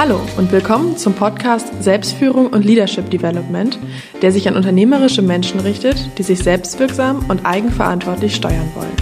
Hallo 0.00 0.18
und 0.38 0.50
willkommen 0.50 0.96
zum 0.96 1.12
Podcast 1.12 1.82
Selbstführung 1.82 2.46
und 2.46 2.64
Leadership 2.64 3.10
Development, 3.10 3.78
der 4.22 4.32
sich 4.32 4.48
an 4.48 4.56
unternehmerische 4.56 5.20
Menschen 5.20 5.60
richtet, 5.60 6.16
die 6.16 6.22
sich 6.22 6.38
selbstwirksam 6.38 7.28
und 7.28 7.44
eigenverantwortlich 7.44 8.34
steuern 8.34 8.72
wollen. 8.74 8.96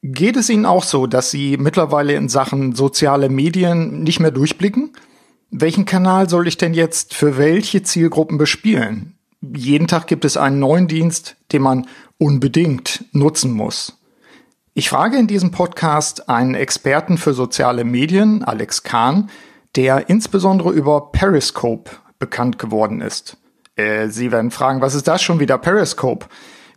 Geht 0.00 0.38
es 0.38 0.48
Ihnen 0.48 0.64
auch 0.64 0.84
so, 0.84 1.06
dass 1.06 1.30
Sie 1.30 1.58
mittlerweile 1.58 2.14
in 2.14 2.30
Sachen 2.30 2.74
soziale 2.74 3.28
Medien 3.28 4.02
nicht 4.02 4.18
mehr 4.18 4.30
durchblicken? 4.30 4.94
Welchen 5.50 5.84
Kanal 5.84 6.30
soll 6.30 6.48
ich 6.48 6.56
denn 6.56 6.72
jetzt 6.72 7.12
für 7.12 7.36
welche 7.36 7.82
Zielgruppen 7.82 8.38
bespielen? 8.38 9.18
Jeden 9.42 9.88
Tag 9.88 10.06
gibt 10.06 10.24
es 10.24 10.38
einen 10.38 10.58
neuen 10.58 10.88
Dienst, 10.88 11.36
den 11.52 11.60
man 11.60 11.86
unbedingt 12.16 13.04
nutzen 13.12 13.52
muss. 13.52 13.99
Ich 14.80 14.88
frage 14.88 15.18
in 15.18 15.26
diesem 15.26 15.50
Podcast 15.50 16.30
einen 16.30 16.54
Experten 16.54 17.18
für 17.18 17.34
soziale 17.34 17.84
Medien, 17.84 18.42
Alex 18.42 18.82
Kahn, 18.82 19.28
der 19.76 20.08
insbesondere 20.08 20.70
über 20.70 21.12
Periscope 21.12 21.90
bekannt 22.18 22.58
geworden 22.58 23.02
ist. 23.02 23.36
Äh, 23.76 24.08
Sie 24.08 24.32
werden 24.32 24.50
fragen, 24.50 24.80
was 24.80 24.94
ist 24.94 25.06
das 25.06 25.20
schon 25.20 25.38
wieder 25.38 25.58
Periscope? 25.58 26.28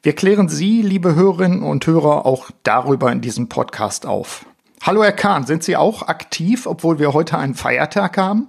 Wir 0.01 0.11
klären 0.15 0.49
Sie, 0.49 0.81
liebe 0.81 1.15
Hörerinnen 1.15 1.63
und 1.63 1.87
Hörer, 1.87 2.25
auch 2.25 2.51
darüber 2.63 3.09
in 3.09 3.21
diesem 3.21 3.47
Podcast 3.47 4.05
auf. 4.05 4.45
Hallo 4.81 5.01
Herr 5.01 5.13
Kahn, 5.13 5.45
sind 5.45 5.63
Sie 5.63 5.77
auch 5.77 6.09
aktiv, 6.09 6.65
obwohl 6.67 6.99
wir 6.99 7.13
heute 7.13 7.37
einen 7.37 7.55
Feiertag 7.55 8.17
haben? 8.17 8.47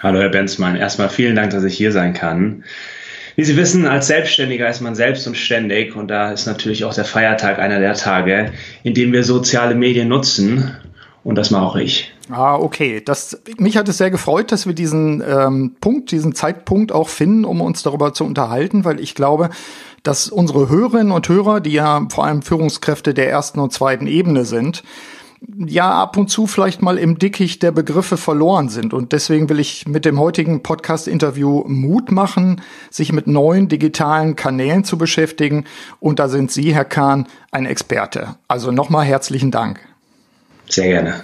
Hallo 0.00 0.18
Herr 0.18 0.30
Benzmann, 0.30 0.74
erstmal 0.74 1.08
vielen 1.08 1.36
Dank, 1.36 1.52
dass 1.52 1.62
ich 1.62 1.76
hier 1.76 1.92
sein 1.92 2.14
kann. 2.14 2.64
Wie 3.36 3.44
Sie 3.44 3.56
wissen, 3.56 3.86
als 3.86 4.06
Selbstständiger 4.06 4.68
ist 4.68 4.80
man 4.80 4.94
selbst 4.94 5.26
und 5.26 5.36
ständig 5.36 5.94
und 5.94 6.08
da 6.08 6.32
ist 6.32 6.46
natürlich 6.46 6.84
auch 6.84 6.94
der 6.94 7.04
Feiertag 7.04 7.58
einer 7.58 7.78
der 7.78 7.92
Tage, 7.92 8.52
in 8.82 8.94
denen 8.94 9.12
wir 9.12 9.24
soziale 9.24 9.74
Medien 9.74 10.08
nutzen 10.08 10.74
und 11.22 11.36
das 11.36 11.50
mache 11.50 11.66
auch 11.66 11.76
ich. 11.76 12.12
Ah, 12.30 12.56
okay. 12.56 13.02
Das, 13.04 13.40
mich 13.58 13.76
hat 13.76 13.88
es 13.88 13.98
sehr 13.98 14.10
gefreut, 14.10 14.52
dass 14.52 14.66
wir 14.66 14.72
diesen 14.72 15.22
ähm, 15.26 15.76
Punkt, 15.80 16.12
diesen 16.12 16.34
Zeitpunkt 16.34 16.92
auch 16.92 17.08
finden, 17.08 17.44
um 17.44 17.60
uns 17.60 17.82
darüber 17.82 18.14
zu 18.14 18.24
unterhalten, 18.24 18.84
weil 18.84 19.00
ich 19.00 19.14
glaube, 19.14 19.50
dass 20.02 20.28
unsere 20.28 20.68
Hörerinnen 20.68 21.12
und 21.12 21.28
Hörer, 21.28 21.60
die 21.60 21.72
ja 21.72 22.06
vor 22.10 22.24
allem 22.24 22.42
Führungskräfte 22.42 23.12
der 23.12 23.28
ersten 23.28 23.60
und 23.60 23.72
zweiten 23.72 24.06
Ebene 24.06 24.44
sind, 24.44 24.82
ja 25.40 25.90
ab 25.90 26.16
und 26.16 26.28
zu 26.28 26.46
vielleicht 26.46 26.82
mal 26.82 26.98
im 26.98 27.18
Dickicht 27.18 27.62
der 27.62 27.70
Begriffe 27.70 28.16
verloren 28.16 28.68
sind. 28.68 28.94
Und 28.94 29.12
deswegen 29.12 29.48
will 29.48 29.60
ich 29.60 29.86
mit 29.86 30.04
dem 30.04 30.18
heutigen 30.18 30.62
Podcast-Interview 30.62 31.64
Mut 31.66 32.10
machen, 32.10 32.62
sich 32.90 33.12
mit 33.12 33.26
neuen 33.26 33.68
digitalen 33.68 34.36
Kanälen 34.36 34.84
zu 34.84 34.98
beschäftigen. 34.98 35.64
Und 36.00 36.18
da 36.18 36.28
sind 36.28 36.50
Sie, 36.50 36.74
Herr 36.74 36.84
Kahn, 36.84 37.26
ein 37.50 37.66
Experte. 37.66 38.36
Also 38.48 38.70
nochmal 38.70 39.04
herzlichen 39.04 39.50
Dank. 39.50 39.80
Sehr 40.68 40.88
gerne. 40.88 41.22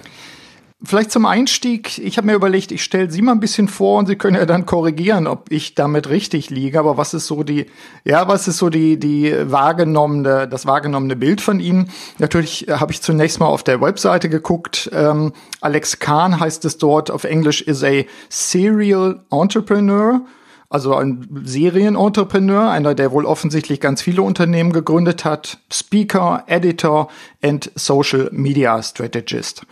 Vielleicht 0.85 1.11
zum 1.11 1.25
Einstieg, 1.25 1.97
ich 1.97 2.17
habe 2.17 2.27
mir 2.27 2.33
überlegt, 2.33 2.73
ich 2.73 2.83
stelle 2.83 3.09
Sie 3.09 3.21
mal 3.21 3.31
ein 3.31 3.39
bisschen 3.39 3.69
vor 3.69 3.99
und 3.99 4.07
Sie 4.07 4.17
können 4.17 4.35
ja 4.35 4.45
dann 4.45 4.65
korrigieren, 4.65 5.27
ob 5.27 5.49
ich 5.49 5.75
damit 5.75 6.09
richtig 6.09 6.49
liege. 6.49 6.77
Aber 6.77 6.97
was 6.97 7.13
ist 7.13 7.27
so 7.27 7.43
die, 7.43 7.67
ja, 8.03 8.27
was 8.27 8.49
ist 8.49 8.57
so 8.57 8.69
die, 8.69 8.99
die 8.99 9.33
wahrgenommene, 9.45 10.45
das 10.45 10.65
wahrgenommene 10.65 11.15
Bild 11.15 11.39
von 11.39 11.61
Ihnen? 11.61 11.89
Natürlich 12.19 12.67
habe 12.69 12.91
ich 12.91 13.01
zunächst 13.01 13.39
mal 13.39 13.45
auf 13.45 13.63
der 13.63 13.79
Webseite 13.79 14.27
geguckt. 14.27 14.89
Ähm, 14.93 15.31
Alex 15.61 15.99
Kahn 15.99 16.37
heißt 16.37 16.65
es 16.65 16.77
dort 16.77 17.11
auf 17.11 17.23
Englisch 17.23 17.61
is 17.61 17.81
a 17.81 18.03
serial 18.27 19.21
entrepreneur. 19.31 20.19
Also 20.67 20.95
ein 20.95 21.29
Serienentrepreneur, 21.45 22.69
einer, 22.71 22.93
der 22.93 23.13
wohl 23.13 23.25
offensichtlich 23.25 23.79
ganz 23.79 24.01
viele 24.01 24.23
Unternehmen 24.23 24.73
gegründet 24.73 25.23
hat, 25.23 25.59
Speaker, 25.71 26.43
Editor 26.47 27.09
and 27.41 27.71
Social 27.75 28.29
Media 28.33 28.81
Strategist. 28.83 29.65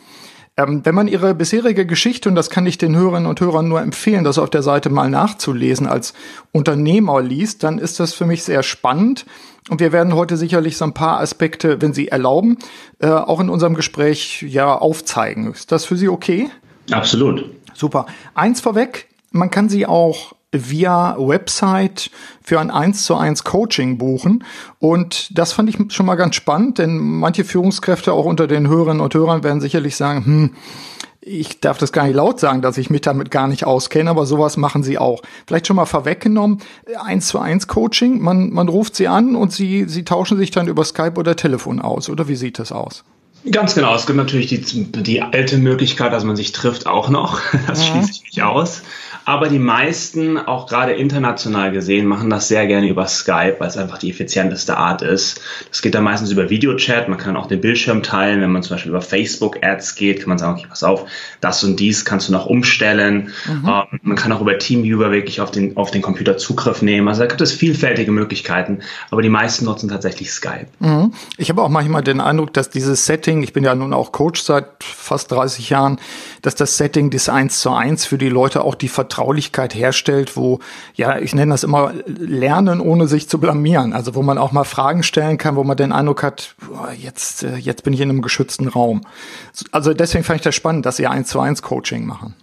Ähm, 0.62 0.82
wenn 0.84 0.96
man 0.96 1.08
ihre 1.08 1.34
bisherige 1.36 1.86
Geschichte, 1.86 2.30
und 2.30 2.36
das 2.36 2.50
kann 2.50 2.66
ich 2.66 2.78
den 2.78 2.96
Hörerinnen 2.96 3.30
und 3.30 3.40
Hörern 3.40 3.68
nur 3.68 3.82
empfehlen, 3.82 4.24
das 4.24 4.38
auf 4.38 4.50
der 4.50 4.64
Seite 4.64 4.90
mal 4.90 5.10
nachzulesen, 5.10 5.88
als 5.88 6.14
Unternehmer 6.52 7.22
liest, 7.22 7.64
dann 7.64 7.78
ist 7.78 8.00
das 8.00 8.14
für 8.14 8.26
mich 8.26 8.44
sehr 8.44 8.64
spannend. 8.64 9.26
Und 9.70 9.80
wir 9.80 9.92
werden 9.92 10.16
heute 10.16 10.38
sicherlich 10.38 10.78
so 10.78 10.86
ein 10.86 10.94
paar 10.94 11.20
Aspekte, 11.20 11.82
wenn 11.82 11.94
Sie 11.94 12.08
erlauben, 12.08 12.58
äh, 13.00 13.08
auch 13.08 13.40
in 13.40 13.50
unserem 13.50 13.76
Gespräch 13.76 14.42
ja 14.42 14.76
aufzeigen. 14.76 15.52
Ist 15.52 15.72
das 15.72 15.86
für 15.86 15.98
Sie 15.98 16.10
okay? 16.10 16.50
Absolut. 16.90 17.46
Super. 17.74 18.06
Eins 18.34 18.62
vorweg, 18.62 19.08
man 19.32 19.50
kann 19.50 19.70
sie 19.70 19.86
auch 19.86 20.34
via 20.52 21.16
Website 21.18 22.12
für 22.44 22.60
ein 22.60 22.72
1 22.72 23.06
zu 23.06 23.16
1 23.16 23.44
Coaching 23.44 23.98
buchen. 23.98 24.44
Und 24.80 25.38
das 25.38 25.54
fand 25.54 25.70
ich 25.70 25.78
schon 25.94 26.06
mal 26.06 26.16
ganz 26.16 26.36
spannend, 26.36 26.78
denn 26.78 26.98
manche 26.98 27.44
Führungskräfte 27.44 28.14
auch 28.14 28.26
unter 28.26 28.48
den 28.48 28.68
Hörerinnen 28.68 29.02
und 29.02 29.14
Hörern 29.14 29.44
werden 29.44 29.62
sicherlich 29.62 29.96
sagen, 29.96 30.26
hm, 30.26 30.56
ich 31.24 31.60
darf 31.60 31.78
das 31.78 31.92
gar 31.92 32.06
nicht 32.06 32.16
laut 32.16 32.40
sagen, 32.40 32.64
dass 32.64 32.80
ich 32.80 32.90
mich 32.90 33.02
damit 33.02 33.30
gar 33.30 33.48
nicht 33.48 33.66
auskenne, 33.66 34.10
aber 34.10 34.26
sowas 34.26 34.58
machen 34.58 34.82
sie 34.82 34.98
auch. 34.98 35.22
Vielleicht 35.46 35.68
schon 35.68 35.76
mal 35.76 35.86
vorweggenommen, 35.86 36.60
eins 37.00 37.28
zu 37.28 37.38
eins 37.38 37.68
Coaching, 37.68 38.20
man, 38.20 38.52
man 38.52 38.68
ruft 38.68 38.96
sie 38.96 39.08
an 39.08 39.36
und 39.36 39.54
sie, 39.54 39.86
sie 39.88 40.04
tauschen 40.04 40.38
sich 40.40 40.50
dann 40.50 40.68
über 40.68 40.84
Skype 40.84 41.14
oder 41.18 41.36
Telefon 41.36 41.80
aus, 41.80 42.10
oder 42.10 42.28
wie 42.28 42.36
sieht 42.36 42.58
das 42.58 42.72
aus? 42.72 43.04
Ganz 43.50 43.74
genau, 43.74 43.96
es 43.96 44.06
gibt 44.06 44.18
natürlich 44.18 44.48
die, 44.48 44.92
die 44.92 45.22
alte 45.22 45.58
Möglichkeit, 45.58 46.14
dass 46.14 46.24
man 46.24 46.36
sich 46.36 46.52
trifft, 46.52 46.86
auch 46.86 47.10
noch. 47.10 47.40
Das 47.68 47.80
ja. 47.88 47.94
schließe 47.94 48.12
ich 48.12 48.24
nicht 48.24 48.42
aus. 48.44 48.82
Aber 49.26 49.50
die 49.50 49.60
meisten, 49.60 50.38
auch 50.38 50.68
gerade 50.68 50.94
international 50.94 51.72
gesehen, 51.72 52.06
machen 52.06 52.30
das 52.30 52.48
sehr 52.48 52.66
gerne 52.68 52.88
über 52.88 53.08
Skype, 53.08 53.58
weil 53.60 53.68
es 53.68 53.78
einfach 53.78 53.98
die 53.98 54.10
effizienteste 54.10 54.78
Art 54.78 55.02
ist. 55.02 55.42
Das 55.70 55.82
geht 55.82 55.96
dann 55.96 56.04
meistens 56.04 56.32
über 56.32 56.50
Videochat. 56.50 57.08
Man 57.08 57.18
kann 57.18 57.38
auch 57.38 57.48
den 57.48 57.62
Bildschirm 57.62 58.04
teilen. 58.04 58.42
Wenn 58.42 58.52
man 58.52 58.64
zum 58.64 58.76
Beispiel 58.76 58.90
über 58.90 59.02
Facebook-Ads 59.02 59.96
geht, 59.96 60.20
kann 60.20 60.30
man 60.30 60.38
sagen, 60.38 60.58
okay, 60.58 60.68
pass 60.68 60.84
auf, 60.84 61.06
das 61.40 61.64
und 61.64 61.80
dies 61.80 62.06
kannst 62.06 62.28
du 62.28 62.32
noch 62.32 62.46
umstellen. 62.46 63.32
Mhm. 63.46 63.68
Ähm, 63.68 64.00
man 64.02 64.18
kann 64.18 64.32
auch 64.32 64.42
über 64.42 64.58
TeamViewer 64.58 65.12
wirklich 65.12 65.42
auf 65.42 65.52
den, 65.52 65.78
auf 65.78 65.92
den 65.92 66.02
Computer 66.02 66.38
Zugriff 66.38 66.82
nehmen. 66.82 67.08
Also 67.08 67.22
da 67.22 67.28
gibt 67.28 67.42
es 67.42 67.52
vielfältige 67.52 68.12
Möglichkeiten. 68.12 68.80
Aber 69.10 69.22
die 69.22 69.30
meisten 69.30 69.66
nutzen 69.66 69.90
tatsächlich 69.90 70.32
Skype. 70.32 70.68
Mhm. 70.80 71.14
Ich 71.38 71.50
habe 71.50 71.62
auch 71.62 71.70
manchmal 71.70 72.04
den 72.04 72.22
Eindruck, 72.22 72.54
dass 72.54 72.70
dieses 72.70 73.06
Setting, 73.06 73.44
ich 73.44 73.54
bin 73.54 73.64
ja 73.64 73.76
nun 73.76 73.94
auch 73.94 74.12
Coach 74.12 74.42
seit 74.42 74.66
fast 74.84 75.32
30 75.32 75.70
Jahren, 75.70 76.00
dass 76.42 76.56
das 76.56 76.78
Setting 76.78 77.10
des 77.10 77.30
1 77.30 77.60
zu 77.60 77.72
1 77.72 78.06
für 78.06 78.18
die 78.18 78.30
Leute 78.30 78.64
auch 78.64 78.76
die 78.76 78.88
Vertraulichkeit 79.12 79.76
herstellt, 79.76 80.38
wo, 80.38 80.60
ja, 80.96 81.20
ich 81.20 81.36
nenne 81.36 81.52
das 81.52 81.64
immer 81.64 81.94
Lernen, 82.06 82.80
ohne 82.80 83.08
sich 83.08 83.28
zu 83.28 83.40
blamieren. 83.40 83.94
Also 83.94 84.16
wo 84.16 84.22
man 84.22 84.38
auch 84.38 84.54
mal 84.54 84.64
Fragen 84.64 85.04
stellen 85.04 85.38
kann, 85.38 85.58
wo 85.58 85.64
man 85.64 85.76
den 85.76 85.92
Eindruck 85.92 86.24
hat, 86.24 86.56
boah, 86.66 86.92
jetzt, 86.98 87.44
äh, 87.44 87.58
jetzt 87.58 87.84
bin 87.84 87.94
ich 87.94 88.00
in 88.00 88.10
einem 88.10 88.22
geschützten 88.22 88.70
Raum. 88.70 89.02
Also 89.72 89.94
deswegen 89.94 90.24
fand 90.24 90.38
ich 90.38 90.44
das 90.44 90.56
spannend, 90.56 90.86
dass 90.86 90.96
sie 90.96 91.08
eins 91.08 91.28
zu 91.28 91.40
eins 91.40 91.62
Coaching 91.62 92.06
machen. 92.06 92.36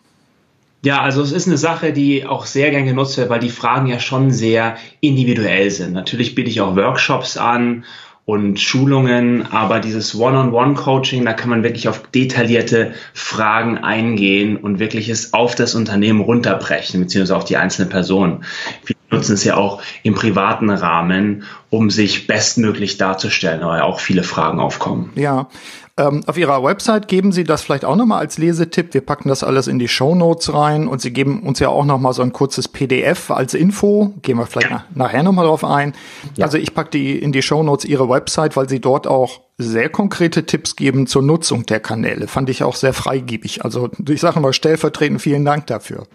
Ja, 0.85 1.01
also 1.01 1.23
es 1.23 1.33
ist 1.33 1.49
eine 1.49 1.57
Sache, 1.57 1.93
die 1.93 2.25
auch 2.25 2.47
sehr 2.47 2.71
gern 2.71 2.85
genutzt 2.85 3.17
wird, 3.17 3.31
weil 3.31 3.41
die 3.41 3.49
Fragen 3.49 3.87
ja 3.87 3.99
schon 3.99 4.31
sehr 4.31 4.77
individuell 5.01 5.71
sind. 5.71 5.93
Natürlich 5.93 6.35
biete 6.37 6.51
ich 6.51 6.61
auch 6.61 6.77
Workshops 6.77 7.37
an 7.37 7.85
und 8.29 8.61
Schulungen, 8.61 9.51
aber 9.53 9.81
dieses 9.81 10.15
One-on-One-Coaching, 10.15 11.25
da 11.25 11.33
kann 11.33 11.49
man 11.49 11.63
wirklich 11.63 11.89
auf 11.89 12.03
detaillierte 12.15 12.93
Fragen 13.15 13.79
eingehen 13.79 14.59
und 14.59 14.79
wirklich 14.81 15.09
es 15.09 15.33
auf 15.33 15.55
das 15.55 15.75
Unternehmen 15.75 16.21
runterbrechen, 16.21 17.01
beziehungsweise 17.01 17.35
auf 17.35 17.47
die 17.47 17.57
einzelne 17.57 17.89
Person. 17.89 18.45
Viele 18.85 18.99
nutzen 19.11 19.33
es 19.33 19.45
ja 19.45 19.57
auch 19.57 19.81
im 20.03 20.15
privaten 20.15 20.69
Rahmen, 20.69 21.45
um 21.71 21.89
sich 21.89 22.27
bestmöglich 22.27 22.99
darzustellen, 22.99 23.63
weil 23.63 23.81
auch 23.81 23.99
viele 23.99 24.23
Fragen 24.23 24.61
aufkommen. 24.61 25.11
Ja, 25.15 25.49
ähm, 25.99 26.23
auf 26.27 26.39
Ihrer 26.39 26.63
Website 26.63 27.09
geben 27.09 27.33
Sie 27.33 27.45
das 27.45 27.63
vielleicht 27.63 27.85
auch 27.85 27.97
nochmal 27.97 28.21
als 28.21 28.39
Lesetipp. 28.39 28.95
Wir 28.95 29.01
packen 29.01 29.29
das 29.29 29.43
alles 29.43 29.67
in 29.67 29.79
die 29.79 29.89
Show 29.89 30.15
Notes 30.15 30.53
rein 30.55 30.87
und 30.87 31.01
Sie 31.01 31.13
geben 31.13 31.43
uns 31.43 31.59
ja 31.59 31.69
auch 31.69 31.85
nochmal 31.85 32.13
so 32.13 32.23
ein 32.23 32.33
kurzes 32.33 32.69
PDF 32.69 33.31
als 33.31 33.55
Info. 33.55 34.15
Gehen 34.23 34.39
wir 34.39 34.47
vielleicht 34.47 34.71
ja. 34.71 34.85
nachher 34.95 35.23
nochmal 35.23 35.47
drauf 35.47 35.65
ein. 35.65 35.95
Ja. 36.37 36.47
Also 36.47 36.57
ich 36.57 36.73
packe 36.73 36.91
die 36.91 37.19
in 37.19 37.33
die 37.33 37.43
Show 37.43 37.63
Notes 37.63 37.85
Ihre 37.85 38.09
Website, 38.09 38.57
weil 38.57 38.69
Sie 38.69 38.81
dort 38.81 39.07
auch 39.07 39.41
sehr 39.59 39.89
konkrete 39.89 40.47
Tipps 40.47 40.77
geben 40.77 41.09
zur 41.09 41.23
Nutzung 41.23 41.67
der 41.67 41.81
Kanäle. 41.81 42.29
Fand 42.29 42.49
ich 42.49 42.63
auch 42.63 42.77
sehr 42.77 42.93
freigebig. 42.93 43.65
Also 43.65 43.91
ich 44.09 44.21
sage 44.21 44.39
mal 44.39 44.53
stellvertretend 44.53 45.21
vielen 45.21 45.45
Dank 45.45 45.67
dafür. 45.67 46.07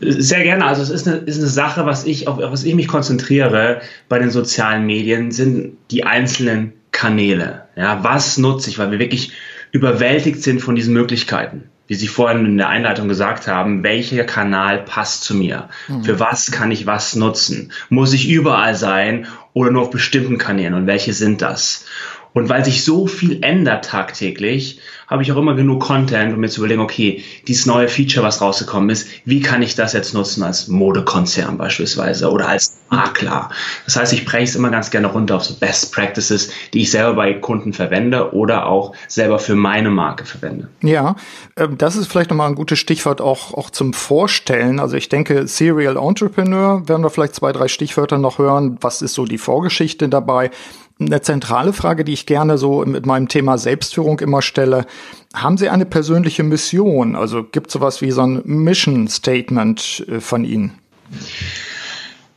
Sehr 0.00 0.42
gerne. 0.42 0.64
Also 0.64 0.82
es 0.82 0.90
ist 0.90 1.06
eine, 1.06 1.18
ist 1.18 1.38
eine 1.38 1.48
Sache, 1.48 1.84
was 1.86 2.04
ich, 2.04 2.28
auf 2.28 2.38
was 2.38 2.64
ich 2.64 2.74
mich 2.74 2.88
konzentriere 2.88 3.80
bei 4.08 4.18
den 4.18 4.30
sozialen 4.30 4.86
Medien, 4.86 5.30
sind 5.30 5.76
die 5.90 6.04
einzelnen 6.04 6.72
Kanäle. 6.92 7.68
Ja, 7.76 8.02
was 8.02 8.38
nutze 8.38 8.70
ich, 8.70 8.78
weil 8.78 8.90
wir 8.90 8.98
wirklich 8.98 9.32
überwältigt 9.72 10.42
sind 10.42 10.60
von 10.60 10.74
diesen 10.74 10.94
Möglichkeiten. 10.94 11.70
Wie 11.86 11.94
Sie 11.94 12.08
vorhin 12.08 12.44
in 12.44 12.58
der 12.58 12.68
Einleitung 12.68 13.08
gesagt 13.08 13.48
haben, 13.48 13.82
welcher 13.82 14.24
Kanal 14.24 14.84
passt 14.84 15.24
zu 15.24 15.34
mir? 15.34 15.70
Mhm. 15.88 16.04
Für 16.04 16.20
was 16.20 16.50
kann 16.50 16.70
ich 16.70 16.86
was 16.86 17.16
nutzen? 17.16 17.72
Muss 17.88 18.12
ich 18.12 18.28
überall 18.28 18.74
sein 18.74 19.26
oder 19.54 19.70
nur 19.70 19.82
auf 19.82 19.90
bestimmten 19.90 20.36
Kanälen 20.36 20.74
und 20.74 20.86
welche 20.86 21.14
sind 21.14 21.40
das? 21.40 21.86
Und 22.32 22.48
weil 22.48 22.64
sich 22.64 22.84
so 22.84 23.06
viel 23.06 23.38
ändert 23.42 23.86
tagtäglich, 23.86 24.80
habe 25.08 25.22
ich 25.22 25.32
auch 25.32 25.36
immer 25.38 25.54
genug 25.54 25.80
Content, 25.80 26.34
um 26.34 26.40
mir 26.40 26.48
zu 26.48 26.60
überlegen, 26.60 26.82
okay, 26.82 27.24
dieses 27.46 27.64
neue 27.64 27.88
Feature, 27.88 28.24
was 28.24 28.40
rausgekommen 28.42 28.90
ist, 28.90 29.08
wie 29.24 29.40
kann 29.40 29.62
ich 29.62 29.74
das 29.74 29.94
jetzt 29.94 30.12
nutzen 30.12 30.42
als 30.42 30.68
Modekonzern 30.68 31.56
beispielsweise 31.56 32.30
oder 32.30 32.48
als 32.48 32.78
Makler? 32.90 33.48
Das 33.86 33.96
heißt, 33.96 34.12
ich 34.12 34.26
breche 34.26 34.44
es 34.44 34.54
immer 34.54 34.70
ganz 34.70 34.90
gerne 34.90 35.06
runter 35.06 35.36
auf 35.36 35.44
so 35.44 35.54
Best 35.54 35.94
Practices, 35.94 36.50
die 36.74 36.82
ich 36.82 36.90
selber 36.90 37.14
bei 37.14 37.32
Kunden 37.34 37.72
verwende 37.72 38.34
oder 38.34 38.66
auch 38.66 38.94
selber 39.08 39.38
für 39.38 39.54
meine 39.54 39.90
Marke 39.90 40.26
verwende. 40.26 40.68
Ja, 40.82 41.16
ähm, 41.56 41.78
das 41.78 41.96
ist 41.96 42.08
vielleicht 42.08 42.30
nochmal 42.30 42.48
ein 42.48 42.54
gutes 42.54 42.78
Stichwort 42.78 43.22
auch, 43.22 43.54
auch 43.54 43.70
zum 43.70 43.94
Vorstellen. 43.94 44.78
Also 44.78 44.96
ich 44.96 45.08
denke, 45.08 45.48
Serial 45.48 45.96
Entrepreneur 45.96 46.86
werden 46.86 47.02
wir 47.02 47.10
vielleicht 47.10 47.34
zwei, 47.34 47.52
drei 47.52 47.68
Stichwörter 47.68 48.18
noch 48.18 48.38
hören. 48.38 48.76
Was 48.82 49.00
ist 49.00 49.14
so 49.14 49.24
die 49.24 49.38
Vorgeschichte 49.38 50.08
dabei? 50.10 50.50
Eine 51.00 51.20
zentrale 51.20 51.72
Frage, 51.72 52.04
die 52.04 52.12
ich 52.12 52.26
gerne 52.26 52.58
so 52.58 52.84
mit 52.84 53.06
meinem 53.06 53.28
Thema 53.28 53.58
Selbstführung 53.58 54.18
immer 54.20 54.42
stelle. 54.42 54.86
Haben 55.34 55.56
Sie 55.56 55.68
eine 55.68 55.86
persönliche 55.86 56.42
Mission? 56.42 57.14
Also 57.14 57.44
gibt 57.44 57.68
es 57.68 57.74
sowas 57.74 58.00
wie 58.02 58.10
so 58.10 58.22
ein 58.22 58.42
Mission 58.44 59.08
Statement 59.08 60.04
äh, 60.08 60.20
von 60.20 60.44
Ihnen? 60.44 60.78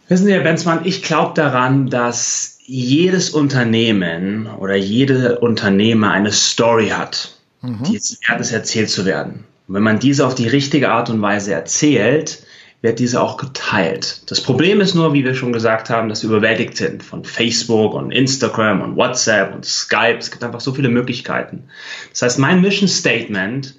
Wissen 0.07 0.25
Sie, 0.25 0.33
Herr 0.33 0.41
Benzmann, 0.41 0.81
ich 0.83 1.03
glaube 1.03 1.33
daran, 1.35 1.89
dass 1.89 2.57
jedes 2.65 3.31
Unternehmen 3.31 4.47
oder 4.47 4.75
jede 4.75 5.39
Unternehmer 5.39 6.11
eine 6.11 6.31
Story 6.31 6.89
hat, 6.89 7.35
mhm. 7.61 7.83
die 7.83 7.95
es 7.95 8.19
wert 8.27 8.41
ist, 8.41 8.51
erzählt 8.51 8.89
zu 8.89 9.05
werden. 9.05 9.45
Und 9.67 9.75
wenn 9.75 9.83
man 9.83 9.99
diese 9.99 10.25
auf 10.25 10.35
die 10.35 10.47
richtige 10.47 10.89
Art 10.91 11.09
und 11.09 11.21
Weise 11.21 11.53
erzählt, 11.53 12.43
wird 12.81 12.99
diese 12.99 13.21
auch 13.21 13.37
geteilt. 13.37 14.23
Das 14.31 14.41
Problem 14.41 14.81
ist 14.81 14.95
nur, 14.95 15.13
wie 15.13 15.23
wir 15.23 15.35
schon 15.35 15.53
gesagt 15.53 15.89
haben, 15.89 16.09
dass 16.09 16.23
wir 16.23 16.29
überwältigt 16.31 16.75
sind 16.75 17.03
von 17.03 17.23
Facebook 17.23 17.93
und 17.93 18.11
Instagram 18.11 18.81
und 18.81 18.95
WhatsApp 18.95 19.53
und 19.53 19.65
Skype. 19.65 20.17
Es 20.17 20.31
gibt 20.31 20.43
einfach 20.43 20.61
so 20.61 20.73
viele 20.73 20.89
Möglichkeiten. 20.89 21.65
Das 22.09 22.23
heißt, 22.23 22.39
mein 22.39 22.61
Mission 22.61 22.89
Statement, 22.89 23.75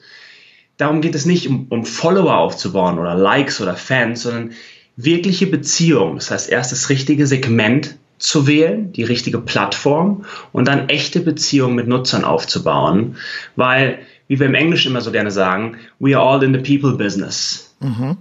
darum 0.76 1.00
geht 1.00 1.16
es 1.16 1.26
nicht, 1.26 1.48
um, 1.48 1.66
um 1.68 1.84
Follower 1.84 2.36
aufzubauen 2.36 2.98
oder 2.98 3.16
Likes 3.16 3.60
oder 3.60 3.74
Fans, 3.74 4.22
sondern 4.22 4.52
wirkliche 4.96 5.48
Beziehungen. 5.48 6.16
Das 6.16 6.30
heißt, 6.30 6.48
erst 6.48 6.70
das 6.70 6.88
richtige 6.88 7.26
Segment 7.26 7.96
zu 8.18 8.46
wählen, 8.46 8.92
die 8.92 9.02
richtige 9.02 9.40
Plattform 9.40 10.24
und 10.52 10.68
dann 10.68 10.88
echte 10.88 11.18
Beziehungen 11.18 11.74
mit 11.74 11.88
Nutzern 11.88 12.24
aufzubauen, 12.24 13.16
weil, 13.56 13.98
wie 14.28 14.38
wir 14.38 14.46
im 14.46 14.54
Englischen 14.54 14.92
immer 14.92 15.00
so 15.00 15.10
gerne 15.10 15.32
sagen, 15.32 15.78
we 15.98 16.16
are 16.16 16.24
all 16.24 16.40
in 16.44 16.54
the 16.54 16.60
people 16.60 16.96
business. 16.96 17.74
Mhm. 17.80 18.18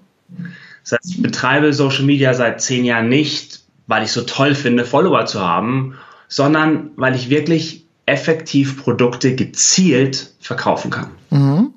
Das 0.84 0.94
heißt, 0.94 1.16
ich 1.16 1.22
betreibe 1.22 1.74
Social 1.74 2.04
Media 2.04 2.34
seit 2.34 2.62
zehn 2.62 2.86
Jahren 2.86 3.10
nicht, 3.10 3.62
weil 3.88 4.04
ich 4.04 4.12
so 4.12 4.22
toll 4.22 4.56
finde, 4.56 4.86
Follower 4.86 5.26
zu 5.26 5.42
haben, 5.42 5.96
sondern 6.28 6.92
weil 6.96 7.16
ich 7.16 7.30
wirklich 7.30 7.86
effektiv 8.06 8.82
Produkte 8.84 9.36
gezielt 9.36 10.34
verkaufen 10.40 10.92
kann. 10.92 11.12
Mhm. 11.30 11.74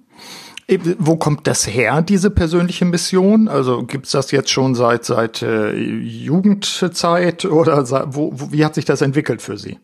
Wo 0.99 1.17
kommt 1.17 1.47
das 1.47 1.67
her, 1.67 2.01
diese 2.01 2.31
persönliche 2.31 2.87
Mission? 2.87 3.49
Also 3.49 3.83
gibt's 3.83 4.13
das 4.13 4.31
jetzt 4.31 4.51
schon 4.51 4.75
seit, 4.75 5.05
seit 5.05 5.43
äh, 5.43 5.77
Jugendzeit 5.77 7.45
oder 7.45 7.87
wo, 8.15 8.33
wo, 8.35 8.53
wie 8.53 8.65
hat 8.65 8.75
sich 8.75 8.87
das 8.87 9.03
entwickelt 9.03 9.43
für 9.43 9.59
Sie? 9.59 9.79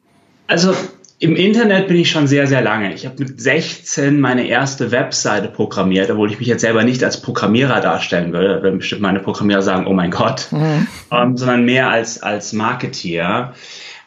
Also 0.46 0.74
im 1.22 1.36
Internet 1.36 1.86
bin 1.86 1.98
ich 1.98 2.10
schon 2.10 2.26
sehr, 2.26 2.46
sehr 2.46 2.62
lange. 2.62 2.94
Ich 2.94 3.04
habe 3.04 3.16
mit 3.18 3.38
16 3.38 4.18
meine 4.18 4.48
erste 4.48 4.90
Webseite 4.90 5.48
programmiert, 5.48 6.10
obwohl 6.10 6.32
ich 6.32 6.38
mich 6.38 6.48
jetzt 6.48 6.62
selber 6.62 6.82
nicht 6.82 7.04
als 7.04 7.20
Programmierer 7.20 7.80
darstellen 7.82 8.32
würde. 8.32 8.62
Wenn 8.62 8.78
bestimmt 8.78 9.02
meine 9.02 9.20
Programmierer 9.20 9.60
sagen, 9.60 9.86
oh 9.86 9.92
mein 9.92 10.10
Gott, 10.10 10.48
mhm. 10.50 10.86
ähm, 11.12 11.36
sondern 11.36 11.66
mehr 11.66 11.90
als, 11.90 12.22
als 12.22 12.54
Marketeer. 12.54 13.52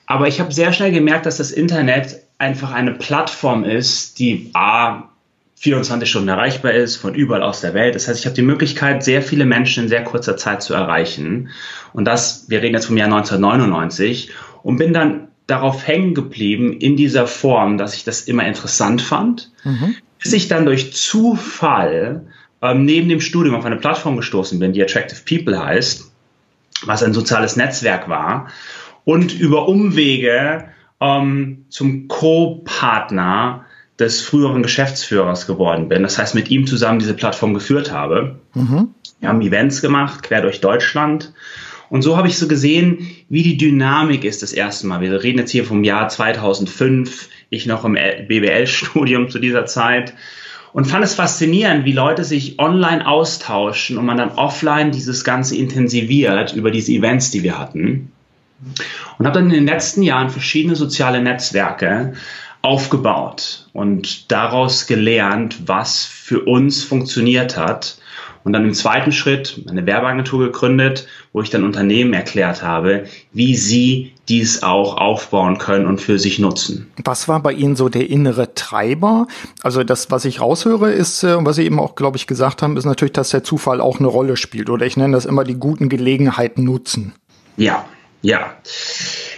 Aber 0.08 0.28
ich 0.28 0.40
habe 0.40 0.52
sehr 0.52 0.74
schnell 0.74 0.92
gemerkt, 0.92 1.28
dass 1.28 1.38
das 1.38 1.52
Internet 1.52 2.20
einfach 2.40 2.74
eine 2.74 2.94
Plattform 2.94 3.64
ist, 3.64 4.18
die 4.18 4.50
A, 4.54 5.10
24 5.58 6.10
Stunden 6.10 6.30
erreichbar 6.30 6.74
ist, 6.74 6.96
von 6.96 7.14
überall 7.14 7.44
aus 7.44 7.62
der 7.62 7.76
Welt. 7.76 7.94
Das 7.94 8.08
heißt, 8.08 8.20
ich 8.20 8.26
habe 8.26 8.36
die 8.36 8.42
Möglichkeit, 8.42 9.04
sehr 9.04 9.22
viele 9.22 9.46
Menschen 9.46 9.84
in 9.84 9.90
sehr 9.90 10.04
kurzer 10.04 10.36
Zeit 10.36 10.64
zu 10.64 10.74
erreichen. 10.74 11.50
Und 11.94 12.06
das, 12.06 12.50
wir 12.50 12.64
reden 12.64 12.74
jetzt 12.74 12.88
vom 12.88 12.98
Jahr 12.98 13.06
1999 13.06 14.32
und 14.64 14.78
bin 14.78 14.94
dann 14.94 15.28
darauf 15.48 15.88
hängen 15.88 16.14
geblieben 16.14 16.74
in 16.74 16.96
dieser 16.96 17.28
Form, 17.28 17.78
dass 17.78 17.96
ich 17.96 18.04
das 18.04 18.22
immer 18.22 18.46
interessant 18.46 19.02
fand, 19.02 19.52
mhm. 19.64 19.96
bis 20.22 20.34
ich 20.34 20.48
dann 20.48 20.66
durch 20.66 20.94
Zufall 20.94 22.28
ähm, 22.62 22.86
neben 22.86 23.10
dem 23.10 23.20
Studium 23.20 23.56
auf 23.56 23.66
eine 23.66 23.76
Plattform 23.76 24.16
gestoßen 24.18 24.60
bin, 24.60 24.74
die 24.74 24.82
Attractive 24.82 25.22
People 25.28 25.64
heißt, 25.64 26.12
was 26.86 27.04
ein 27.04 27.14
soziales 27.14 27.56
Netzwerk 27.56 28.08
war 28.10 28.48
und 29.04 29.38
über 29.38 29.68
Umwege 29.68 30.70
ähm, 31.02 31.66
zum 31.70 32.08
Co-Partner 32.08 33.66
des 34.00 34.22
früheren 34.22 34.64
Geschäftsführers 34.64 35.46
geworden 35.46 35.88
bin. 35.88 36.04
Das 36.04 36.18
heißt, 36.18 36.36
mit 36.36 36.50
ihm 36.50 36.66
zusammen 36.66 37.00
diese 37.00 37.14
Plattform 37.14 37.54
geführt 37.54 37.92
habe. 37.92 38.40
Mhm. 38.54 38.90
Wir 39.20 39.30
haben 39.30 39.42
Events 39.42 39.82
gemacht, 39.82 40.24
quer 40.24 40.42
durch 40.42 40.62
Deutschland 40.62 41.34
und 41.90 42.02
so 42.02 42.18
habe 42.18 42.28
ich 42.28 42.38
so 42.38 42.48
gesehen, 42.48 43.08
wie 43.30 43.44
die 43.44 43.58
Dynamik 43.58 44.24
ist 44.24 44.42
das 44.42 44.54
erste 44.54 44.88
Mal. 44.88 45.02
Wir 45.02 45.24
reden 45.24 45.40
jetzt 45.40 45.52
hier 45.52 45.66
vom 45.66 45.84
Jahr 45.84 46.10
2005, 46.10 47.30
ich 47.50 47.66
noch 47.66 47.86
im 47.86 47.94
BWL-Studium 47.94 49.30
zu 49.30 49.40
dieser 49.40 49.66
Zeit 49.66 50.14
und 50.74 50.86
fand 50.86 51.04
es 51.04 51.14
faszinierend, 51.14 51.86
wie 51.86 51.92
Leute 51.92 52.24
sich 52.24 52.58
online 52.60 53.08
austauschen 53.08 53.98
und 53.98 54.06
man 54.06 54.18
dann 54.18 54.32
offline 54.32 54.92
dieses 54.92 55.24
Ganze 55.24 55.56
intensiviert 55.56 56.54
über 56.54 56.72
diese 56.72 56.92
Events, 56.92 57.30
die 57.30 57.44
wir 57.44 57.60
hatten. 57.60 58.12
Und 59.20 59.26
habe 59.28 59.40
dann 59.40 59.50
in 59.50 59.54
den 59.54 59.68
letzten 59.68 60.02
Jahren 60.02 60.30
verschiedene 60.30 60.76
soziale 60.76 61.22
Netzwerke 61.22 62.14
aufgebaut 62.64 63.68
und 63.74 64.32
daraus 64.32 64.88
gelernt, 64.88 65.68
was 65.68 66.06
für 66.06 66.40
uns 66.40 66.84
funktioniert 66.84 67.56
hat 67.58 67.98
und 68.44 68.54
dann 68.54 68.66
im 68.66 68.74
zweiten 68.74 69.12
Schritt 69.12 69.62
eine 69.70 69.86
Werbeagentur 69.86 70.46
gegründet, 70.46 71.08
wo 71.32 71.42
ich 71.42 71.50
dann 71.50 71.64
Unternehmen 71.64 72.14
erklärt 72.14 72.62
habe, 72.62 73.06
wie 73.32 73.56
sie 73.56 74.14
dies 74.30 74.64
auch 74.64 74.98
aufbauen 74.98 75.58
können 75.58 75.86
und 75.86 76.00
für 76.00 76.20
sich 76.20 76.40
nutzen. 76.40 76.92
Was 77.04 77.28
war 77.28 77.42
bei 77.42 77.52
Ihnen 77.54 77.76
so 77.76 77.90
der 77.90 78.10
innere 78.10 78.54
Treiber? 78.54 79.28
Also 79.64 79.84
das, 79.84 80.12
was 80.12 80.26
ich 80.26 80.40
raushöre, 80.40 80.92
ist, 80.92 81.24
äh, 81.24 81.34
und 81.34 81.46
was 81.46 81.58
Sie 81.58 81.66
eben 81.66 81.80
auch, 81.80 81.96
glaube 81.96 82.18
ich, 82.18 82.28
gesagt 82.28 82.62
haben, 82.62 82.78
ist 82.78 82.86
natürlich, 82.86 83.14
dass 83.14 83.30
der 83.30 83.44
Zufall 83.44 83.82
auch 83.82 84.00
eine 84.00 84.08
Rolle 84.08 84.38
spielt. 84.38 84.70
Oder 84.70 84.86
ich 84.86 84.98
nenne 84.98 85.14
das 85.14 85.26
immer 85.26 85.44
die 85.44 85.56
guten 85.56 85.90
Gelegenheiten 85.90 86.64
nutzen. 86.64 87.14
Ja, 87.58 87.86
ja. 88.22 88.56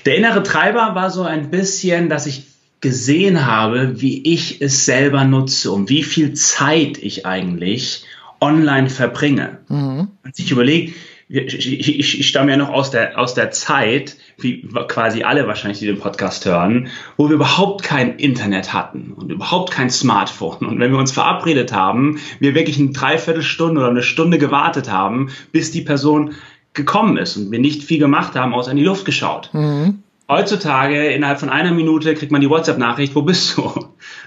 Der 0.06 0.16
innere 0.18 0.44
Treiber 0.44 0.94
war 0.94 1.10
so 1.10 1.24
ein 1.24 1.50
bisschen, 1.50 2.10
dass 2.10 2.28
ich 2.28 2.48
gesehen 2.82 3.48
habe, 3.48 4.00
wie 4.02 4.32
ich 4.32 4.62
es 4.62 4.86
selber 4.86 5.24
nutze 5.24 5.72
und 5.72 5.90
wie 5.90 6.04
viel 6.04 6.34
Zeit 6.34 7.00
ich 7.00 7.26
eigentlich 7.26 8.04
online 8.46 8.90
verbringe. 8.90 9.60
Mhm. 9.68 10.10
Und 10.24 10.36
sich 10.36 10.52
überlegt, 10.52 10.96
ich, 11.28 11.90
ich, 11.90 12.20
ich 12.20 12.28
stamme 12.28 12.52
ja 12.52 12.58
noch 12.58 12.70
aus 12.70 12.92
der, 12.92 13.18
aus 13.18 13.34
der 13.34 13.50
Zeit, 13.50 14.16
wie 14.38 14.62
quasi 14.88 15.24
alle 15.24 15.48
wahrscheinlich, 15.48 15.80
die 15.80 15.88
den 15.88 16.00
Podcast 16.00 16.46
hören, 16.46 16.90
wo 17.18 17.28
wir 17.28 17.36
überhaupt 17.36 17.84
kein 17.84 18.18
Internet 18.18 18.74
hatten 18.74 19.14
und 19.14 19.32
überhaupt 19.32 19.72
kein 19.72 19.90
Smartphone. 19.90 20.68
Und 20.68 20.80
wenn 20.80 20.92
wir 20.92 21.00
uns 21.00 21.12
verabredet 21.12 21.74
haben, 21.74 22.20
wir 22.40 22.54
wirklich 22.54 22.78
eine 22.78 22.92
Dreiviertelstunde 22.92 23.82
oder 23.82 23.90
eine 23.90 24.04
Stunde 24.04 24.38
gewartet 24.38 24.92
haben, 24.92 25.32
bis 25.52 25.72
die 25.72 25.82
Person 25.82 26.36
gekommen 26.74 27.18
ist 27.18 27.38
und 27.38 27.52
wir 27.52 27.60
nicht 27.60 27.84
viel 27.84 28.00
gemacht 28.00 28.36
haben, 28.36 28.54
außer 28.54 28.72
in 28.72 28.78
die 28.78 28.84
Luft 28.84 29.06
geschaut. 29.06 29.50
Mhm. 29.54 30.04
Heutzutage, 30.28 31.08
innerhalb 31.12 31.40
von 31.40 31.50
einer 31.50 31.72
Minute, 31.72 32.16
kriegt 32.16 32.32
man 32.32 32.42
die 32.42 32.50
WhatsApp-Nachricht, 32.50 33.16
wo 33.16 33.22
bist 33.22 33.58
du? 33.58 33.64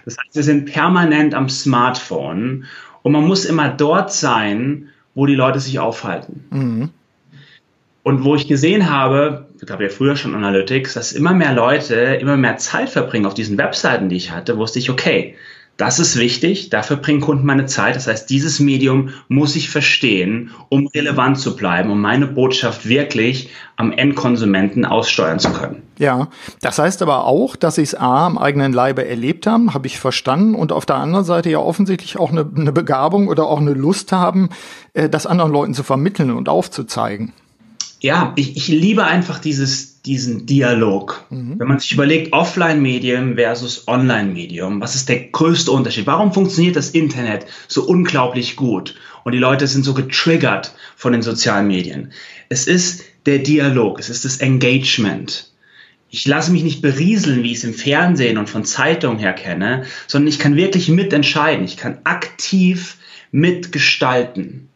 Das 0.05 0.17
heißt, 0.17 0.35
wir 0.35 0.43
sind 0.45 0.73
permanent 0.73 1.35
am 1.35 1.49
Smartphone 1.49 2.65
und 3.09 3.13
man 3.13 3.27
muss 3.27 3.47
immer 3.47 3.71
dort 3.71 4.13
sein, 4.13 4.91
wo 5.15 5.25
die 5.25 5.35
Leute 5.35 5.61
sich 5.61 5.79
aufhalten. 5.79 6.45
Mhm. 6.51 6.91
Und 8.03 8.23
wo 8.23 8.35
ich 8.35 8.49
gesehen 8.49 8.91
habe, 8.91 9.47
ich 9.59 9.67
gab 9.67 9.81
ja 9.81 9.89
früher 9.89 10.15
schon 10.15 10.35
Analytics, 10.35 10.93
dass 10.93 11.13
immer 11.13 11.33
mehr 11.33 11.55
Leute 11.55 11.95
immer 11.95 12.37
mehr 12.37 12.59
Zeit 12.59 12.91
verbringen 12.91 13.25
auf 13.25 13.33
diesen 13.33 13.57
Webseiten, 13.57 14.11
die 14.11 14.17
ich 14.17 14.31
hatte, 14.31 14.59
wusste 14.59 14.79
ich, 14.79 14.91
okay, 14.91 15.37
das 15.79 16.01
ist 16.01 16.19
wichtig, 16.19 16.71
dafür 16.71 16.97
bringen 16.97 17.21
Kunden 17.21 17.47
meine 17.47 17.67
Zeit. 17.67 17.95
Das 17.95 18.09
heißt, 18.09 18.29
dieses 18.29 18.59
Medium 18.59 19.11
muss 19.29 19.55
ich 19.55 19.71
verstehen, 19.71 20.51
um 20.69 20.89
relevant 20.89 21.39
zu 21.39 21.55
bleiben, 21.55 21.91
um 21.91 22.01
meine 22.01 22.27
Botschaft 22.27 22.89
wirklich 22.89 23.51
am 23.77 23.93
Endkonsumenten 23.93 24.85
aussteuern 24.85 25.39
zu 25.39 25.53
können. 25.53 25.83
Ja, 25.97 26.29
das 26.61 26.81
heißt 26.81 27.01
aber 27.01 27.27
auch, 27.27 27.55
dass 27.55 27.77
Sie 27.77 27.83
es 27.83 27.95
A 27.95 28.27
am 28.27 28.39
eigenen 28.39 28.73
Leibe 28.73 29.07
erlebt 29.07 29.47
haben, 29.47 29.73
habe 29.73 29.87
ich 29.87 30.01
verstanden, 30.01 30.57
und 30.57 30.73
auf 30.73 30.85
der 30.85 30.97
anderen 30.97 31.25
Seite 31.25 31.49
ja 31.49 31.59
offensichtlich 31.59 32.19
auch 32.19 32.33
eine, 32.33 32.49
eine 32.57 32.73
Begabung 32.73 33.29
oder 33.29 33.47
auch 33.47 33.61
eine 33.61 33.73
Lust 33.73 34.11
haben, 34.11 34.49
äh, 34.95 35.09
das 35.09 35.27
anderen 35.27 35.53
Leuten 35.53 35.75
zu 35.75 35.85
vermitteln 35.85 36.33
und 36.33 36.49
aufzuzeigen. 36.49 37.33
Ja, 38.01 38.33
ich, 38.37 38.57
ich 38.57 38.69
liebe 38.69 39.05
einfach 39.05 39.39
dieses 39.39 39.99
diesen 40.09 40.47
Dialog. 40.47 41.27
Mhm. 41.29 41.59
Wenn 41.59 41.69
man 41.69 41.79
sich 41.79 41.93
überlegt, 41.93 42.33
Offline-Medium 42.33 43.35
versus 43.35 43.87
Online-Medium, 43.87 44.81
was 44.81 44.95
ist 44.95 45.09
der 45.11 45.21
größte 45.29 45.71
Unterschied? 45.71 46.07
Warum 46.07 46.33
funktioniert 46.33 46.77
das 46.77 46.91
Internet 46.91 47.45
so 47.69 47.85
unglaublich 47.85 48.57
gut 48.57 48.95
und 49.25 49.33
die 49.33 49.39
Leute 49.39 49.67
sind 49.67 49.85
so 49.85 49.93
getriggert 49.93 50.75
von 50.97 51.13
den 51.13 51.21
sozialen 51.21 51.67
Medien? 51.67 52.13
Es 52.49 52.67
ist 52.67 53.05
der 53.27 53.41
Dialog, 53.41 54.01
es 54.01 54.09
ist 54.09 54.25
das 54.25 54.39
Engagement. 54.39 55.51
Ich 56.09 56.27
lasse 56.27 56.53
mich 56.53 56.63
nicht 56.63 56.81
berieseln, 56.81 57.43
wie 57.43 57.53
ich 57.53 57.59
es 57.59 57.65
im 57.65 57.75
Fernsehen 57.75 58.39
und 58.39 58.49
von 58.49 58.65
Zeitungen 58.65 59.19
her 59.19 59.35
kenne, 59.35 59.85
sondern 60.07 60.29
ich 60.29 60.39
kann 60.39 60.57
wirklich 60.57 60.89
mitentscheiden. 60.89 61.67
Ich 61.67 61.77
kann 61.77 61.99
aktiv 62.05 62.97
mitgestalten. 63.31 64.68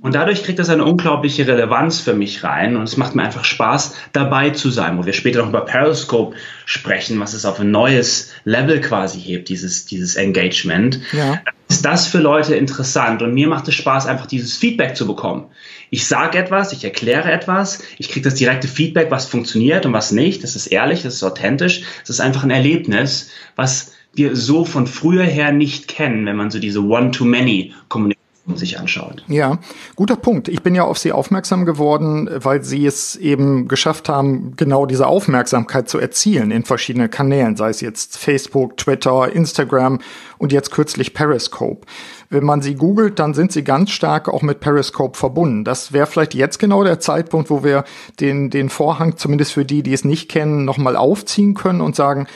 Und 0.00 0.14
dadurch 0.14 0.44
kriegt 0.44 0.60
das 0.60 0.68
eine 0.68 0.84
unglaubliche 0.84 1.46
Relevanz 1.46 2.00
für 2.00 2.14
mich 2.14 2.44
rein 2.44 2.76
und 2.76 2.84
es 2.84 2.96
macht 2.96 3.16
mir 3.16 3.24
einfach 3.24 3.44
Spaß, 3.44 3.96
dabei 4.12 4.50
zu 4.50 4.70
sein, 4.70 4.96
wo 4.96 5.04
wir 5.04 5.12
später 5.12 5.40
noch 5.40 5.48
über 5.48 5.64
Periscope 5.64 6.36
sprechen, 6.66 7.18
was 7.18 7.34
es 7.34 7.44
auf 7.44 7.58
ein 7.58 7.72
neues 7.72 8.30
Level 8.44 8.80
quasi 8.80 9.20
hebt, 9.20 9.48
dieses, 9.48 9.86
dieses 9.86 10.14
Engagement. 10.14 11.00
Ja. 11.12 11.40
Ist 11.68 11.84
das 11.84 12.06
für 12.06 12.18
Leute 12.18 12.54
interessant 12.54 13.22
und 13.22 13.34
mir 13.34 13.48
macht 13.48 13.66
es 13.66 13.74
Spaß, 13.74 14.06
einfach 14.06 14.26
dieses 14.26 14.56
Feedback 14.56 14.96
zu 14.96 15.04
bekommen. 15.04 15.46
Ich 15.90 16.06
sage 16.06 16.38
etwas, 16.38 16.72
ich 16.72 16.84
erkläre 16.84 17.32
etwas, 17.32 17.82
ich 17.98 18.08
kriege 18.08 18.24
das 18.24 18.36
direkte 18.36 18.68
Feedback, 18.68 19.10
was 19.10 19.26
funktioniert 19.26 19.84
und 19.84 19.92
was 19.92 20.12
nicht. 20.12 20.44
Das 20.44 20.54
ist 20.54 20.68
ehrlich, 20.68 21.02
das 21.02 21.14
ist 21.14 21.24
authentisch, 21.24 21.82
das 22.02 22.10
ist 22.10 22.20
einfach 22.20 22.44
ein 22.44 22.50
Erlebnis, 22.50 23.30
was 23.56 23.94
wir 24.14 24.36
so 24.36 24.64
von 24.64 24.86
früher 24.86 25.24
her 25.24 25.50
nicht 25.50 25.88
kennen, 25.88 26.24
wenn 26.24 26.36
man 26.36 26.50
so 26.50 26.58
diese 26.58 26.84
One-to-Many-Kommunikation 26.84 28.17
sich 28.56 28.78
anschaut. 28.78 29.24
Ja, 29.28 29.58
guter 29.96 30.16
Punkt. 30.16 30.48
Ich 30.48 30.62
bin 30.62 30.74
ja 30.74 30.84
auf 30.84 30.98
Sie 30.98 31.12
aufmerksam 31.12 31.64
geworden, 31.64 32.28
weil 32.32 32.62
Sie 32.62 32.86
es 32.86 33.16
eben 33.16 33.68
geschafft 33.68 34.08
haben, 34.08 34.54
genau 34.56 34.86
diese 34.86 35.06
Aufmerksamkeit 35.06 35.88
zu 35.88 35.98
erzielen 35.98 36.50
in 36.50 36.64
verschiedenen 36.64 37.10
Kanälen, 37.10 37.56
sei 37.56 37.70
es 37.70 37.80
jetzt 37.80 38.18
Facebook, 38.18 38.76
Twitter, 38.76 39.32
Instagram 39.32 39.98
und 40.38 40.52
jetzt 40.52 40.70
kürzlich 40.70 41.14
Periscope. 41.14 41.86
Wenn 42.30 42.44
man 42.44 42.62
Sie 42.62 42.74
googelt, 42.74 43.18
dann 43.18 43.34
sind 43.34 43.52
Sie 43.52 43.64
ganz 43.64 43.90
stark 43.90 44.28
auch 44.28 44.42
mit 44.42 44.60
Periscope 44.60 45.16
verbunden. 45.16 45.64
Das 45.64 45.92
wäre 45.92 46.06
vielleicht 46.06 46.34
jetzt 46.34 46.58
genau 46.58 46.84
der 46.84 47.00
Zeitpunkt, 47.00 47.50
wo 47.50 47.64
wir 47.64 47.84
den, 48.20 48.50
den 48.50 48.68
Vorhang, 48.68 49.16
zumindest 49.16 49.52
für 49.52 49.64
die, 49.64 49.82
die 49.82 49.92
es 49.92 50.04
nicht 50.04 50.30
kennen, 50.30 50.64
nochmal 50.64 50.96
aufziehen 50.96 51.54
können 51.54 51.80
und 51.80 51.96
sagen, 51.96 52.26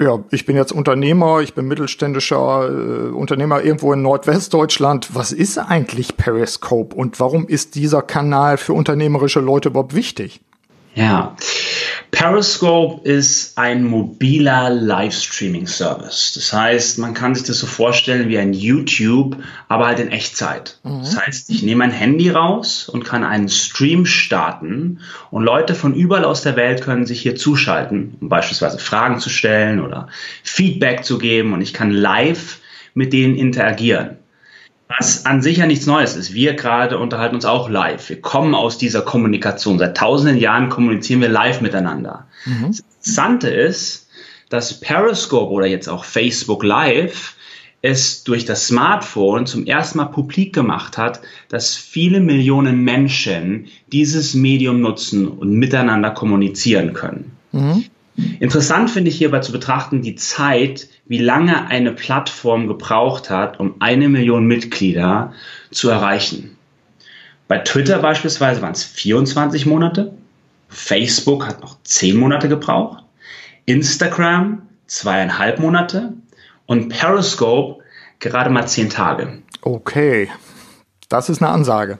ja, 0.00 0.18
ich 0.30 0.46
bin 0.46 0.56
jetzt 0.56 0.72
Unternehmer, 0.72 1.40
ich 1.40 1.54
bin 1.54 1.66
mittelständischer 1.66 2.68
äh, 2.68 3.10
Unternehmer 3.10 3.62
irgendwo 3.62 3.92
in 3.92 4.02
Nordwestdeutschland. 4.02 5.14
Was 5.14 5.32
ist 5.32 5.58
eigentlich 5.58 6.16
Periscope 6.16 6.94
und 6.96 7.20
warum 7.20 7.46
ist 7.46 7.74
dieser 7.74 8.02
Kanal 8.02 8.56
für 8.56 8.72
unternehmerische 8.72 9.40
Leute 9.40 9.68
überhaupt 9.68 9.94
wichtig? 9.94 10.40
Ja, 10.94 11.36
Periscope 12.10 13.08
ist 13.08 13.56
ein 13.56 13.84
mobiler 13.84 14.68
Livestreaming-Service. 14.68 16.32
Das 16.34 16.52
heißt, 16.52 16.98
man 16.98 17.14
kann 17.14 17.34
sich 17.34 17.44
das 17.44 17.58
so 17.58 17.66
vorstellen 17.66 18.28
wie 18.28 18.36
ein 18.36 18.52
YouTube, 18.52 19.38
aber 19.68 19.86
halt 19.86 19.98
in 19.98 20.10
Echtzeit. 20.10 20.78
Mhm. 20.84 21.00
Das 21.00 21.18
heißt, 21.18 21.50
ich 21.50 21.62
nehme 21.62 21.78
mein 21.78 21.90
Handy 21.90 22.28
raus 22.28 22.88
und 22.88 23.04
kann 23.04 23.24
einen 23.24 23.48
Stream 23.48 24.04
starten 24.04 25.00
und 25.30 25.42
Leute 25.42 25.74
von 25.74 25.94
überall 25.94 26.26
aus 26.26 26.42
der 26.42 26.54
Welt 26.54 26.82
können 26.82 27.06
sich 27.06 27.22
hier 27.22 27.34
zuschalten, 27.34 28.18
um 28.20 28.28
beispielsweise 28.28 28.78
Fragen 28.78 29.18
zu 29.18 29.30
stellen 29.30 29.80
oder 29.80 30.08
Feedback 30.42 31.04
zu 31.04 31.16
geben 31.16 31.54
und 31.54 31.62
ich 31.62 31.72
kann 31.72 31.90
live 31.90 32.58
mit 32.94 33.14
denen 33.14 33.36
interagieren. 33.36 34.18
Was 34.98 35.26
an 35.26 35.42
sich 35.42 35.58
ja 35.58 35.66
nichts 35.66 35.86
Neues 35.86 36.16
ist. 36.16 36.34
Wir 36.34 36.54
gerade 36.54 36.98
unterhalten 36.98 37.34
uns 37.34 37.44
auch 37.44 37.68
live. 37.68 38.08
Wir 38.08 38.20
kommen 38.20 38.54
aus 38.54 38.78
dieser 38.78 39.02
Kommunikation. 39.02 39.78
Seit 39.78 39.96
tausenden 39.96 40.38
Jahren 40.38 40.68
kommunizieren 40.68 41.20
wir 41.20 41.28
live 41.28 41.60
miteinander. 41.60 42.26
Mhm. 42.44 42.68
Das 42.68 42.80
Interessante 42.80 43.48
ist, 43.48 44.08
dass 44.48 44.80
Periscope 44.80 45.50
oder 45.50 45.66
jetzt 45.66 45.88
auch 45.88 46.04
Facebook 46.04 46.62
Live 46.62 47.36
es 47.80 48.22
durch 48.22 48.44
das 48.44 48.68
Smartphone 48.68 49.46
zum 49.46 49.66
ersten 49.66 49.98
Mal 49.98 50.06
publik 50.06 50.54
gemacht 50.54 50.98
hat, 50.98 51.20
dass 51.48 51.74
viele 51.74 52.20
Millionen 52.20 52.84
Menschen 52.84 53.66
dieses 53.90 54.34
Medium 54.34 54.80
nutzen 54.80 55.26
und 55.26 55.52
miteinander 55.52 56.10
kommunizieren 56.10 56.92
können. 56.92 57.36
Mhm. 57.50 57.84
Interessant 58.16 58.90
finde 58.90 59.10
ich 59.10 59.16
hierbei 59.16 59.40
zu 59.40 59.52
betrachten 59.52 60.02
die 60.02 60.16
Zeit, 60.16 60.88
wie 61.06 61.18
lange 61.18 61.68
eine 61.68 61.92
Plattform 61.92 62.68
gebraucht 62.68 63.30
hat, 63.30 63.58
um 63.58 63.76
eine 63.78 64.08
Million 64.08 64.46
Mitglieder 64.46 65.32
zu 65.70 65.88
erreichen. 65.88 66.56
Bei 67.48 67.58
Twitter 67.58 67.98
beispielsweise 67.98 68.62
waren 68.62 68.72
es 68.72 68.84
24 68.84 69.66
Monate, 69.66 70.12
Facebook 70.68 71.46
hat 71.46 71.60
noch 71.60 71.76
10 71.84 72.16
Monate 72.16 72.48
gebraucht, 72.48 73.02
Instagram 73.66 74.62
zweieinhalb 74.86 75.58
Monate 75.58 76.12
und 76.66 76.88
Periscope 76.88 77.82
gerade 78.20 78.50
mal 78.50 78.66
10 78.66 78.90
Tage. 78.90 79.42
Okay, 79.62 80.30
das 81.08 81.28
ist 81.28 81.42
eine 81.42 81.50
Ansage. 81.50 81.98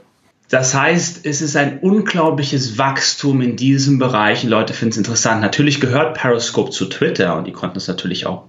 Das 0.53 0.75
heißt, 0.75 1.25
es 1.25 1.41
ist 1.41 1.57
ein 1.57 1.79
unglaubliches 1.79 2.77
Wachstum 2.77 3.41
in 3.41 3.57
diesem 3.57 3.99
Bereich. 3.99 4.45
Leute 4.45 4.75
finden 4.75 4.93
es 4.93 4.99
interessant. 4.99 5.41
Natürlich 5.41 5.81
gehört 5.81 6.13
Periscope 6.13 6.71
zu 6.71 6.85
Twitter 6.85 7.39
und 7.39 7.47
die 7.47 7.53
konnten 7.53 7.79
es 7.79 7.89
natürlich 7.89 8.27
auch 8.27 8.49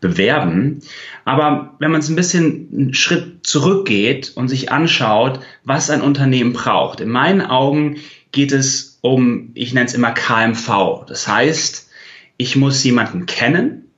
bewerben. 0.00 0.78
Aber 1.24 1.74
wenn 1.80 1.90
man 1.90 2.02
es 2.02 2.08
ein 2.08 2.14
bisschen 2.14 2.68
einen 2.72 2.94
Schritt 2.94 3.44
zurückgeht 3.44 4.30
und 4.36 4.46
sich 4.46 4.70
anschaut, 4.70 5.40
was 5.64 5.90
ein 5.90 6.02
Unternehmen 6.02 6.52
braucht, 6.52 7.00
in 7.00 7.08
meinen 7.08 7.40
Augen 7.42 7.96
geht 8.30 8.52
es 8.52 9.00
um, 9.00 9.50
ich 9.54 9.74
nenne 9.74 9.86
es 9.86 9.94
immer 9.94 10.12
KMV. 10.12 11.04
Das 11.08 11.26
heißt, 11.26 11.90
ich 12.36 12.54
muss 12.54 12.84
jemanden 12.84 13.26
kennen, 13.26 13.90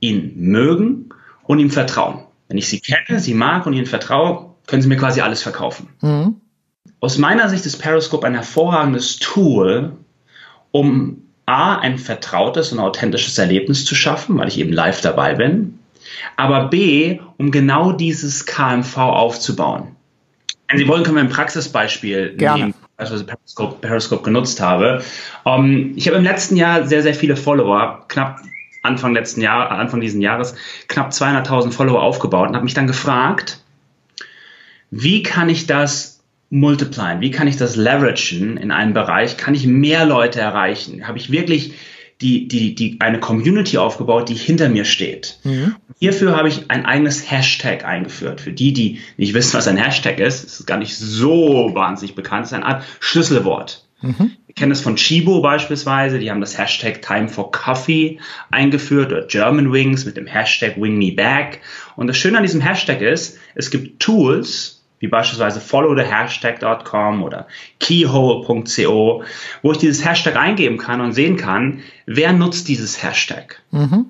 ihn 0.00 0.34
mögen 0.36 1.08
und 1.44 1.60
ihm 1.60 1.70
vertrauen. 1.70 2.26
Wenn 2.48 2.58
ich 2.58 2.68
sie 2.68 2.80
kenne, 2.80 3.20
sie 3.20 3.32
mag 3.32 3.64
und 3.64 3.72
ihnen 3.72 3.86
vertraue, 3.86 4.50
können 4.66 4.82
sie 4.82 4.88
mir 4.88 4.98
quasi 4.98 5.22
alles 5.22 5.42
verkaufen. 5.42 5.88
Mhm. 6.02 6.42
Aus 7.00 7.18
meiner 7.18 7.48
Sicht 7.48 7.66
ist 7.66 7.78
Periscope 7.78 8.26
ein 8.26 8.34
hervorragendes 8.34 9.18
Tool, 9.18 9.92
um 10.70 11.22
A, 11.46 11.76
ein 11.76 11.98
vertrautes 11.98 12.72
und 12.72 12.78
authentisches 12.78 13.36
Erlebnis 13.36 13.84
zu 13.84 13.94
schaffen, 13.94 14.38
weil 14.38 14.48
ich 14.48 14.58
eben 14.58 14.72
live 14.72 15.02
dabei 15.02 15.34
bin, 15.34 15.78
aber 16.36 16.68
B, 16.68 17.20
um 17.36 17.50
genau 17.50 17.92
dieses 17.92 18.46
KMV 18.46 18.96
aufzubauen. 18.96 19.96
Wenn 20.68 20.78
Sie 20.78 20.88
wollen, 20.88 21.04
können 21.04 21.16
wir 21.16 21.22
ein 21.22 21.28
Praxisbeispiel 21.28 22.36
Gerne. 22.36 22.58
nehmen, 22.58 22.74
also 22.96 23.22
Periscope, 23.24 23.76
Periscope 23.86 24.22
genutzt 24.22 24.60
habe. 24.60 25.02
Um, 25.44 25.66
ähm, 25.66 25.92
ich 25.96 26.06
habe 26.08 26.16
im 26.16 26.24
letzten 26.24 26.56
Jahr 26.56 26.86
sehr, 26.86 27.02
sehr 27.02 27.14
viele 27.14 27.36
Follower, 27.36 28.04
knapp 28.08 28.40
Anfang 28.82 29.14
letzten 29.14 29.40
Jahr, 29.40 29.70
Anfang 29.70 30.00
diesen 30.00 30.20
Jahres, 30.20 30.54
knapp 30.88 31.10
200.000 31.10 31.70
Follower 31.70 32.02
aufgebaut 32.02 32.48
und 32.48 32.54
habe 32.54 32.64
mich 32.64 32.74
dann 32.74 32.86
gefragt, 32.86 33.60
wie 34.90 35.22
kann 35.22 35.48
ich 35.48 35.66
das 35.66 36.13
multiplyen? 36.54 37.20
Wie 37.20 37.32
kann 37.32 37.48
ich 37.48 37.56
das 37.56 37.76
leveragen 37.76 38.56
in 38.56 38.70
einem 38.70 38.94
Bereich? 38.94 39.36
Kann 39.36 39.54
ich 39.54 39.66
mehr 39.66 40.06
Leute 40.06 40.40
erreichen? 40.40 41.06
Habe 41.06 41.18
ich 41.18 41.30
wirklich 41.30 41.74
die, 42.20 42.46
die, 42.46 42.76
die, 42.76 43.00
eine 43.00 43.18
Community 43.18 43.76
aufgebaut, 43.76 44.28
die 44.28 44.34
hinter 44.34 44.68
mir 44.68 44.84
steht? 44.84 45.38
Mhm. 45.42 45.74
Hierfür 45.98 46.36
habe 46.36 46.48
ich 46.48 46.70
ein 46.70 46.86
eigenes 46.86 47.28
Hashtag 47.28 47.84
eingeführt. 47.84 48.40
Für 48.40 48.52
die, 48.52 48.72
die 48.72 49.00
nicht 49.16 49.34
wissen, 49.34 49.54
was 49.54 49.66
ein 49.66 49.76
Hashtag 49.76 50.20
ist, 50.20 50.44
ist 50.44 50.66
gar 50.66 50.78
nicht 50.78 50.96
so 50.96 51.72
wahnsinnig 51.74 52.14
bekannt, 52.14 52.46
es 52.46 52.52
ist 52.52 52.54
eine 52.56 52.66
Art 52.66 52.84
Schlüsselwort. 53.00 53.84
Mhm. 54.00 54.32
Wir 54.46 54.54
kennen 54.54 54.72
es 54.72 54.80
von 54.80 54.94
Chibo 54.94 55.40
beispielsweise, 55.40 56.20
die 56.20 56.30
haben 56.30 56.40
das 56.40 56.56
Hashtag 56.56 57.02
Time 57.02 57.28
for 57.28 57.50
Coffee 57.50 58.20
eingeführt 58.52 59.10
oder 59.10 59.26
German 59.26 59.72
Wings 59.72 60.04
mit 60.04 60.16
dem 60.16 60.26
Hashtag 60.26 60.80
Wing 60.80 60.98
Me 60.98 61.10
Back. 61.10 61.60
Und 61.96 62.06
das 62.06 62.16
Schöne 62.16 62.36
an 62.36 62.44
diesem 62.44 62.60
Hashtag 62.60 63.00
ist, 63.00 63.38
es 63.56 63.70
gibt 63.70 64.00
Tools, 64.00 64.73
wie 65.04 65.08
beispielsweise 65.08 65.60
followthehashtag.com 65.60 67.22
oder 67.22 67.46
keyhole.co, 67.78 69.22
wo 69.60 69.72
ich 69.72 69.76
dieses 69.76 70.02
Hashtag 70.02 70.36
eingeben 70.36 70.78
kann 70.78 71.02
und 71.02 71.12
sehen 71.12 71.36
kann, 71.36 71.80
wer 72.06 72.32
nutzt 72.32 72.68
dieses 72.68 73.02
Hashtag. 73.02 73.60
Mhm. 73.70 74.06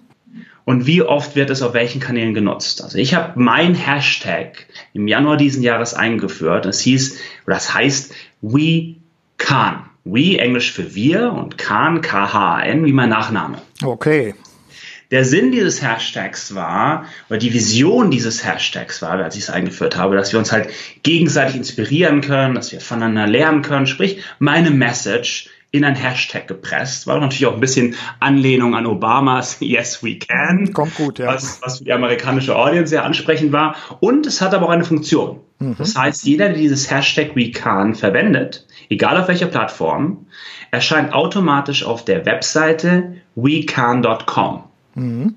Und 0.65 0.87
wie 0.87 1.03
oft 1.03 1.35
wird 1.35 1.51
es 1.51 1.63
auf 1.63 1.75
welchen 1.75 2.01
Kanälen 2.01 2.33
genutzt? 2.33 2.81
Also 2.81 2.97
ich 2.97 3.13
habe 3.15 3.33
mein 3.35 3.75
Hashtag 3.75 4.67
im 4.93 5.09
Januar 5.09 5.37
diesen 5.37 5.65
Jahres 5.65 5.95
eingeführt. 5.95 6.65
Das 6.65 6.81
hieß, 6.81 7.19
das 7.45 7.75
heißt 7.75 8.15
We 8.41 8.95
Can. 9.37 9.87
We, 10.05 10.39
Englisch 10.39 10.71
für 10.71 10.95
wir 10.95 11.33
und 11.33 11.59
Khan, 11.59 12.03
K-H-N, 12.03 12.85
wie 12.85 12.93
mein 12.93 13.09
Nachname. 13.09 13.59
Okay. 13.83 14.35
Der 15.15 15.25
Sinn 15.25 15.53
dieses 15.53 15.81
Hashtags 15.81 16.57
war, 16.57 17.05
oder 17.31 17.39
die 17.39 17.55
Vision 17.55 18.11
dieses 18.11 18.45
Hashtags 18.45 19.01
war, 19.01 19.13
als 19.13 19.37
ich 19.37 19.43
es 19.43 19.51
eingeführt 19.51 19.97
habe, 19.97 20.17
dass 20.17 20.33
wir 20.33 20.41
uns 20.41 20.51
halt 20.51 20.71
gegenseitig 21.05 21.55
inspirieren 21.55 22.21
können, 22.21 22.57
dass 22.57 22.73
wir 22.73 22.81
voneinander 22.81 23.29
lernen 23.29 23.63
können. 23.63 23.87
Sprich, 23.87 24.25
meine 24.41 24.73
Message 24.73 25.51
in 25.71 25.85
ein 25.85 25.95
Hashtag 25.95 26.49
gepresst. 26.49 27.07
War 27.07 27.21
natürlich 27.21 27.47
auch 27.47 27.55
ein 27.55 27.61
bisschen 27.61 27.95
Anlehnung 28.19 28.75
an 28.75 28.87
Obamas 28.87 29.59
Yes 29.61 30.03
We 30.03 30.19
Can. 30.19 30.73
Kommt 30.73 30.97
gut, 30.97 31.21
ja. 31.21 31.27
Was, 31.27 31.61
was 31.63 31.79
für 31.79 31.85
die 31.85 31.93
amerikanische 31.93 32.57
Audience 32.57 32.91
sehr 32.91 33.05
ansprechend 33.05 33.53
war. 33.53 33.77
Und 34.01 34.27
es 34.27 34.41
hat 34.41 34.53
aber 34.53 34.67
auch 34.67 34.71
eine 34.71 34.85
Funktion. 34.85 35.39
Mhm. 35.61 35.77
Das 35.79 35.95
heißt, 35.95 36.25
jeder, 36.25 36.49
der 36.49 36.59
dieses 36.59 36.91
Hashtag 36.91 37.37
We 37.37 37.53
Can 37.53 37.95
verwendet, 37.95 38.67
egal 38.91 39.17
auf 39.17 39.29
welcher 39.29 39.47
Plattform, 39.47 40.27
erscheint 40.73 41.13
automatisch 41.13 41.85
auf 41.85 42.05
der 42.05 42.27
Webseite 42.27 43.15
wecan.com. 43.37 44.65
Mhm. 44.95 45.35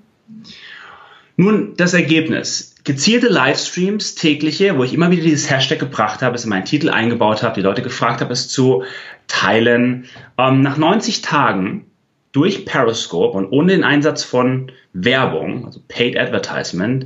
Nun, 1.35 1.73
das 1.77 1.93
Ergebnis. 1.93 2.75
Gezielte 2.83 3.27
Livestreams, 3.27 4.15
tägliche, 4.15 4.77
wo 4.77 4.83
ich 4.83 4.93
immer 4.93 5.11
wieder 5.11 5.23
dieses 5.23 5.49
Hashtag 5.49 5.77
gebracht 5.79 6.21
habe, 6.21 6.35
es 6.35 6.45
in 6.45 6.49
meinen 6.49 6.65
Titel 6.65 6.89
eingebaut 6.89 7.43
habe, 7.43 7.55
die 7.55 7.61
Leute 7.61 7.81
gefragt 7.81 8.21
habe, 8.21 8.33
es 8.33 8.47
zu 8.47 8.83
teilen. 9.27 10.05
Ähm, 10.37 10.61
nach 10.61 10.77
90 10.77 11.21
Tagen 11.21 11.85
durch 12.31 12.65
Periscope 12.65 13.37
und 13.37 13.51
ohne 13.51 13.73
den 13.73 13.83
Einsatz 13.83 14.23
von 14.23 14.71
Werbung, 14.93 15.65
also 15.65 15.79
Paid 15.87 16.17
Advertisement, 16.17 17.05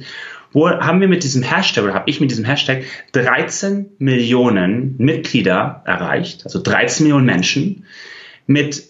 wo 0.51 0.70
haben 0.70 1.00
wir 1.00 1.08
mit 1.08 1.24
diesem 1.24 1.43
Hashtag 1.43 1.86
oder 1.86 1.93
habe 1.93 2.10
ich 2.10 2.20
mit 2.20 2.31
diesem 2.31 2.46
Hashtag 2.46 2.84
13 3.13 3.91
Millionen 4.00 4.96
Mitglieder 4.98 5.84
erreicht, 5.86 6.43
also 6.43 6.62
13 6.62 7.05
Millionen 7.05 7.25
Menschen 7.25 7.86
mit 8.48 8.84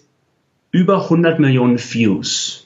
über 0.72 1.04
100 1.04 1.38
Millionen 1.38 1.78
Views. 1.78 2.61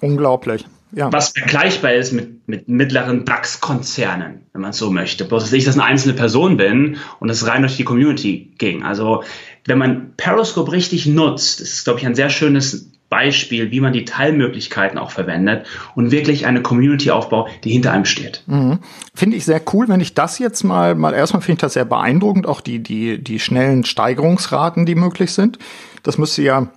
Unglaublich. 0.00 0.64
Ja. 0.92 1.12
Was 1.12 1.30
vergleichbar 1.30 1.94
ist 1.94 2.12
mit, 2.12 2.48
mit 2.48 2.68
mittleren 2.68 3.24
DAX-Konzernen, 3.24 4.46
wenn 4.52 4.62
man 4.62 4.72
so 4.72 4.90
möchte. 4.90 5.24
Bloß, 5.24 5.44
dass 5.44 5.52
ich 5.52 5.64
das 5.64 5.74
eine 5.74 5.84
einzelne 5.84 6.14
Person 6.14 6.56
bin 6.56 6.96
und 7.18 7.28
es 7.28 7.46
rein 7.46 7.62
durch 7.62 7.76
die 7.76 7.84
Community 7.84 8.52
ging. 8.58 8.82
Also, 8.82 9.24
wenn 9.66 9.78
man 9.78 10.12
Periscope 10.16 10.72
richtig 10.72 11.06
nutzt, 11.06 11.60
ist, 11.60 11.84
glaube 11.84 12.00
ich, 12.00 12.06
ein 12.06 12.14
sehr 12.14 12.30
schönes 12.30 12.92
Beispiel, 13.08 13.70
wie 13.70 13.80
man 13.80 13.92
die 13.92 14.04
Teilmöglichkeiten 14.04 14.98
auch 14.98 15.10
verwendet 15.10 15.66
und 15.94 16.10
wirklich 16.10 16.46
eine 16.46 16.62
Community 16.62 17.10
aufbaut, 17.10 17.48
die 17.62 17.70
hinter 17.70 17.92
einem 17.92 18.04
steht. 18.04 18.42
Mhm. 18.46 18.80
Finde 19.14 19.36
ich 19.36 19.44
sehr 19.44 19.60
cool, 19.72 19.88
wenn 19.88 20.00
ich 20.00 20.14
das 20.14 20.38
jetzt 20.38 20.64
mal, 20.64 20.94
mal 20.94 21.14
erstmal 21.14 21.42
finde 21.42 21.58
ich 21.58 21.60
das 21.60 21.74
sehr 21.74 21.84
beeindruckend, 21.84 22.46
auch 22.46 22.60
die, 22.60 22.80
die, 22.80 23.22
die 23.22 23.38
schnellen 23.38 23.84
Steigerungsraten, 23.84 24.86
die 24.86 24.96
möglich 24.96 25.32
sind. 25.32 25.58
Das 26.02 26.18
müsste 26.18 26.42
ja 26.42 26.68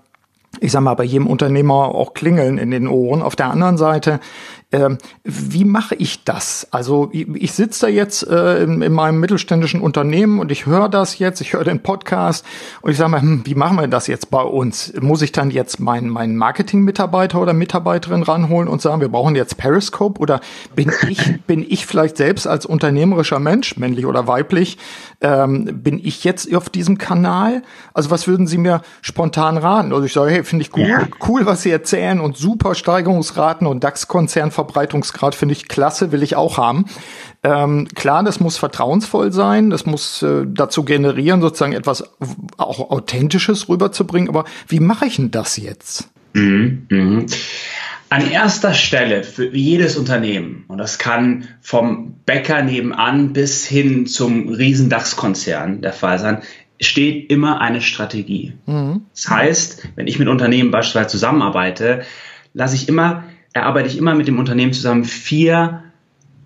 ich 0.62 0.72
sag 0.72 0.82
mal, 0.82 0.94
bei 0.94 1.04
jedem 1.04 1.28
Unternehmer 1.28 1.96
auch 1.96 2.14
klingeln 2.14 2.58
in 2.58 2.72
den 2.72 2.88
Ohren. 2.88 3.22
Auf 3.22 3.36
der 3.36 3.50
anderen 3.50 3.78
Seite 3.78 4.20
ähm, 4.72 5.00
wie 5.24 5.66
mache 5.66 5.96
ich 5.96 6.24
das? 6.24 6.68
Also 6.70 7.10
ich, 7.12 7.28
ich 7.30 7.54
sitze 7.54 7.88
da 7.88 7.92
jetzt 7.92 8.28
äh, 8.28 8.64
in, 8.64 8.84
in, 8.84 8.94
meinem 8.94 9.20
mittelständischen 9.20 9.82
Unternehmen 9.82 10.40
und 10.40 10.52
ich 10.52 10.68
höre 10.68 10.90
das 10.90 11.18
jetzt, 11.18 11.42
ich 11.42 11.54
höre 11.54 11.64
den 11.64 11.82
Podcast 11.82 12.46
und 12.82 12.92
ich 12.92 12.98
sage 12.98 13.10
mal, 13.10 13.22
hm, 13.22 13.42
wie 13.46 13.56
machen 13.56 13.78
wir 13.78 13.88
das 13.88 14.06
jetzt 14.06 14.30
bei 14.30 14.44
uns? 14.44 14.94
Muss 15.02 15.24
ich 15.24 15.32
dann 15.32 15.50
jetzt 15.50 15.80
meinen 15.80 16.10
meinen 16.10 16.36
Marketing-Mitarbeiter 16.36 17.42
oder 17.42 17.54
Mitarbeiterin 17.54 18.22
ranholen 18.22 18.68
und 18.68 18.80
sagen, 18.80 19.02
wir 19.02 19.10
brauchen 19.10 19.36
jetzt 19.36 19.58
Periscope? 19.58 20.20
Oder 20.20 20.40
bin 20.76 20.92
ich, 21.10 21.42
bin 21.48 21.66
ich 21.68 21.88
vielleicht 21.88 22.18
selbst 22.18 22.46
als 22.46 22.68
unternehmerischer 22.68 23.40
Mensch, 23.40 23.76
männlich 23.78 24.06
oder 24.06 24.28
weiblich, 24.28 24.78
ähm, 25.22 25.82
bin 25.82 25.98
ich 25.98 26.24
jetzt 26.24 26.54
auf 26.56 26.70
diesem 26.70 27.00
Kanal? 27.00 27.64
Also 27.96 28.12
was 28.12 28.28
würden 28.28 28.46
Sie 28.46 28.60
mir 28.60 28.82
spontan 29.02 29.58
raten? 29.58 29.94
Also 29.94 30.06
ich 30.06 30.14
sage, 30.14 30.30
hey, 30.30 30.44
finde 30.44 30.64
ich 30.64 30.78
cool, 30.78 30.88
ja. 30.88 31.08
cool, 31.28 31.48
was 31.48 31.64
Sie 31.64 31.72
erzählen 31.72 32.20
und 32.20 32.38
super 32.38 32.76
Steigerungsraten 32.76 33.66
und 33.66 33.84
DAX-Konzern 33.84 34.52
Verbreitungsgrad 34.60 35.36
finde 35.36 35.54
ich 35.54 35.70
klasse, 35.70 36.12
will 36.12 36.22
ich 36.22 36.36
auch 36.36 36.58
haben. 36.58 36.86
Ähm, 37.44 37.88
klar, 37.96 38.24
das 38.24 38.42
muss 38.42 38.58
vertrauensvoll 38.58 39.32
sein, 39.32 39.70
das 39.70 39.86
muss 39.86 40.22
äh, 40.22 40.46
dazu 40.46 40.84
generieren, 40.84 41.40
sozusagen 41.42 41.72
etwas 41.72 42.04
auch 42.58 42.92
Authentisches 42.92 43.70
rüberzubringen. 43.70 44.28
Aber 44.28 44.44
wie 44.68 44.82
mache 44.82 45.06
ich 45.06 45.16
denn 45.16 45.32
das 45.32 45.56
jetzt? 45.56 46.10
Mhm, 46.34 46.88
mh. 46.90 47.26
An 48.10 48.30
erster 48.30 48.74
Stelle 48.74 49.24
für 49.24 49.56
jedes 49.56 49.96
Unternehmen, 49.96 50.66
und 50.68 50.80
das 50.80 50.98
kann 50.98 51.48
vom 51.62 52.16
Bäcker 52.26 52.62
nebenan 52.62 53.32
bis 53.32 53.66
hin 53.66 54.08
zum 54.08 54.50
Riesendachskonzern 54.50 55.82
der 55.82 55.94
Fall 55.94 56.20
sein, 56.20 56.42
steht 56.82 57.30
immer 57.30 57.62
eine 57.62 57.82
Strategie. 57.82 58.54
Mhm. 58.66 59.04
Das 59.14 59.30
heißt, 59.30 59.88
wenn 59.96 60.08
ich 60.08 60.20
mit 60.20 60.28
Unternehmen 60.28 60.72
beispielsweise 60.72 61.10
zusammenarbeite, 61.10 62.02
lasse 62.54 62.76
ich 62.76 62.90
immer 62.90 63.24
erarbeite 63.54 63.88
ich 63.88 63.98
immer 63.98 64.16
mit 64.16 64.28
dem 64.28 64.40
Unternehmen 64.40 64.74
zusammen 64.74 65.06
vier 65.06 65.84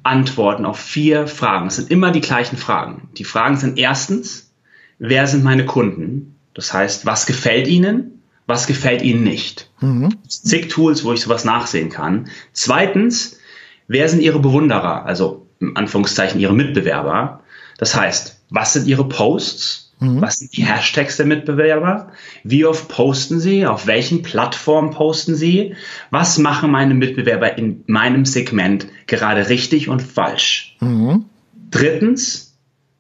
Antworten 0.04 0.66
auf 0.66 0.80
vier 0.80 1.28
Fragen. 1.28 1.68
Es 1.68 1.78
sind 1.78 1.92
immer 1.92 2.12
die 2.12 2.22
gleichen 2.22 2.58
Fragen. 2.58 3.10
Die 3.18 3.24
Fragen 3.24 3.58
sind 3.58 3.78
erstens, 3.78 4.52
wer 5.00 5.28
sind 5.28 5.44
meine 5.44 5.66
Kunden? 5.66 6.36
Das 6.54 6.74
heißt, 6.74 7.06
was 7.06 7.26
gefällt 7.26 7.68
ihnen? 7.68 8.22
Was 8.46 8.68
gefällt 8.68 9.02
ihnen 9.02 9.24
nicht? 9.24 9.72
Mhm. 9.80 10.10
Zig 10.28 10.70
Tools, 10.70 11.06
wo 11.06 11.14
ich 11.14 11.22
sowas 11.22 11.46
nachsehen 11.46 11.90
kann. 11.90 12.28
Zweitens, 12.52 13.40
wer 13.88 14.10
sind 14.10 14.22
ihre 14.22 14.40
Bewunderer? 14.40 15.06
Also 15.06 15.48
im 15.60 15.78
Anführungszeichen 15.78 16.42
ihre 16.42 16.54
Mitbewerber. 16.54 17.42
Das 17.78 17.96
heißt, 17.96 18.42
was 18.50 18.74
sind 18.74 18.88
ihre 18.88 19.08
Posts? 19.08 19.83
Mhm. 20.00 20.22
Was 20.22 20.40
sind 20.40 20.56
die 20.58 20.66
Hashtags 20.66 21.18
der 21.18 21.26
Mitbewerber? 21.26 22.12
Wie 22.44 22.66
oft 22.66 22.88
posten 22.88 23.40
sie? 23.40 23.66
Auf 23.66 23.88
welchen 23.88 24.22
Plattformen 24.22 24.92
posten 24.92 25.36
sie? 25.36 25.76
Was 26.10 26.38
machen 26.38 26.72
meine 26.72 26.94
Mitbewerber 26.94 27.58
in 27.58 27.84
meinem 27.88 28.26
Segment 28.26 28.88
gerade 29.08 29.50
richtig 29.50 29.90
und 29.90 30.02
falsch? 30.02 30.76
Mhm. 30.80 31.26
Drittens, 31.72 32.58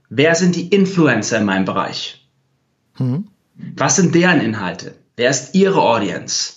wer 0.09 0.35
sind 0.35 0.55
die 0.55 0.67
Influencer 0.67 1.39
in 1.39 1.45
meinem 1.45 1.65
Bereich? 1.65 2.25
Mhm. 2.97 3.27
Was 3.75 3.97
sind 3.97 4.15
deren 4.15 4.41
Inhalte? 4.41 4.95
Wer 5.15 5.29
ist 5.29 5.53
ihre 5.55 5.81
Audience? 5.81 6.55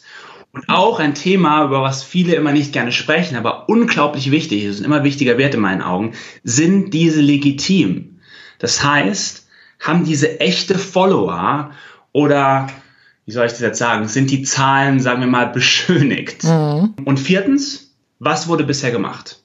Und 0.53 0.71
auch 0.71 1.01
ein 1.01 1.15
Thema, 1.15 1.65
über 1.65 1.83
was 1.83 2.03
viele 2.03 2.35
immer 2.35 2.53
nicht 2.53 2.73
gerne 2.73 2.91
sprechen, 2.91 3.37
aber 3.37 3.69
unglaublich 3.69 4.31
wichtig 4.31 4.65
ist 4.65 4.79
und 4.79 4.87
immer 4.87 5.05
wichtiger 5.05 5.37
Wert 5.37 5.55
in 5.55 5.61
meinen 5.61 5.83
Augen, 5.83 6.13
sind 6.45 6.95
diese 6.95 7.21
legitim? 7.21 8.21
Das 8.59 8.83
heißt, 8.83 9.46
haben 9.87 10.05
diese 10.05 10.41
echte 10.41 10.79
Follower 10.79 11.71
oder 12.13 12.69
wie 13.25 13.33
soll 13.33 13.47
ich 13.47 13.53
das 13.53 13.61
jetzt 13.61 13.79
sagen, 13.79 14.09
sind 14.09 14.31
die 14.31 14.43
Zahlen, 14.43 15.01
sagen 15.01 15.21
wir 15.21 15.27
mal, 15.27 15.47
beschönigt? 15.47 16.45
Mhm. 16.45 16.95
Und 17.05 17.19
viertens, 17.19 17.95
was 18.19 18.49
wurde 18.49 18.65
bisher 18.65 18.91
gemacht? 18.91 19.43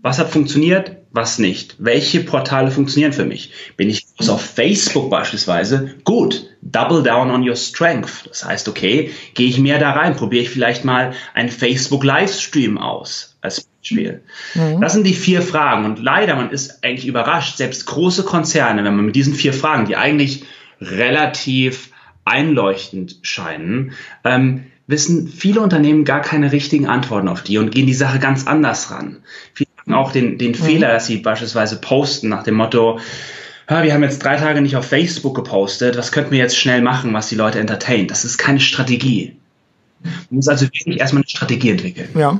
Was 0.00 0.18
hat 0.18 0.30
funktioniert, 0.30 0.97
was 1.10 1.38
nicht? 1.38 1.76
Welche 1.78 2.20
Portale 2.20 2.70
funktionieren 2.70 3.12
für 3.12 3.24
mich? 3.24 3.52
Bin 3.76 3.88
ich 3.88 4.06
auf 4.26 4.42
Facebook 4.42 5.10
beispielsweise? 5.10 5.94
Gut, 6.04 6.50
double 6.62 7.02
down 7.02 7.30
on 7.30 7.48
your 7.48 7.56
strength. 7.56 8.26
Das 8.28 8.44
heißt, 8.44 8.68
okay, 8.68 9.10
gehe 9.34 9.48
ich 9.48 9.58
mehr 9.58 9.78
da 9.78 9.92
rein, 9.92 10.16
probiere 10.16 10.42
ich 10.42 10.50
vielleicht 10.50 10.84
mal 10.84 11.14
einen 11.34 11.48
Facebook 11.48 12.04
Livestream 12.04 12.78
aus 12.78 13.36
als 13.40 13.62
Beispiel. 13.62 14.22
Mhm. 14.54 14.80
Das 14.80 14.92
sind 14.92 15.06
die 15.06 15.14
vier 15.14 15.42
Fragen 15.42 15.84
und 15.84 15.98
leider, 15.98 16.36
man 16.36 16.50
ist 16.50 16.84
eigentlich 16.84 17.06
überrascht, 17.06 17.56
selbst 17.56 17.86
große 17.86 18.24
Konzerne, 18.24 18.84
wenn 18.84 18.96
man 18.96 19.06
mit 19.06 19.16
diesen 19.16 19.34
vier 19.34 19.52
Fragen, 19.52 19.86
die 19.86 19.96
eigentlich 19.96 20.44
relativ 20.80 21.90
einleuchtend 22.24 23.16
scheinen, 23.22 23.92
ähm, 24.24 24.64
wissen 24.86 25.28
viele 25.28 25.60
Unternehmen 25.60 26.04
gar 26.04 26.20
keine 26.20 26.52
richtigen 26.52 26.86
Antworten 26.86 27.28
auf 27.28 27.42
die 27.42 27.58
und 27.58 27.70
gehen 27.70 27.86
die 27.86 27.94
Sache 27.94 28.18
ganz 28.18 28.46
anders 28.46 28.90
ran. 28.90 29.22
Haben 29.54 29.67
auch 29.94 30.12
den, 30.12 30.38
den 30.38 30.52
mhm. 30.52 30.56
Fehler, 30.56 30.92
dass 30.92 31.06
sie 31.06 31.18
beispielsweise 31.18 31.80
posten 31.80 32.28
nach 32.28 32.42
dem 32.42 32.54
Motto, 32.54 32.98
wir 33.68 33.92
haben 33.92 34.02
jetzt 34.02 34.24
drei 34.24 34.36
Tage 34.36 34.62
nicht 34.62 34.76
auf 34.76 34.86
Facebook 34.86 35.34
gepostet, 35.34 35.98
was 35.98 36.10
könnten 36.10 36.30
wir 36.30 36.38
jetzt 36.38 36.56
schnell 36.56 36.80
machen, 36.80 37.12
was 37.12 37.28
die 37.28 37.34
Leute 37.34 37.58
entertaint? 37.58 38.10
Das 38.10 38.24
ist 38.24 38.38
keine 38.38 38.60
Strategie. 38.60 39.36
Man 40.02 40.12
muss 40.30 40.48
also 40.48 40.64
wirklich 40.64 40.98
erstmal 40.98 41.22
eine 41.22 41.28
Strategie 41.28 41.70
entwickeln. 41.70 42.08
Ja. 42.16 42.38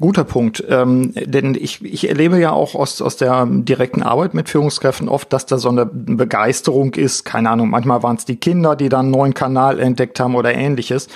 Guter 0.00 0.24
Punkt, 0.24 0.64
ähm, 0.68 1.12
denn 1.14 1.54
ich, 1.54 1.84
ich 1.84 2.08
erlebe 2.08 2.40
ja 2.40 2.50
auch 2.50 2.74
aus, 2.74 3.00
aus 3.00 3.16
der 3.16 3.46
direkten 3.46 4.02
Arbeit 4.02 4.34
mit 4.34 4.48
Führungskräften 4.48 5.08
oft, 5.08 5.32
dass 5.32 5.46
da 5.46 5.56
so 5.56 5.68
eine 5.68 5.86
Begeisterung 5.86 6.94
ist, 6.94 7.24
keine 7.24 7.48
Ahnung, 7.50 7.70
manchmal 7.70 8.02
waren 8.02 8.16
es 8.16 8.24
die 8.24 8.34
Kinder, 8.34 8.74
die 8.74 8.88
dann 8.88 9.06
einen 9.06 9.10
neuen 9.12 9.34
Kanal 9.34 9.78
entdeckt 9.78 10.18
haben 10.18 10.34
oder 10.34 10.52
ähnliches 10.52 11.06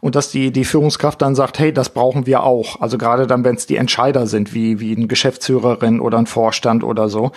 und 0.00 0.14
dass 0.14 0.30
die, 0.30 0.50
die 0.50 0.64
Führungskraft 0.64 1.22
dann 1.22 1.34
sagt, 1.34 1.58
hey, 1.58 1.72
das 1.72 1.90
brauchen 1.90 2.26
wir 2.26 2.42
auch, 2.42 2.80
also 2.80 2.98
gerade 2.98 3.26
dann, 3.26 3.44
wenn 3.44 3.56
es 3.56 3.66
die 3.66 3.76
Entscheider 3.76 4.26
sind, 4.26 4.54
wie, 4.54 4.80
wie 4.80 4.92
ein 4.92 5.08
Geschäftsführerin 5.08 6.00
oder 6.00 6.18
ein 6.18 6.26
Vorstand 6.26 6.84
oder 6.84 7.08
so, 7.08 7.32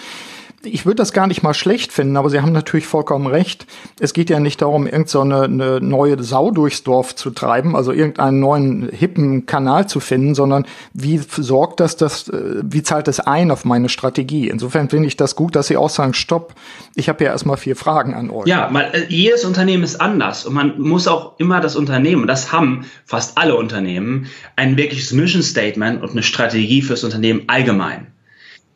ich 0.64 0.86
würde 0.86 0.98
das 0.98 1.14
gar 1.14 1.28
nicht 1.28 1.42
mal 1.42 1.54
schlecht 1.54 1.94
finden, 1.94 2.18
aber 2.18 2.30
Sie 2.30 2.42
haben 2.42 2.52
natürlich 2.52 2.86
vollkommen 2.86 3.28
recht. 3.28 3.66
Es 4.00 4.14
geht 4.14 4.30
ja 4.30 4.40
nicht 4.40 4.62
darum, 4.62 4.88
irgendeine 4.88 5.80
so 5.80 5.86
neue 5.86 6.22
Sau 6.22 6.52
durchs 6.52 6.84
Dorf 6.84 7.16
zu 7.16 7.32
treiben, 7.32 7.76
also 7.76 7.92
irgendeinen 7.92 8.40
neuen 8.40 8.90
hippen 8.90 9.46
Kanal 9.46 9.88
zu 9.88 10.00
finden, 10.00 10.36
sondern 10.36 10.66
wie 10.94 11.18
sorgt 11.18 11.80
das, 11.80 11.96
das 11.96 12.28
äh, 12.30 12.62
wie 12.64 12.84
zahlt 12.84 13.08
es 13.08 13.20
ein 13.20 13.52
auf 13.52 13.64
meine 13.64 13.90
Strategie? 13.90 14.50
Insofern 14.50 14.90
finde 14.90 15.08
ich 15.08 15.16
das 15.16 15.36
gut, 15.36 15.56
dass 15.56 15.68
Sie 15.68 15.78
auch 15.78 15.90
sagen, 15.90 16.14
stopp, 16.14 16.54
ich 16.96 17.08
habe 17.08 17.24
ja 17.24 17.32
erstmal 17.32 17.58
vier 17.58 17.76
Fragen 17.76 18.14
an 18.14 18.30
euch. 18.30 18.48
Ja, 18.48 18.70
weil 18.72 18.92
äh, 18.94 19.06
jedes 19.08 19.46
Unternehmen 19.46 19.84
ist 19.84 20.02
anders 20.02 20.46
und 20.46 20.54
man 20.54 20.80
muss 20.80 21.08
auch 21.08 21.40
immer 21.40 21.62
das 21.62 21.76
Unternehmen, 21.78 22.28
das 22.28 22.52
haben 22.52 22.86
fast 23.06 23.38
alle 23.38 23.56
Unternehmen, 23.56 24.28
ein 24.58 24.76
wirkliches 24.76 25.14
Mission 25.14 25.42
Statement 25.42 26.02
und 26.02 26.12
eine 26.12 26.24
Strategie 26.24 26.82
fürs 26.82 27.04
Unternehmen 27.04 27.44
allgemein. 27.48 28.08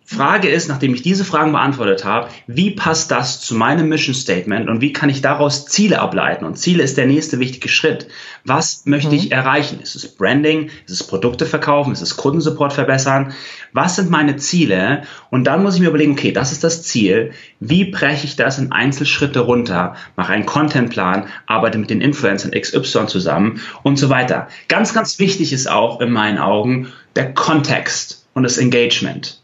Frage 0.05 0.49
ist, 0.49 0.67
nachdem 0.67 0.93
ich 0.93 1.01
diese 1.01 1.23
Fragen 1.23 1.53
beantwortet 1.53 2.03
habe, 2.03 2.27
wie 2.45 2.71
passt 2.71 3.09
das 3.09 3.39
zu 3.39 3.55
meinem 3.55 3.87
Mission 3.87 4.13
Statement 4.13 4.69
und 4.69 4.81
wie 4.81 4.91
kann 4.91 5.09
ich 5.09 5.21
daraus 5.21 5.65
Ziele 5.65 5.99
ableiten? 5.99 6.43
Und 6.43 6.57
Ziele 6.57 6.83
ist 6.83 6.97
der 6.97 7.05
nächste 7.05 7.39
wichtige 7.39 7.69
Schritt. 7.69 8.07
Was 8.43 8.85
möchte 8.85 9.09
mhm. 9.09 9.15
ich 9.15 9.31
erreichen? 9.31 9.79
Ist 9.81 9.95
es 9.95 10.07
Branding? 10.07 10.69
Ist 10.85 11.01
es 11.01 11.07
Produkte 11.07 11.45
verkaufen? 11.45 11.93
Ist 11.93 12.01
es 12.01 12.17
Kundensupport 12.17 12.73
verbessern? 12.73 13.33
Was 13.71 13.95
sind 13.95 14.09
meine 14.09 14.35
Ziele? 14.35 15.03
Und 15.29 15.45
dann 15.45 15.63
muss 15.63 15.75
ich 15.75 15.81
mir 15.81 15.87
überlegen, 15.87 16.11
okay, 16.11 16.33
das 16.33 16.51
ist 16.51 16.65
das 16.65 16.83
Ziel. 16.83 17.31
Wie 17.61 17.85
breche 17.85 18.25
ich 18.25 18.35
das 18.35 18.59
in 18.59 18.73
Einzelschritte 18.73 19.39
runter? 19.39 19.95
Mache 20.17 20.33
einen 20.33 20.45
Contentplan, 20.45 21.27
arbeite 21.47 21.77
mit 21.77 21.89
den 21.89 22.01
Influencern 22.01 22.51
XY 22.51 23.07
zusammen 23.07 23.61
und 23.83 23.97
so 23.97 24.09
weiter. 24.09 24.49
Ganz, 24.67 24.93
ganz 24.93 25.17
wichtig 25.19 25.53
ist 25.53 25.69
auch 25.69 26.01
in 26.01 26.11
meinen 26.11 26.39
Augen 26.39 26.91
der 27.15 27.33
Kontext 27.33 28.25
und 28.33 28.43
das 28.43 28.57
Engagement. 28.57 29.42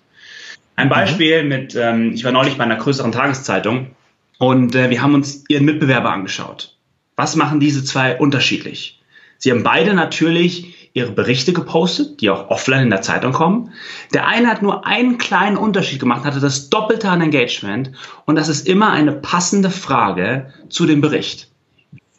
Ein 0.79 0.87
mhm. 0.87 0.91
Beispiel 0.91 1.43
mit, 1.43 1.75
ähm, 1.75 2.13
ich 2.13 2.23
war 2.23 2.31
neulich 2.31 2.57
bei 2.57 2.63
einer 2.63 2.77
größeren 2.77 3.11
Tageszeitung 3.11 3.87
und 4.37 4.75
äh, 4.75 4.89
wir 4.89 5.01
haben 5.01 5.13
uns 5.13 5.43
ihren 5.49 5.65
Mitbewerber 5.65 6.09
angeschaut. 6.09 6.77
Was 7.17 7.35
machen 7.35 7.59
diese 7.59 7.83
zwei 7.83 8.17
unterschiedlich? 8.17 9.01
Sie 9.37 9.51
haben 9.51 9.63
beide 9.63 9.93
natürlich 9.93 10.89
ihre 10.93 11.11
Berichte 11.11 11.51
gepostet, 11.51 12.21
die 12.21 12.29
auch 12.29 12.49
offline 12.49 12.83
in 12.83 12.89
der 12.89 13.01
Zeitung 13.01 13.33
kommen. 13.33 13.73
Der 14.13 14.25
eine 14.25 14.47
hat 14.47 14.61
nur 14.61 14.87
einen 14.87 15.17
kleinen 15.17 15.57
Unterschied 15.57 15.99
gemacht, 15.99 16.23
hatte 16.23 16.39
das 16.39 16.69
Doppelte 16.69 17.09
an 17.09 17.19
Engagement 17.19 17.91
und 18.25 18.37
das 18.37 18.47
ist 18.47 18.65
immer 18.65 18.91
eine 18.91 19.11
passende 19.11 19.69
Frage 19.69 20.53
zu 20.69 20.85
dem 20.85 21.01
Bericht. 21.01 21.51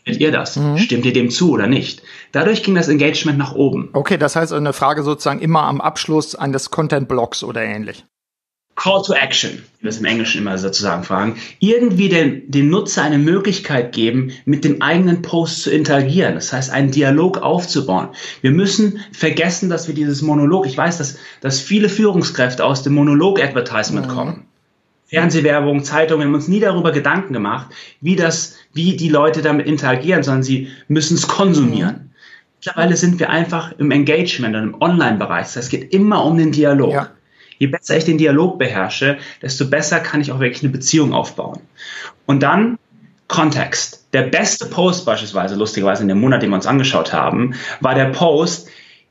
Findet 0.04 0.20
ihr 0.20 0.32
das? 0.32 0.56
Mhm. 0.56 0.76
Stimmt 0.76 1.06
ihr 1.06 1.14
dem 1.14 1.30
zu 1.30 1.50
oder 1.52 1.66
nicht? 1.66 2.02
Dadurch 2.32 2.62
ging 2.62 2.74
das 2.74 2.88
Engagement 2.88 3.38
nach 3.38 3.54
oben. 3.54 3.88
Okay, 3.94 4.18
das 4.18 4.36
heißt 4.36 4.52
eine 4.52 4.74
Frage 4.74 5.02
sozusagen 5.02 5.40
immer 5.40 5.62
am 5.62 5.80
Abschluss 5.80 6.34
eines 6.34 6.70
Content-Blogs 6.70 7.42
oder 7.42 7.62
ähnlich. 7.62 8.04
Call 8.80 9.02
to 9.02 9.12
Action, 9.12 9.50
wie 9.50 9.84
wir 9.84 9.90
es 9.90 9.98
im 9.98 10.06
Englischen 10.06 10.40
immer 10.40 10.56
sozusagen 10.56 11.04
fragen, 11.04 11.36
irgendwie 11.58 12.08
den, 12.08 12.50
den 12.50 12.70
Nutzer 12.70 13.02
eine 13.02 13.18
Möglichkeit 13.18 13.92
geben, 13.92 14.32
mit 14.46 14.64
dem 14.64 14.80
eigenen 14.80 15.20
Post 15.20 15.64
zu 15.64 15.70
interagieren. 15.70 16.34
Das 16.34 16.50
heißt, 16.50 16.70
einen 16.70 16.90
Dialog 16.90 17.42
aufzubauen. 17.42 18.08
Wir 18.40 18.52
müssen 18.52 19.00
vergessen, 19.12 19.68
dass 19.68 19.86
wir 19.86 19.94
dieses 19.94 20.22
Monolog, 20.22 20.66
ich 20.66 20.78
weiß, 20.78 20.96
dass, 20.96 21.18
dass 21.42 21.60
viele 21.60 21.90
Führungskräfte 21.90 22.64
aus 22.64 22.82
dem 22.82 22.94
Monolog-Advertisement 22.94 24.06
mhm. 24.06 24.10
kommen. 24.10 24.44
Fernsehwerbung, 25.08 25.84
Zeitungen, 25.84 26.20
wir 26.22 26.26
haben 26.28 26.34
uns 26.34 26.48
nie 26.48 26.60
darüber 26.60 26.90
Gedanken 26.90 27.34
gemacht, 27.34 27.66
wie 28.00 28.16
das, 28.16 28.56
wie 28.72 28.96
die 28.96 29.10
Leute 29.10 29.42
damit 29.42 29.66
interagieren, 29.66 30.22
sondern 30.22 30.42
sie 30.42 30.68
müssen 30.88 31.18
es 31.18 31.28
konsumieren. 31.28 31.94
Mhm. 31.94 32.10
Mittlerweile 32.64 32.96
sind 32.96 33.18
wir 33.18 33.28
einfach 33.28 33.72
im 33.76 33.90
Engagement 33.90 34.56
und 34.56 34.62
im 34.62 34.80
Online-Bereich. 34.80 35.48
Das 35.48 35.56
heißt, 35.56 35.64
es 35.64 35.68
geht 35.68 35.92
immer 35.92 36.24
um 36.24 36.38
den 36.38 36.52
Dialog. 36.52 36.92
Ja. 36.92 37.10
Je 37.60 37.66
besser 37.66 37.98
ich 37.98 38.06
den 38.06 38.16
Dialog 38.16 38.58
beherrsche, 38.58 39.18
desto 39.42 39.68
besser 39.68 40.00
kann 40.00 40.22
ich 40.22 40.32
auch 40.32 40.40
wirklich 40.40 40.62
eine 40.62 40.72
Beziehung 40.72 41.12
aufbauen. 41.12 41.60
Und 42.24 42.42
dann 42.42 42.78
Kontext. 43.28 44.06
Der 44.12 44.22
beste 44.22 44.66
Post 44.66 45.04
beispielsweise, 45.04 45.54
lustigerweise 45.54 46.02
in 46.02 46.08
dem 46.08 46.18
Monat, 46.18 46.42
den 46.42 46.50
wir 46.50 46.56
uns 46.56 46.66
angeschaut 46.66 47.12
haben, 47.12 47.54
war 47.80 47.94
der 47.94 48.06
Post, 48.06 48.68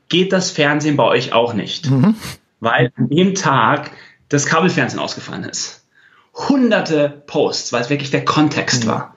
geht 0.08 0.32
das 0.32 0.50
Fernsehen 0.50 0.96
bei 0.96 1.04
euch 1.04 1.32
auch 1.32 1.54
nicht? 1.54 1.88
Mhm. 1.88 2.16
Weil 2.58 2.92
an 2.96 3.08
dem 3.08 3.34
Tag 3.34 3.92
das 4.28 4.46
Kabelfernsehen 4.46 5.00
ausgefallen 5.00 5.44
ist. 5.44 5.86
Hunderte 6.34 7.22
Posts, 7.28 7.72
weil 7.72 7.82
es 7.82 7.88
wirklich 7.88 8.10
der 8.10 8.24
Kontext 8.24 8.84
mhm. 8.84 8.88
war 8.88 9.14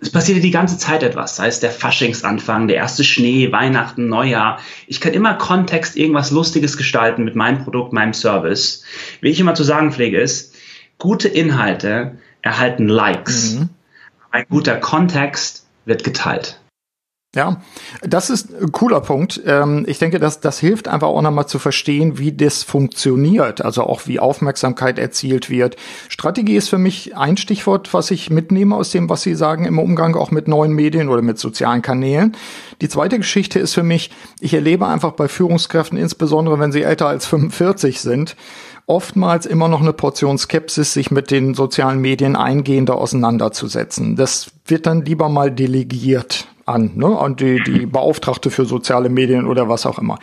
es 0.00 0.10
passierte 0.10 0.40
die 0.40 0.52
ganze 0.52 0.78
Zeit 0.78 1.02
etwas, 1.02 1.36
sei 1.36 1.48
es 1.48 1.60
der 1.60 1.72
Faschingsanfang, 1.72 2.68
der 2.68 2.76
erste 2.76 3.02
Schnee, 3.02 3.50
Weihnachten, 3.50 4.08
Neujahr. 4.08 4.60
Ich 4.86 5.00
kann 5.00 5.12
immer 5.12 5.34
Kontext 5.34 5.96
irgendwas 5.96 6.30
Lustiges 6.30 6.76
gestalten 6.76 7.24
mit 7.24 7.34
meinem 7.34 7.64
Produkt, 7.64 7.92
meinem 7.92 8.14
Service. 8.14 8.84
Wie 9.20 9.28
ich 9.28 9.40
immer 9.40 9.54
zu 9.54 9.64
sagen 9.64 9.92
pflege 9.92 10.20
ist, 10.20 10.54
gute 10.98 11.26
Inhalte 11.26 12.18
erhalten 12.42 12.86
Likes. 12.86 13.54
Mhm. 13.54 13.68
Ein 14.30 14.44
guter 14.48 14.76
Kontext 14.76 15.66
wird 15.84 16.04
geteilt. 16.04 16.60
Ja, 17.36 17.60
das 18.00 18.30
ist 18.30 18.54
ein 18.58 18.72
cooler 18.72 19.02
Punkt. 19.02 19.42
Ähm, 19.44 19.84
ich 19.86 19.98
denke, 19.98 20.18
dass 20.18 20.40
das 20.40 20.58
hilft 20.58 20.88
einfach 20.88 21.08
auch 21.08 21.20
nochmal 21.20 21.46
zu 21.46 21.58
verstehen, 21.58 22.16
wie 22.16 22.32
das 22.32 22.62
funktioniert, 22.62 23.62
also 23.62 23.82
auch 23.82 24.06
wie 24.06 24.18
Aufmerksamkeit 24.18 24.98
erzielt 24.98 25.50
wird. 25.50 25.76
Strategie 26.08 26.56
ist 26.56 26.70
für 26.70 26.78
mich 26.78 27.18
ein 27.18 27.36
Stichwort, 27.36 27.92
was 27.92 28.10
ich 28.10 28.30
mitnehme 28.30 28.74
aus 28.74 28.92
dem, 28.92 29.10
was 29.10 29.20
Sie 29.20 29.34
sagen 29.34 29.66
im 29.66 29.78
Umgang 29.78 30.16
auch 30.16 30.30
mit 30.30 30.48
neuen 30.48 30.72
Medien 30.72 31.10
oder 31.10 31.20
mit 31.20 31.38
sozialen 31.38 31.82
Kanälen. 31.82 32.34
Die 32.80 32.88
zweite 32.88 33.18
Geschichte 33.18 33.58
ist 33.58 33.74
für 33.74 33.82
mich, 33.82 34.10
ich 34.40 34.54
erlebe 34.54 34.86
einfach 34.86 35.12
bei 35.12 35.28
Führungskräften, 35.28 35.98
insbesondere 35.98 36.58
wenn 36.58 36.72
sie 36.72 36.82
älter 36.82 37.08
als 37.08 37.26
45 37.26 38.00
sind, 38.00 38.36
oftmals 38.86 39.44
immer 39.44 39.68
noch 39.68 39.82
eine 39.82 39.92
Portion 39.92 40.38
Skepsis, 40.38 40.94
sich 40.94 41.10
mit 41.10 41.30
den 41.30 41.52
sozialen 41.52 42.00
Medien 42.00 42.36
eingehender 42.36 42.96
auseinanderzusetzen. 42.96 44.16
Das 44.16 44.50
wird 44.64 44.86
dann 44.86 45.04
lieber 45.04 45.28
mal 45.28 45.50
delegiert 45.50 46.48
an, 46.68 46.92
ne, 46.94 47.18
an 47.18 47.36
die, 47.36 47.62
die 47.62 47.86
Beauftragte 47.86 48.50
für 48.50 48.64
soziale 48.64 49.08
Medien 49.08 49.46
oder 49.46 49.68
was 49.68 49.86
auch 49.86 49.98
immer. 49.98 50.18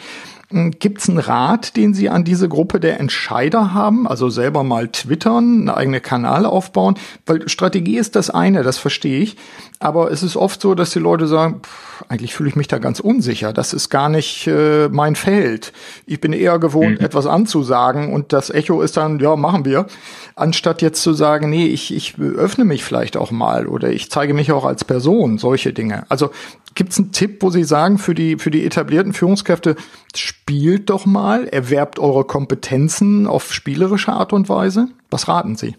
Gibt 0.50 1.02
es 1.02 1.10
einen 1.10 1.18
Rat, 1.18 1.76
den 1.76 1.96
Sie 1.96 2.08
an 2.10 2.24
diese 2.24 2.48
Gruppe 2.48 2.80
der 2.80 3.00
Entscheider 3.00 3.74
haben? 3.74 4.08
Also 4.08 4.30
selber 4.30 4.64
mal 4.64 4.90
twittern, 4.90 5.62
eine 5.62 5.76
eigene 5.76 6.02
Kanal 6.02 6.46
aufbauen? 6.46 6.96
Weil 7.26 7.50
Strategie 7.50 7.98
ist 7.98 8.16
das 8.16 8.30
eine, 8.30 8.62
das 8.62 8.78
verstehe 8.78 9.22
ich. 9.22 9.38
Aber 9.80 10.12
es 10.12 10.22
ist 10.22 10.36
oft 10.36 10.62
so, 10.62 10.76
dass 10.76 10.92
die 10.92 11.00
Leute 11.00 11.28
sagen, 11.28 11.62
pff, 11.64 12.06
eigentlich 12.10 12.34
fühle 12.34 12.50
ich 12.50 12.56
mich 12.56 12.68
da 12.68 12.78
ganz 12.78 13.00
unsicher. 13.00 13.54
Das 13.54 13.74
ist 13.74 13.90
gar 13.90 14.08
nicht 14.10 14.48
äh, 14.48 14.88
mein 14.90 15.16
Feld. 15.16 15.74
Ich 16.06 16.22
bin 16.22 16.32
eher 16.32 16.60
gewohnt, 16.60 17.00
mhm. 17.00 17.06
etwas 17.06 17.26
anzusagen 17.26 18.14
und 18.14 18.32
das 18.32 18.50
Echo 18.50 18.82
ist 18.82 18.98
dann, 18.98 19.20
ja, 19.20 19.36
machen 19.36 19.66
wir. 19.66 19.88
Anstatt 20.36 20.82
jetzt 20.82 21.02
zu 21.02 21.14
sagen, 21.14 21.50
nee, 21.50 21.68
ich, 21.68 21.94
ich 21.94 22.20
öffne 22.20 22.66
mich 22.66 22.84
vielleicht 22.84 23.18
auch 23.18 23.32
mal 23.32 23.68
oder 23.68 23.90
ich 23.90 24.12
zeige 24.12 24.34
mich 24.34 24.52
auch 24.52 24.66
als 24.66 24.84
Person, 24.84 25.38
solche 25.38 25.74
Dinge. 25.74 26.04
Also 26.10 26.30
Gibt 26.76 26.92
es 26.92 26.98
einen 26.98 27.14
Tipp, 27.14 27.38
wo 27.42 27.50
Sie 27.50 27.64
sagen, 27.64 27.98
für 27.98 28.14
die, 28.14 28.38
für 28.38 28.52
die 28.52 28.66
etablierten 28.66 29.14
Führungskräfte, 29.14 29.78
spielt 30.14 30.90
doch 30.90 31.06
mal, 31.06 31.48
erwerbt 31.48 32.00
eure 32.00 32.26
Kompetenzen 32.26 33.28
auf 33.28 33.54
spielerische 33.54 34.12
Art 34.12 34.34
und 34.34 34.50
Weise? 34.50 34.90
Was 35.10 35.30
raten 35.30 35.56
Sie? 35.56 35.76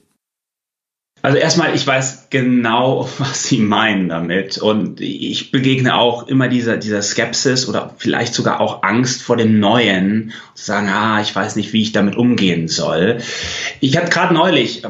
Also 1.21 1.39
erstmal, 1.39 1.75
ich 1.75 1.87
weiß 1.87 2.29
genau, 2.31 3.09
was 3.19 3.45
Sie 3.45 3.59
meinen 3.59 4.09
damit. 4.09 4.57
Und 4.57 5.03
ich 5.03 5.51
begegne 5.51 5.97
auch 5.97 6.29
immer 6.29 6.49
dieser, 6.49 6.79
dieser 6.79 7.03
Skepsis 7.03 7.69
oder 7.69 7.95
vielleicht 7.99 8.33
sogar 8.33 8.61
auch 8.61 8.83
Angst 8.83 9.23
vor 9.23 9.37
dem 9.37 9.61
Neuen. 9.61 10.33
Zu 10.55 10.65
sagen, 10.65 10.89
ah, 10.89 11.21
ich 11.21 11.37
weiß 11.37 11.57
nicht, 11.57 11.75
wie 11.75 11.83
ich 11.83 11.93
damit 11.93 12.17
umgehen 12.17 12.69
soll. 12.69 13.19
Ich 13.81 13.99
hatte 13.99 14.11
gerade 14.11 14.33
neulich 14.33 14.85
äh, 14.85 14.89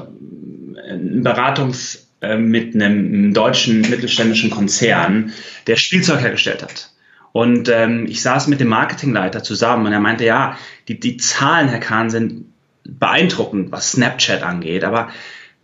ein 0.88 1.24
Beratungs- 1.24 2.05
äh, 2.20 2.36
mit 2.36 2.74
einem 2.74 3.34
deutschen 3.34 3.82
mittelständischen 3.82 4.50
Konzern, 4.50 5.32
der 5.66 5.76
Spielzeug 5.76 6.20
hergestellt 6.20 6.62
hat. 6.62 6.90
Und 7.32 7.68
ähm, 7.68 8.06
ich 8.08 8.22
saß 8.22 8.46
mit 8.46 8.60
dem 8.60 8.68
Marketingleiter 8.68 9.42
zusammen 9.42 9.86
und 9.86 9.92
er 9.92 10.00
meinte, 10.00 10.24
ja, 10.24 10.56
die, 10.88 10.98
die 10.98 11.18
Zahlen, 11.18 11.68
Herr 11.68 11.80
Kahn, 11.80 12.08
sind 12.08 12.46
beeindruckend, 12.84 13.72
was 13.72 13.92
Snapchat 13.92 14.42
angeht, 14.42 14.84
aber 14.84 15.10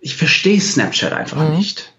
ich 0.01 0.17
verstehe 0.17 0.61
Snapchat 0.61 1.13
einfach 1.13 1.49
mhm. 1.49 1.57
nicht. 1.57 1.95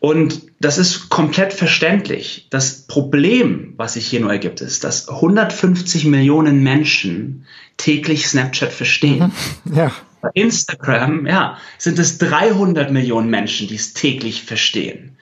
Und 0.00 0.42
das 0.60 0.78
ist 0.78 1.08
komplett 1.08 1.52
verständlich. 1.52 2.48
Das 2.50 2.82
Problem, 2.82 3.74
was 3.76 3.94
sich 3.94 4.06
hier 4.06 4.20
nur 4.20 4.32
ergibt, 4.32 4.60
ist, 4.60 4.84
dass 4.84 5.08
150 5.08 6.04
Millionen 6.06 6.62
Menschen 6.62 7.46
täglich 7.76 8.26
Snapchat 8.26 8.72
verstehen. 8.72 9.32
Mhm. 9.64 9.76
Ja. 9.76 9.92
Bei 10.22 10.30
Instagram, 10.34 11.26
ja, 11.26 11.58
sind 11.78 11.98
es 11.98 12.16
300 12.18 12.92
Millionen 12.92 13.28
Menschen, 13.28 13.66
die 13.66 13.74
es 13.74 13.92
täglich 13.92 14.44
verstehen. 14.44 15.16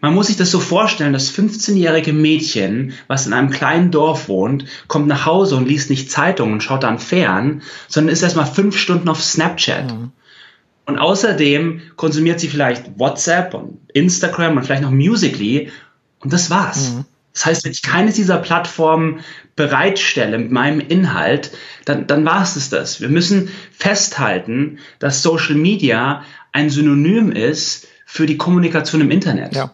Man 0.00 0.14
muss 0.14 0.28
sich 0.28 0.38
das 0.38 0.50
so 0.50 0.60
vorstellen, 0.60 1.12
das 1.12 1.30
15-jährige 1.30 2.14
Mädchen, 2.14 2.94
was 3.06 3.26
in 3.26 3.34
einem 3.34 3.50
kleinen 3.50 3.90
Dorf 3.90 4.28
wohnt, 4.28 4.64
kommt 4.88 5.08
nach 5.08 5.26
Hause 5.26 5.56
und 5.56 5.68
liest 5.68 5.90
nicht 5.90 6.10
Zeitungen 6.10 6.54
und 6.54 6.62
schaut 6.62 6.84
dann 6.84 6.98
fern, 6.98 7.60
sondern 7.86 8.14
ist 8.14 8.22
erstmal 8.22 8.46
fünf 8.46 8.78
Stunden 8.78 9.10
auf 9.10 9.22
Snapchat. 9.22 9.92
Mhm. 9.92 10.12
Und 10.86 10.98
außerdem 10.98 11.82
konsumiert 11.96 12.40
sie 12.40 12.48
vielleicht 12.48 12.98
WhatsApp 12.98 13.52
und 13.52 13.78
Instagram 13.92 14.56
und 14.56 14.64
vielleicht 14.64 14.82
noch 14.82 14.90
Musically 14.90 15.70
und 16.20 16.32
das 16.32 16.48
war's. 16.48 16.94
Mhm. 16.94 17.04
Das 17.32 17.46
heißt, 17.46 17.64
wenn 17.64 17.72
ich 17.72 17.82
keine 17.82 18.12
dieser 18.12 18.38
Plattformen 18.38 19.20
bereitstelle 19.56 20.38
mit 20.38 20.50
meinem 20.50 20.80
Inhalt, 20.80 21.52
dann, 21.84 22.06
dann 22.06 22.24
war 22.24 22.42
es 22.42 22.70
das. 22.70 23.00
Wir 23.00 23.08
müssen 23.08 23.50
festhalten, 23.72 24.78
dass 24.98 25.22
Social 25.22 25.54
Media 25.54 26.24
ein 26.52 26.70
Synonym 26.70 27.30
ist 27.30 27.86
für 28.06 28.26
die 28.26 28.36
Kommunikation 28.36 29.00
im 29.00 29.10
Internet. 29.10 29.54
Ja. 29.54 29.72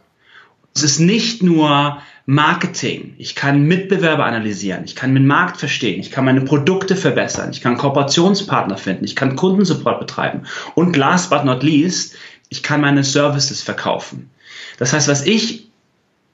Es 0.74 0.82
ist 0.82 0.98
nicht 0.98 1.42
nur 1.42 2.02
Marketing. 2.26 3.14
Ich 3.18 3.34
kann 3.34 3.62
Mitbewerber 3.62 4.26
analysieren. 4.26 4.84
Ich 4.84 4.96
kann 4.96 5.14
den 5.14 5.26
Markt 5.26 5.58
verstehen. 5.58 6.00
Ich 6.00 6.10
kann 6.10 6.24
meine 6.24 6.40
Produkte 6.42 6.96
verbessern. 6.96 7.50
Ich 7.52 7.60
kann 7.60 7.78
Kooperationspartner 7.78 8.76
finden. 8.76 9.04
Ich 9.04 9.16
kann 9.16 9.36
Kundensupport 9.36 10.00
betreiben. 10.00 10.42
Und 10.74 10.96
last 10.96 11.30
but 11.30 11.44
not 11.44 11.62
least, 11.62 12.16
ich 12.48 12.62
kann 12.62 12.80
meine 12.80 13.04
Services 13.04 13.62
verkaufen. 13.62 14.30
Das 14.76 14.92
heißt, 14.92 15.08
was 15.08 15.24
ich 15.24 15.65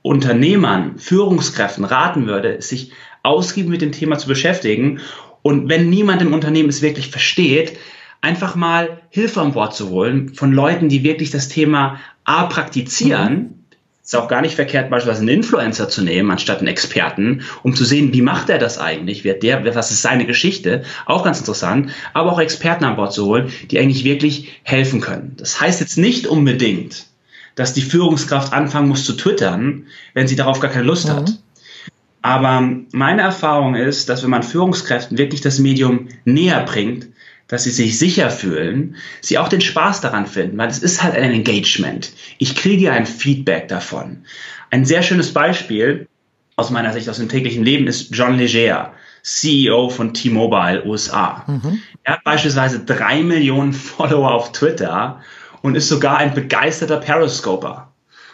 Unternehmern, 0.03 0.99
Führungskräften 0.99 1.85
raten 1.85 2.27
würde, 2.27 2.49
ist 2.49 2.69
sich 2.69 2.93
ausgiebig 3.23 3.71
mit 3.71 3.83
dem 3.83 3.93
Thema 3.93 4.19
zu 4.19 4.27
beschäftigen 4.27 5.01
und 5.43 5.69
wenn 5.69 5.91
niemand 5.91 6.23
im 6.23 6.33
Unternehmen 6.33 6.69
es 6.69 6.83
wirklich 6.83 7.09
versteht, 7.09 7.77
einfach 8.21 8.55
mal 8.55 9.03
Hilfe 9.11 9.41
an 9.41 9.53
Bord 9.53 9.75
zu 9.75 9.91
holen 9.91 10.35
von 10.35 10.53
Leuten, 10.53 10.89
die 10.89 11.03
wirklich 11.03 11.31
das 11.31 11.49
Thema 11.49 12.01
A 12.25 12.45
praktizieren. 12.45 13.35
Mhm. 13.35 13.55
Ist 14.05 14.17
auch 14.17 14.29
gar 14.29 14.43
nicht 14.43 14.57
verkehrt, 14.57 14.91
beispielsweise 14.91 15.21
einen 15.21 15.37
Influencer 15.37 15.89
zu 15.89 16.03
nehmen, 16.03 16.33
anstatt 16.33 16.59
einen 16.59 16.67
Experten, 16.67 17.43
um 17.63 17.75
zu 17.75 17.85
sehen, 17.85 18.13
wie 18.13 18.21
macht 18.21 18.51
er 18.51 18.59
das 18.59 18.79
eigentlich? 18.79 19.23
Wird 19.23 19.45
der, 19.45 19.65
was 19.77 19.93
ist 19.93 20.03
seine 20.03 20.27
Geschichte? 20.27 20.83
Auch 21.07 21.23
ganz 21.23 21.39
interessant. 21.39 21.93
Aber 22.13 22.33
auch 22.33 22.41
Experten 22.41 22.85
an 22.85 22.97
Bord 22.97 23.13
zu 23.13 23.27
holen, 23.27 23.53
die 23.71 23.79
eigentlich 23.79 24.05
wirklich 24.05 24.61
helfen 24.65 25.01
können. 25.01 25.35
Das 25.37 25.61
heißt 25.61 25.79
jetzt 25.81 25.99
nicht 25.99 26.27
unbedingt, 26.27 27.07
dass 27.55 27.75
die 27.75 27.83
Führungskraft 27.83 28.53
anfangen 28.53 28.89
muss 28.89 29.05
zu 29.05 29.15
twittern, 29.15 29.87
wenn 30.15 30.29
sie 30.29 30.37
darauf 30.37 30.61
gar 30.61 30.71
keine 30.71 30.85
Lust 30.87 31.09
mhm. 31.09 31.13
hat. 31.13 31.39
Aber 32.23 32.73
meine 32.93 33.23
Erfahrung 33.23 33.75
ist, 33.75 34.09
dass 34.09 34.23
wenn 34.23 34.31
man 34.31 34.45
Führungskräften 34.45 35.19
wirklich 35.19 35.41
das 35.41 35.59
Medium 35.59 36.09
näher 36.25 36.65
bringt, 36.65 37.09
dass 37.49 37.65
sie 37.65 37.71
sich 37.71 37.99
sicher 37.99 38.31
fühlen, 38.31 38.97
sie 39.21 39.39
auch 39.39 39.49
den 39.49 39.61
Spaß 39.61 40.01
daran 40.01 40.27
finden, 40.27 40.57
weil 40.57 40.71
es 40.71 40.79
ist 40.79 41.03
halt 41.03 41.15
ein 41.15 41.33
Engagement. 41.33 42.13
Ich 42.39 42.57
kriege 42.57 42.93
ein 42.93 43.05
Feedback 43.05 43.69
davon. 43.69 44.25
Ein 44.71 44.85
sehr 44.85 45.03
schönes 45.03 45.35
Beispiel 45.35 46.09
aus 46.57 46.71
meiner 46.71 46.93
Sicht 46.93 47.09
aus 47.09 47.19
dem 47.19 47.29
täglichen 47.29 47.65
Leben 47.65 47.89
ist 47.89 48.15
John 48.15 48.39
Leger, 48.39 48.95
CEO 49.23 49.91
von 49.91 50.15
T-Mobile 50.15 50.87
USA. 50.87 51.45
Mhm. 51.47 51.83
Er 52.05 52.15
hat 52.15 52.25
beispielsweise 52.25 52.85
drei 52.85 53.23
Millionen 53.23 53.73
Follower 53.73 54.33
auf 54.33 54.53
Twitter 54.53 55.21
und 55.63 55.77
ist 55.77 55.89
sogar 55.89 56.19
ein 56.19 56.35
begeisterter 56.35 56.99
Periscoper 56.99 57.93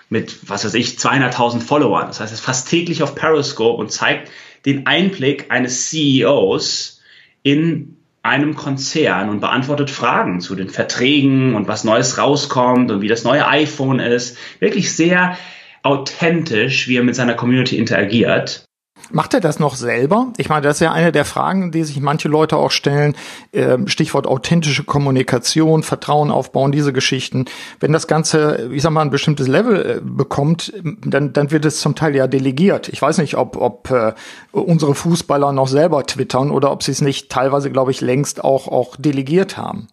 mit, 0.08 0.48
was 0.48 0.64
weiß 0.64 0.74
ich, 0.74 0.96
200.000 0.96 1.60
Followern. 1.60 2.06
Das 2.06 2.20
heißt, 2.20 2.32
er 2.32 2.34
ist 2.36 2.44
fast 2.44 2.68
täglich 2.68 3.02
auf 3.02 3.14
Periscope 3.14 3.78
und 3.78 3.92
zeigt 3.92 4.30
den 4.64 4.86
Einblick 4.86 5.50
eines 5.50 5.90
CEOs 5.90 7.00
in 7.42 7.96
einem 8.22 8.56
Konzern 8.56 9.28
und 9.28 9.40
beantwortet 9.40 9.90
Fragen 9.90 10.40
zu 10.40 10.54
den 10.54 10.70
Verträgen 10.70 11.54
und 11.54 11.68
was 11.68 11.84
Neues 11.84 12.18
rauskommt 12.18 12.90
und 12.90 13.00
wie 13.00 13.08
das 13.08 13.24
neue 13.24 13.46
iPhone 13.46 14.00
ist. 14.00 14.36
Wirklich 14.58 14.94
sehr 14.94 15.38
authentisch, 15.82 16.88
wie 16.88 16.96
er 16.96 17.04
mit 17.04 17.14
seiner 17.14 17.34
Community 17.34 17.78
interagiert. 17.78 18.64
Macht 19.10 19.32
er 19.32 19.40
das 19.40 19.58
noch 19.58 19.74
selber? 19.74 20.32
Ich 20.36 20.48
meine, 20.48 20.62
das 20.62 20.76
ist 20.76 20.80
ja 20.80 20.92
eine 20.92 21.12
der 21.12 21.24
Fragen, 21.24 21.72
die 21.72 21.84
sich 21.84 22.00
manche 22.00 22.28
Leute 22.28 22.56
auch 22.56 22.70
stellen. 22.70 23.16
Ähm, 23.52 23.88
Stichwort 23.88 24.26
authentische 24.26 24.84
Kommunikation, 24.84 25.82
Vertrauen 25.82 26.30
aufbauen, 26.30 26.72
diese 26.72 26.92
Geschichten. 26.92 27.46
Wenn 27.80 27.92
das 27.92 28.06
Ganze, 28.06 28.68
ich 28.72 28.82
sag 28.82 28.90
mal, 28.90 29.02
ein 29.02 29.10
bestimmtes 29.10 29.48
Level 29.48 29.98
äh, 29.98 30.00
bekommt, 30.02 30.72
dann, 31.04 31.32
dann 31.32 31.50
wird 31.50 31.64
es 31.64 31.80
zum 31.80 31.94
Teil 31.94 32.14
ja 32.14 32.26
delegiert. 32.26 32.88
Ich 32.88 33.00
weiß 33.00 33.18
nicht, 33.18 33.36
ob, 33.36 33.56
ob 33.56 33.90
äh, 33.90 34.12
unsere 34.52 34.94
Fußballer 34.94 35.52
noch 35.52 35.68
selber 35.68 36.04
twittern 36.04 36.50
oder 36.50 36.70
ob 36.70 36.82
sie 36.82 36.92
es 36.92 37.00
nicht 37.00 37.30
teilweise, 37.30 37.70
glaube 37.70 37.90
ich, 37.90 38.00
längst 38.00 38.44
auch, 38.44 38.68
auch 38.68 38.96
delegiert 38.96 39.56
haben. 39.56 39.88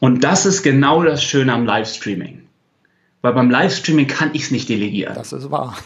Und 0.00 0.24
das 0.24 0.46
ist 0.46 0.62
genau 0.62 1.02
das 1.02 1.22
Schöne 1.22 1.52
am 1.52 1.64
Livestreaming. 1.64 2.42
Weil 3.22 3.32
beim 3.32 3.50
Livestreaming 3.50 4.06
kann 4.06 4.30
ich 4.34 4.44
es 4.44 4.50
nicht 4.50 4.68
delegieren. 4.68 5.14
Das 5.14 5.32
ist 5.32 5.50
wahr. 5.50 5.76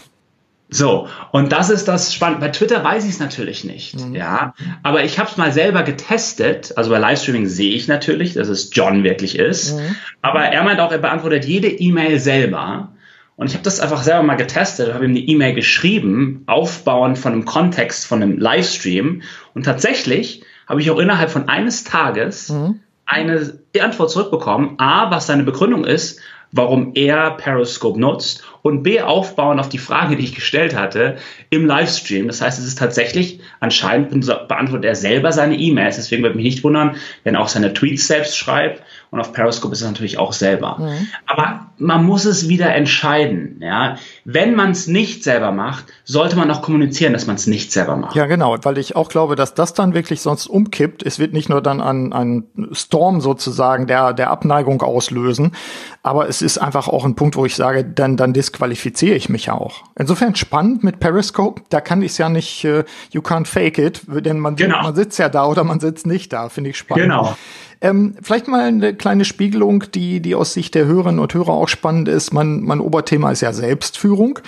So, 0.71 1.09
und 1.33 1.51
das 1.51 1.69
ist 1.69 1.89
das 1.89 2.15
Spannende. 2.15 2.47
Bei 2.47 2.53
Twitter 2.53 2.85
weiß 2.85 3.05
ich 3.05 3.11
es 3.11 3.19
natürlich 3.19 3.65
nicht, 3.65 3.99
mhm. 3.99 4.15
ja. 4.15 4.55
Aber 4.85 5.03
ich 5.05 5.19
habe 5.19 5.29
es 5.29 5.37
mal 5.37 5.53
selber 5.53 5.83
getestet. 5.83 6.73
Also 6.77 6.91
bei 6.91 6.99
Livestreaming 6.99 7.47
sehe 7.47 7.75
ich 7.75 7.89
natürlich, 7.89 8.35
dass 8.35 8.49
es 8.49 8.71
John 8.73 9.03
wirklich 9.03 9.37
ist. 9.37 9.77
Mhm. 9.77 9.97
Aber 10.23 10.43
er 10.43 10.63
meint 10.63 10.79
auch, 10.79 10.93
er 10.93 10.99
beantwortet 10.99 11.45
jede 11.45 11.69
E-Mail 11.69 12.21
selber. 12.21 12.93
Und 13.35 13.49
ich 13.49 13.55
habe 13.55 13.65
das 13.65 13.81
einfach 13.81 14.03
selber 14.03 14.23
mal 14.23 14.37
getestet 14.37 14.93
habe 14.95 15.07
ihm 15.07 15.13
eine 15.13 15.21
E-Mail 15.21 15.55
geschrieben, 15.55 16.43
aufbauend 16.47 17.19
von 17.19 17.33
einem 17.33 17.47
Kontext 17.47 18.07
von 18.07 18.23
einem 18.23 18.39
Livestream. 18.39 19.23
Und 19.55 19.65
tatsächlich 19.65 20.45
habe 20.69 20.81
ich 20.81 20.91
auch 20.91 20.99
innerhalb 20.99 21.31
von 21.31 21.49
eines 21.49 21.83
Tages 21.83 22.51
mhm. 22.51 22.81
eine 23.07 23.59
Antwort 23.81 24.11
zurückbekommen. 24.11 24.75
A, 24.79 25.11
was 25.11 25.27
seine 25.27 25.43
Begründung 25.43 25.85
ist, 25.85 26.21
warum 26.53 26.93
er 26.95 27.33
Periscope 27.33 27.99
nutzt 27.99 28.45
und 28.63 28.83
B, 28.83 29.01
aufbauen 29.01 29.61
auf 29.61 29.69
die 29.69 29.79
Frage, 29.79 30.17
die 30.17 30.25
ich 30.25 30.35
gestellt 30.35 30.77
hatte 30.77 31.17
im 31.49 31.67
Livestream. 31.67 32.27
Das 32.27 32.41
heißt, 32.41 32.59
es 32.59 32.67
ist 32.67 32.79
tatsächlich, 32.79 33.41
anscheinend 33.61 34.11
beantwortet 34.49 34.85
er 34.85 34.95
selber 34.95 35.33
seine 35.33 35.57
E-Mails. 35.57 35.97
Deswegen 35.97 36.23
würde 36.23 36.37
mich 36.37 36.45
nicht 36.45 36.65
wundern, 36.65 36.97
wenn 37.25 37.35
er 37.35 37.41
auch 37.41 37.49
seine 37.49 37.73
Tweets 37.73 38.07
selbst 38.07 38.37
schreibt. 38.37 38.83
Und 39.11 39.20
auf 39.20 39.33
Periscope 39.33 39.73
ist 39.73 39.81
es 39.81 39.87
natürlich 39.87 40.18
auch 40.18 40.33
selber. 40.33 40.77
Mhm. 40.79 41.09
Aber 41.27 41.66
man 41.79 42.05
muss 42.05 42.27
es 42.27 42.49
wieder 42.49 42.73
entscheiden. 42.75 43.59
Ja? 43.61 43.96
Wenn 44.25 44.55
man 44.55 44.70
es 44.70 44.87
nicht 44.87 45.25
selber 45.25 45.51
macht, 45.51 45.87
sollte 46.05 46.37
man 46.37 46.49
auch 46.51 46.62
kommunizieren, 46.62 47.12
dass 47.12 47.27
man 47.27 47.35
es 47.37 47.49
nicht 47.49 47.73
selber 47.73 47.96
macht. 47.96 48.14
Ja, 48.14 48.27
genau, 48.27 48.57
weil 48.62 48.79
ich 48.79 48.94
auch 48.94 49.09
glaube, 49.09 49.35
dass 49.35 49.55
das 49.55 49.75
dann 49.75 49.94
wirklich 49.94 50.20
sonst 50.20 50.46
umkippt. 50.46 51.03
Es 51.03 51.18
wird 51.18 51.33
nicht 51.33 51.49
nur 51.49 51.61
dann 51.61 51.81
ein, 51.81 52.12
ein 52.12 52.44
Storm 52.73 53.20
sozusagen 53.20 53.88
der, 53.88 54.12
der 54.12 54.31
Abneigung 54.31 54.81
auslösen, 54.83 55.57
aber 56.03 56.29
es 56.29 56.40
ist 56.40 56.59
einfach 56.59 56.87
auch 56.87 57.05
ein 57.05 57.16
Punkt, 57.16 57.37
wo 57.37 57.44
ich 57.44 57.57
sage, 57.57 57.85
dann, 57.85 58.16
dann 58.16 58.33
disqualifiziere 58.33 59.16
ich 59.16 59.29
mich 59.29 59.51
auch. 59.51 59.83
Insofern 59.99 60.37
spannend 60.37 60.85
mit 60.85 61.01
Periscope, 61.01 61.62
da 61.70 61.81
kann 61.81 62.03
ich 62.03 62.12
es 62.12 62.18
ja 62.18 62.29
nicht, 62.29 62.64
uh, 62.64 62.83
you 63.11 63.23
can't 63.23 63.46
fake 63.46 63.79
it, 63.79 64.03
denn 64.07 64.38
man, 64.38 64.57
genau. 64.57 64.83
man 64.83 64.94
sitzt 64.94 65.18
ja 65.18 65.29
da 65.29 65.46
oder 65.46 65.64
man 65.64 65.81
sitzt 65.81 66.07
nicht 66.07 66.33
da, 66.33 66.49
finde 66.49 66.70
ich 66.70 66.79
spannend. 66.79 67.05
Genau. 67.05 67.37
Ähm, 67.81 68.14
vielleicht 68.23 68.47
mal 68.47 68.61
eine 68.61 68.95
kleine 68.95 69.25
Spiegelung, 69.25 69.85
die, 69.95 70.21
die 70.21 70.35
aus 70.35 70.53
Sicht 70.53 70.75
der 70.75 70.87
Hörerinnen 70.87 71.19
und 71.19 71.33
Hörer 71.33 71.53
auch 71.53 71.69
spannend 71.69 72.09
ist. 72.09 72.33
Mein, 72.33 72.61
mein 72.61 72.81
Oberthema 72.81 73.31
ist 73.31 73.40
ja 73.40 73.53
Selbstführung. 73.53 74.40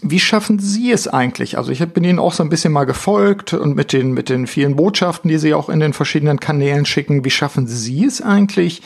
Wie 0.00 0.20
schaffen 0.20 0.60
Sie 0.60 0.92
es 0.92 1.08
eigentlich? 1.08 1.58
Also 1.58 1.72
ich 1.72 1.84
bin 1.88 2.04
Ihnen 2.04 2.20
auch 2.20 2.32
so 2.32 2.44
ein 2.44 2.50
bisschen 2.50 2.72
mal 2.72 2.84
gefolgt 2.84 3.52
und 3.52 3.74
mit 3.74 3.92
den, 3.92 4.12
mit 4.12 4.28
den 4.28 4.46
vielen 4.46 4.76
Botschaften, 4.76 5.28
die 5.28 5.38
Sie 5.38 5.54
auch 5.54 5.68
in 5.68 5.80
den 5.80 5.92
verschiedenen 5.92 6.38
Kanälen 6.38 6.86
schicken. 6.86 7.24
Wie 7.24 7.30
schaffen 7.30 7.66
Sie 7.66 8.04
es 8.04 8.22
eigentlich, 8.22 8.82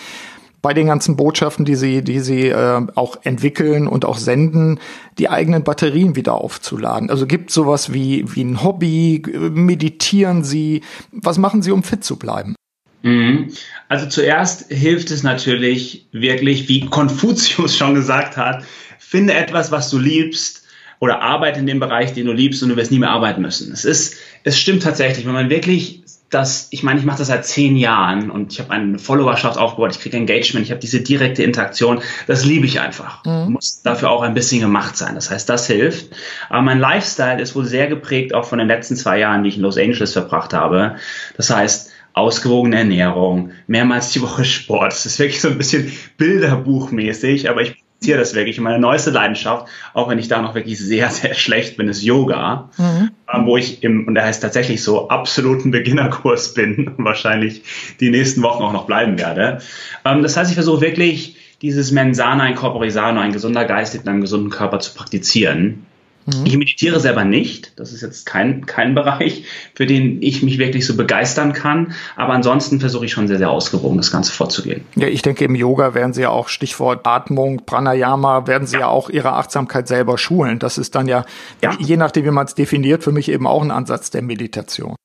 bei 0.63 0.73
den 0.73 0.87
ganzen 0.87 1.17
Botschaften, 1.17 1.67
die 1.67 1.75
Sie, 1.75 2.03
die 2.03 2.21
Sie 2.21 2.49
äh, 2.49 2.87
auch 2.95 3.19
entwickeln 3.25 3.89
und 3.89 4.07
auch 4.07 4.17
senden, 4.17 4.79
die 5.19 5.29
eigenen 5.29 5.65
Batterien 5.65 6.17
wieder 6.17 6.35
aufzuladen? 6.35 7.11
Also 7.11 7.27
gibt 7.27 7.51
sowas 7.51 7.93
wie, 7.93 8.25
wie 8.35 8.45
ein 8.45 8.63
Hobby? 8.63 9.23
Meditieren 9.53 10.45
Sie? 10.45 10.81
Was 11.11 11.37
machen 11.37 11.61
Sie, 11.61 11.73
um 11.73 11.83
fit 11.83 12.05
zu 12.05 12.17
bleiben? 12.17 12.55
Mhm. 13.03 13.53
Also 13.89 14.07
zuerst 14.07 14.73
hilft 14.73 15.11
es 15.11 15.23
natürlich 15.23 16.07
wirklich, 16.13 16.69
wie 16.69 16.87
Konfuzius 16.87 17.77
schon 17.79 17.95
gesagt 17.95 18.37
hat, 18.37 18.65
finde 18.99 19.35
etwas, 19.35 19.71
was 19.71 19.91
du 19.91 19.99
liebst 19.99 20.63
oder 20.99 21.21
arbeite 21.21 21.59
in 21.61 21.67
dem 21.67 21.81
Bereich, 21.81 22.15
den 22.15 22.27
du 22.27 22.33
liebst 22.33 22.63
und 22.63 22.71
du 22.71 22.77
wirst 22.77 22.93
nie 22.93 23.01
mehr 23.01 23.11
arbeiten 23.11 23.43
müssen. 23.43 23.73
Es 23.73 23.85
ist, 23.85 24.17
es 24.45 24.59
stimmt 24.59 24.85
tatsächlich, 24.85 25.27
wenn 25.27 25.35
man 25.35 25.51
wirklich 25.51 26.03
das, 26.33 26.69
ich 26.71 26.83
meine, 26.83 26.99
ich 26.99 27.05
mache 27.05 27.19
das 27.19 27.27
seit 27.27 27.45
zehn 27.45 27.77
Jahren 27.77 28.31
und 28.31 28.53
ich 28.53 28.61
habe 28.61 28.71
eine 28.71 28.99
Followerschaft 28.99 29.59
aufgebaut, 29.59 29.93
ich 29.93 30.01
kriege 30.01 30.17
Engagement, 30.17 30.65
ich 30.65 30.71
habe 30.71 30.81
diese 30.81 31.03
direkte 31.03 31.43
Interaktion, 31.43 32.01
das 32.27 32.45
liebe 32.45 32.65
ich 32.65 32.81
einfach. 32.81 33.23
Mhm. 33.25 33.53
Muss 33.53 33.83
dafür 33.83 34.11
auch 34.11 34.23
ein 34.23 34.33
bisschen 34.33 34.61
gemacht 34.61 34.97
sein. 34.97 35.15
Das 35.15 35.31
heißt, 35.31 35.49
das 35.49 35.67
hilft. 35.67 36.07
Aber 36.49 36.63
mein 36.63 36.79
Lifestyle 36.79 37.41
ist 37.41 37.55
wohl 37.55 37.67
sehr 37.67 37.87
geprägt 37.87 38.35
auch 38.35 38.47
von 38.47 38.59
den 38.59 38.69
letzten 38.69 38.97
zwei 38.97 39.19
Jahren, 39.19 39.43
die 39.43 39.51
ich 39.51 39.57
in 39.57 39.63
Los 39.63 39.77
Angeles 39.77 40.15
verbracht 40.15 40.55
habe. 40.55 40.97
Das 41.37 41.51
heißt, 41.51 41.92
ausgewogene 42.15 42.79
Ernährung, 42.79 43.51
mehrmals 43.67 44.11
die 44.13 44.23
Woche 44.23 44.45
Sport. 44.45 44.93
Das 44.93 45.07
ist 45.07 45.19
wirklich 45.19 45.41
so 45.41 45.49
ein 45.49 45.59
bisschen 45.59 45.93
Bilderbuchmäßig, 46.19 47.49
aber 47.49 47.63
ich 47.63 47.77
praktiziere 48.03 48.19
das 48.19 48.35
wirklich. 48.35 48.59
Und 48.59 48.65
meine 48.65 48.81
neueste 48.81 49.11
Leidenschaft, 49.11 49.69
auch 49.95 50.09
wenn 50.09 50.19
ich 50.19 50.29
da 50.29 50.43
noch 50.43 50.55
wirklich 50.55 50.79
sehr, 50.79 51.09
sehr 51.11 51.35
schlecht 51.35 51.77
bin, 51.77 51.89
ist 51.89 52.03
Yoga, 52.03 52.71
mhm. 52.77 53.11
ähm, 53.33 53.47
wo 53.47 53.57
ich 53.57 53.83
im, 53.83 54.07
und 54.09 54.15
der 54.15 54.25
heißt 54.25 54.43
tatsächlich 54.43 54.83
so, 54.83 55.09
absoluten 55.09 55.71
Beginnerkurs 55.71 56.55
bin 56.55 56.89
und 56.99 57.05
wahrscheinlich 57.05 57.63
die 58.01 58.11
nächsten 58.11 58.43
Wochen 58.43 58.63
auch 58.63 58.73
noch 58.73 58.87
bleiben 58.87 59.19
werde. 59.19 59.59
Ähm, 60.05 60.23
das 60.23 60.37
heißt, 60.37 60.51
ich 60.51 60.57
versuche 60.57 60.81
wirklich 60.81 61.37
dieses 61.63 61.93
Mensana 61.93 62.49
in 62.49 62.57
Corpore 62.57 62.91
Sano, 62.91 63.21
ein 63.21 63.33
gesunder 63.33 63.65
Geist 63.65 63.95
in 63.95 64.07
einem 64.09 64.21
gesunden 64.21 64.51
Körper 64.51 64.81
zu 64.81 64.95
praktizieren. 64.95 65.87
Mhm. 66.27 66.47
Ich 66.47 66.57
meditiere 66.57 67.01
selber 67.01 67.25
nicht. 67.25 67.79
Das 67.79 67.93
ist 67.93 68.03
jetzt 68.03 68.27
kein, 68.27 68.67
kein 68.67 68.95
Bereich, 69.03 69.45
für 69.75 69.87
den 69.87 70.23
ich 70.23 70.43
mich 70.43 70.59
wirklich 70.59 70.87
so 70.87 70.97
begeistern 70.97 71.53
kann. 71.53 71.95
Aber 72.17 72.33
ansonsten 72.33 72.81
versuche 72.81 73.05
ich 73.05 73.13
schon 73.13 73.29
sehr, 73.29 73.39
sehr 73.39 73.51
ausgewogen, 73.51 73.97
das 73.97 74.11
Ganze 74.11 74.33
vorzugehen. 74.33 74.85
Ja, 74.95 75.09
ich 75.09 75.23
denke, 75.23 75.45
im 75.45 75.55
Yoga 75.55 75.95
werden 75.95 76.13
Sie 76.13 76.23
ja 76.23 76.31
auch 76.31 76.49
Stichwort 76.49 77.07
Atmung, 77.07 77.63
Pranayama, 77.67 78.47
werden 78.47 78.67
Sie 78.67 78.75
ja, 78.75 78.81
ja 78.81 78.89
auch 78.89 79.11
Ihre 79.11 79.33
Achtsamkeit 79.33 79.89
selber 79.89 80.19
schulen. 80.19 80.59
Das 80.59 80.79
ist 80.79 80.95
dann 80.95 81.09
ja, 81.09 81.25
ja. 81.63 81.77
je 81.79 81.97
nachdem, 81.97 82.25
wie 82.25 82.31
man 82.31 82.47
es 82.47 82.55
definiert, 82.55 83.03
für 83.03 83.13
mich 83.13 83.29
eben 83.29 83.47
auch 83.47 83.63
ein 83.63 83.71
Ansatz 83.71 84.11
der 84.11 84.23
Meditation. 84.23 84.97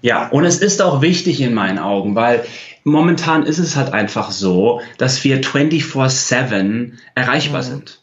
Ja, 0.00 0.28
und 0.28 0.44
es 0.44 0.58
ist 0.58 0.80
auch 0.80 1.02
wichtig 1.02 1.40
in 1.40 1.54
meinen 1.54 1.78
Augen, 1.78 2.14
weil 2.14 2.44
momentan 2.84 3.44
ist 3.44 3.58
es 3.58 3.74
halt 3.74 3.92
einfach 3.92 4.30
so, 4.30 4.80
dass 4.96 5.24
wir 5.24 5.42
24-7 5.42 6.92
erreichbar 7.16 7.62
mhm. 7.62 7.66
sind 7.66 8.00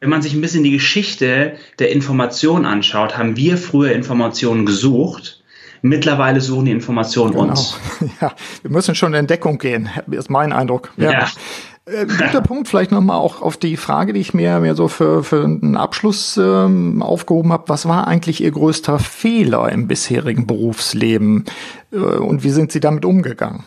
wenn 0.00 0.10
man 0.10 0.22
sich 0.22 0.34
ein 0.34 0.40
bisschen 0.40 0.64
die 0.64 0.72
Geschichte 0.72 1.54
der 1.78 1.92
Information 1.92 2.66
anschaut, 2.66 3.16
haben 3.16 3.36
wir 3.36 3.56
früher 3.56 3.92
Informationen 3.92 4.66
gesucht. 4.66 5.42
Mittlerweile 5.82 6.40
suchen 6.40 6.66
die 6.66 6.72
Informationen 6.72 7.32
genau. 7.32 7.48
uns. 7.48 7.78
Ja, 8.20 8.34
wir 8.62 8.70
müssen 8.70 8.94
schon 8.94 9.14
in 9.14 9.26
Deckung 9.26 9.58
gehen, 9.58 9.88
ist 10.10 10.30
mein 10.30 10.52
Eindruck. 10.52 10.92
Ja. 10.96 11.12
ja. 11.12 11.26
Äh, 11.86 12.06
guter 12.06 12.40
Punkt, 12.42 12.68
vielleicht 12.68 12.90
nochmal 12.90 13.18
auch 13.18 13.42
auf 13.42 13.56
die 13.56 13.76
Frage, 13.76 14.12
die 14.12 14.20
ich 14.20 14.34
mir, 14.34 14.58
mir 14.60 14.74
so 14.74 14.88
für, 14.88 15.22
für 15.22 15.44
einen 15.44 15.76
Abschluss 15.76 16.36
ähm, 16.36 17.02
aufgehoben 17.02 17.52
habe. 17.52 17.68
Was 17.68 17.86
war 17.86 18.08
eigentlich 18.08 18.42
Ihr 18.42 18.50
größter 18.50 18.98
Fehler 18.98 19.70
im 19.70 19.86
bisherigen 19.86 20.46
Berufsleben 20.46 21.44
äh, 21.92 21.96
und 21.96 22.42
wie 22.42 22.50
sind 22.50 22.72
Sie 22.72 22.80
damit 22.80 23.04
umgegangen? 23.04 23.64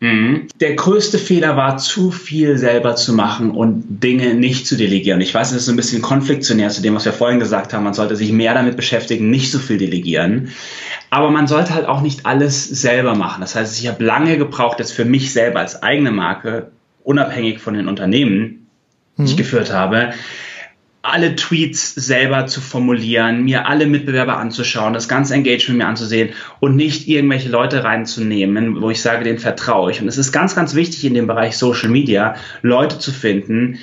Mhm. 0.00 0.48
Der 0.60 0.74
größte 0.74 1.18
Fehler 1.18 1.56
war, 1.56 1.76
zu 1.76 2.10
viel 2.10 2.56
selber 2.56 2.96
zu 2.96 3.12
machen 3.12 3.50
und 3.50 3.84
Dinge 4.02 4.32
nicht 4.32 4.66
zu 4.66 4.76
delegieren. 4.76 5.20
Ich 5.20 5.34
weiß, 5.34 5.50
das 5.50 5.62
ist 5.62 5.68
ein 5.68 5.76
bisschen 5.76 6.00
konfliktionär 6.00 6.70
zu 6.70 6.80
dem, 6.80 6.94
was 6.94 7.04
wir 7.04 7.12
vorhin 7.12 7.38
gesagt 7.38 7.74
haben. 7.74 7.84
Man 7.84 7.92
sollte 7.92 8.16
sich 8.16 8.32
mehr 8.32 8.54
damit 8.54 8.76
beschäftigen, 8.76 9.28
nicht 9.28 9.50
so 9.50 9.58
viel 9.58 9.76
delegieren. 9.76 10.52
Aber 11.10 11.30
man 11.30 11.46
sollte 11.46 11.74
halt 11.74 11.86
auch 11.86 12.00
nicht 12.00 12.24
alles 12.24 12.64
selber 12.64 13.14
machen. 13.14 13.42
Das 13.42 13.54
heißt, 13.54 13.78
ich 13.78 13.88
habe 13.88 14.02
lange 14.02 14.38
gebraucht, 14.38 14.78
jetzt 14.78 14.92
für 14.92 15.04
mich 15.04 15.32
selber 15.32 15.60
als 15.60 15.82
eigene 15.82 16.12
Marke, 16.12 16.70
unabhängig 17.04 17.60
von 17.60 17.74
den 17.74 17.86
Unternehmen, 17.86 18.68
die 19.18 19.24
ich 19.24 19.32
mhm. 19.34 19.38
geführt 19.38 19.70
habe, 19.70 20.14
alle 21.02 21.34
Tweets 21.34 21.94
selber 21.94 22.46
zu 22.46 22.60
formulieren, 22.60 23.44
mir 23.44 23.66
alle 23.66 23.86
Mitbewerber 23.86 24.36
anzuschauen, 24.36 24.92
das 24.92 25.08
ganze 25.08 25.34
Engagement 25.34 25.78
mir 25.78 25.86
anzusehen 25.86 26.30
und 26.60 26.76
nicht 26.76 27.08
irgendwelche 27.08 27.48
Leute 27.48 27.84
reinzunehmen, 27.84 28.82
wo 28.82 28.90
ich 28.90 29.00
sage, 29.00 29.24
denen 29.24 29.38
vertraue 29.38 29.90
ich. 29.90 30.02
Und 30.02 30.08
es 30.08 30.18
ist 30.18 30.32
ganz, 30.32 30.54
ganz 30.54 30.74
wichtig 30.74 31.04
in 31.04 31.14
dem 31.14 31.26
Bereich 31.26 31.56
Social 31.56 31.88
Media, 31.88 32.34
Leute 32.60 32.98
zu 32.98 33.12
finden, 33.12 33.78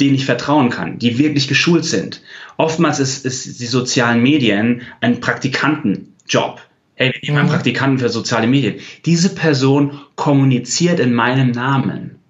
denen 0.00 0.14
ich 0.14 0.24
vertrauen 0.24 0.70
kann, 0.70 0.98
die 0.98 1.18
wirklich 1.18 1.46
geschult 1.46 1.84
sind. 1.84 2.22
Oftmals 2.56 3.00
ist, 3.00 3.26
ist 3.26 3.60
die 3.60 3.66
sozialen 3.66 4.22
Medien 4.22 4.82
ein 5.00 5.20
Praktikantenjob. 5.20 6.60
Hey, 6.94 7.12
wir 7.12 7.20
nehmen 7.22 7.38
einen 7.38 7.48
mhm. 7.48 7.52
Praktikanten 7.52 7.98
für 7.98 8.08
soziale 8.08 8.46
Medien. 8.46 8.76
Diese 9.04 9.34
Person 9.34 10.00
kommuniziert 10.16 11.00
in 11.00 11.12
meinem 11.12 11.50
Namen. 11.50 12.21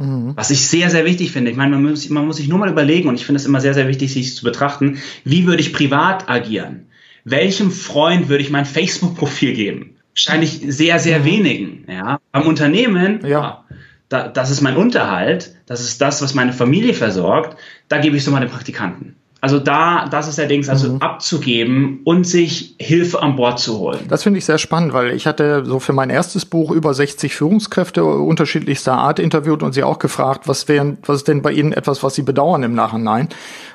Mhm. 0.00 0.32
Was 0.34 0.50
ich 0.50 0.66
sehr, 0.66 0.88
sehr 0.88 1.04
wichtig 1.04 1.30
finde. 1.30 1.50
Ich 1.50 1.58
meine, 1.58 1.76
man 1.76 1.90
muss, 1.90 2.08
man 2.08 2.26
muss 2.26 2.38
sich 2.38 2.48
nur 2.48 2.58
mal 2.58 2.70
überlegen, 2.70 3.08
und 3.08 3.16
ich 3.16 3.26
finde 3.26 3.38
es 3.38 3.44
immer 3.44 3.60
sehr, 3.60 3.74
sehr 3.74 3.86
wichtig, 3.86 4.10
sich 4.12 4.34
zu 4.34 4.44
betrachten, 4.44 4.98
wie 5.24 5.46
würde 5.46 5.60
ich 5.60 5.74
privat 5.74 6.28
agieren? 6.28 6.86
Welchem 7.24 7.70
Freund 7.70 8.30
würde 8.30 8.42
ich 8.42 8.50
mein 8.50 8.64
Facebook-Profil 8.64 9.52
geben? 9.52 9.96
Wahrscheinlich 10.14 10.62
sehr, 10.66 10.98
sehr 10.98 11.20
mhm. 11.20 11.24
wenigen. 11.26 11.84
Ja? 11.86 12.18
Beim 12.32 12.46
Unternehmen, 12.46 13.20
ja. 13.26 13.64
Da, 14.08 14.26
das 14.26 14.50
ist 14.50 14.62
mein 14.62 14.76
Unterhalt, 14.76 15.54
das 15.66 15.82
ist 15.82 16.00
das, 16.00 16.22
was 16.22 16.34
meine 16.34 16.54
Familie 16.54 16.94
versorgt, 16.94 17.56
da 17.88 17.98
gebe 17.98 18.16
ich 18.16 18.24
so 18.24 18.30
mal 18.30 18.40
den 18.40 18.48
Praktikanten. 18.48 19.16
Also 19.42 19.58
da, 19.58 20.06
das 20.06 20.28
ist 20.28 20.36
der 20.36 20.46
Dings, 20.46 20.68
also 20.68 20.92
mhm. 20.92 21.02
abzugeben 21.02 22.00
und 22.04 22.26
sich 22.26 22.74
Hilfe 22.78 23.22
an 23.22 23.36
Bord 23.36 23.58
zu 23.58 23.78
holen. 23.78 24.00
Das 24.08 24.22
finde 24.22 24.38
ich 24.38 24.44
sehr 24.44 24.58
spannend, 24.58 24.92
weil 24.92 25.12
ich 25.12 25.26
hatte 25.26 25.64
so 25.64 25.80
für 25.80 25.94
mein 25.94 26.10
erstes 26.10 26.44
Buch 26.44 26.70
über 26.70 26.92
60 26.92 27.34
Führungskräfte 27.34 28.04
unterschiedlichster 28.04 28.92
Art 28.92 29.18
interviewt 29.18 29.62
und 29.62 29.72
sie 29.72 29.82
auch 29.82 29.98
gefragt, 29.98 30.46
was 30.46 30.68
wären, 30.68 30.98
was 31.06 31.18
ist 31.18 31.28
denn 31.28 31.40
bei 31.40 31.52
Ihnen 31.52 31.72
etwas, 31.72 32.02
was 32.02 32.14
Sie 32.14 32.22
bedauern 32.22 32.62
im 32.62 32.74
Nachhinein? 32.74 33.28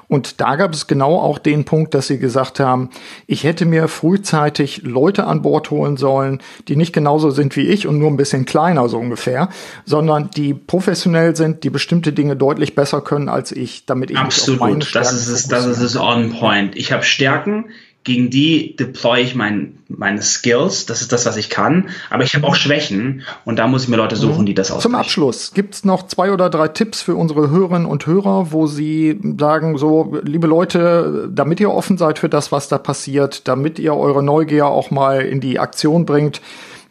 Und 0.08 0.42
da 0.42 0.56
gab 0.56 0.74
es 0.74 0.88
genau 0.88 1.20
auch 1.20 1.40
den 1.40 1.66
Punkt, 1.66 1.94
dass 1.94 2.08
sie 2.08 2.20
gesagt 2.20 2.60
haben, 2.60 2.90
ich 3.28 3.44
hätte 3.44 3.66
mir 3.66 3.88
frühzeitig 3.88 4.84
Leute 4.84 5.26
an 5.26 5.42
Bord 5.42 5.72
holen 5.72 5.98
sollen, 5.98 6.42
die 6.68 6.76
nicht 6.76 6.94
genauso 6.94 7.32
sind 7.32 7.56
wie 7.56 7.68
ich 7.68 7.88
und 7.88 7.98
nur 7.98 8.10
ein 8.10 8.18
bisschen 8.18 8.46
kleiner 8.46 8.88
so 8.90 8.98
ungefähr, 8.98 9.50
sondern 9.86 10.30
die 10.32 10.54
professionell 10.54 11.36
sind, 11.36 11.64
die 11.64 11.70
bestimmte 11.70 12.14
Dinge 12.14 12.36
deutlich 12.36 12.76
besser 12.76 13.02
können 13.02 13.30
als 13.30 13.52
ich, 13.52 13.86
damit 13.86 14.12
ich 14.12 14.18
Absolut. 14.18 14.60
mich 14.60 14.62
auf 14.62 14.70
meine 14.70 14.86
Stärken 14.86 15.06
das 15.06 15.14
ist 15.14 15.28
es, 15.28 15.48
das 15.48 15.66
ist 15.66 15.80
es 15.80 15.98
on 15.98 16.32
point. 16.32 16.76
Ich 16.76 16.92
habe 16.92 17.04
Stärken, 17.04 17.66
gegen 18.06 18.30
die 18.30 18.76
deploy 18.76 19.20
ich 19.20 19.36
mein, 19.36 19.80
meine 19.90 20.22
Skills, 20.22 20.86
das 20.86 21.02
ist 21.02 21.12
das, 21.12 21.26
was 21.26 21.38
ich 21.38 21.50
kann, 21.50 21.90
aber 22.12 22.24
ich 22.24 22.36
habe 22.36 22.46
auch 22.48 22.56
Schwächen 22.56 23.24
und 23.46 23.58
da 23.58 23.68
muss 23.68 23.84
ich 23.84 23.90
mir 23.90 23.98
Leute 23.98 24.16
suchen, 24.16 24.42
mhm. 24.42 24.46
die 24.46 24.54
das 24.54 24.70
ausgleichen. 24.70 24.92
Zum 24.92 24.96
Abschluss, 24.96 25.54
gibt's 25.54 25.84
noch 25.84 26.08
zwei 26.08 26.32
oder 26.32 26.52
drei 26.52 26.68
Tipps 26.68 27.02
für 27.02 27.16
unsere 27.16 27.50
Hörerinnen 27.50 27.88
und 27.88 28.06
Hörer, 28.06 28.52
wo 28.52 28.68
sie 28.68 29.20
sagen, 29.40 29.80
so, 29.80 30.16
liebe 30.24 30.46
Leute, 30.46 31.30
damit 31.34 31.60
ihr 31.60 31.72
offen 31.72 31.98
seid 31.98 32.20
für 32.20 32.30
das, 32.30 32.52
was 32.52 32.70
da 32.70 32.78
passiert, 32.78 33.48
damit 33.48 33.80
ihr 33.80 33.96
eure 33.96 34.22
Neugier 34.22 34.68
auch 34.68 34.92
mal 34.92 35.22
in 35.22 35.42
die 35.42 35.60
Aktion 35.60 36.06
bringt, 36.06 36.42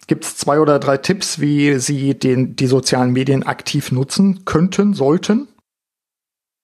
gibt's 0.09 0.37
zwei 0.37 0.59
oder 0.59 0.81
drei 0.81 0.97
Tipps, 0.97 1.41
wie 1.41 1.79
sie 1.79 2.19
den, 2.19 2.57
die 2.57 2.67
sozialen 2.67 3.13
Medien 3.13 3.45
aktiv 3.45 3.93
nutzen 3.93 4.45
könnten, 4.45 4.95
sollten? 4.95 5.47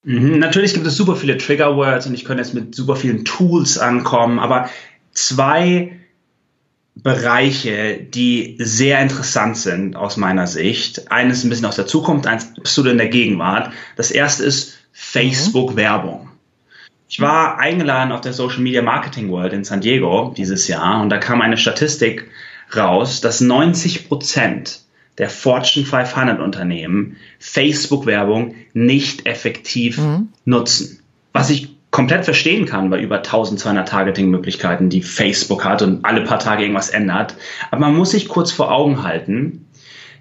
Mhm, 0.03 0.39
natürlich 0.39 0.75
gibt 0.75 0.87
es 0.87 0.97
super 0.97 1.17
viele 1.17 1.37
Trigger 1.37 1.77
Words 1.77 2.07
und 2.07 2.15
ich 2.15 2.25
könnte 2.25 2.43
jetzt 2.43 2.55
mit 2.55 2.75
super 2.75 2.97
vielen 2.97 3.25
Tools 3.25 3.79
ankommen, 3.79 4.39
aber 4.39 4.71
zwei 5.13 6.01
Bereiche, 6.95 7.99
die 8.01 8.57
sehr 8.59 9.01
interessant 9.01 9.57
sind 9.57 9.97
aus 9.97 10.17
meiner 10.17 10.47
Sicht. 10.47 11.11
Eines 11.11 11.45
ein 11.45 11.51
bisschen 11.51 11.67
aus 11.67 11.77
der 11.77 11.87
Zukunft, 11.87 12.27
eins 12.27 12.53
absolut 12.59 12.93
in 12.93 12.99
der 12.99 13.09
Gegenwart. 13.09 13.73
Das 13.97 14.11
erste 14.11 14.45
ist 14.45 14.79
Facebook-Werbung. 14.93 16.29
Ich 17.09 17.21
war 17.21 17.59
eingeladen 17.59 18.13
auf 18.13 18.21
der 18.21 18.33
Social 18.33 18.61
Media 18.61 18.83
Marketing 18.83 19.31
World 19.31 19.53
in 19.53 19.65
San 19.65 19.81
Diego 19.81 20.33
dieses 20.37 20.69
Jahr 20.69 21.01
und 21.01 21.11
da 21.11 21.19
kam 21.19 21.41
eine 21.41 21.57
Statistik 21.57 22.31
raus, 22.75 23.21
dass 23.21 23.41
90 23.41 24.09
Prozent 24.09 24.81
der 25.21 25.29
Fortune 25.29 25.85
500 25.85 26.41
Unternehmen 26.41 27.19
Facebook-Werbung 27.39 28.55
nicht 28.73 29.27
effektiv 29.27 29.99
mhm. 29.99 30.31
nutzen. 30.47 31.01
Was 31.33 31.51
ich 31.51 31.77
komplett 31.91 32.25
verstehen 32.25 32.65
kann 32.65 32.89
bei 32.89 32.99
über 33.01 33.19
1200 33.19 33.87
Targeting-Möglichkeiten, 33.87 34.89
die 34.89 35.03
Facebook 35.03 35.65
hat 35.65 35.83
und 35.83 36.05
alle 36.07 36.23
paar 36.23 36.39
Tage 36.39 36.63
irgendwas 36.63 36.89
ändert. 36.89 37.37
Aber 37.71 37.83
man 37.83 37.97
muss 37.97 38.13
sich 38.13 38.29
kurz 38.29 38.51
vor 38.51 38.73
Augen 38.73 39.03
halten, 39.03 39.67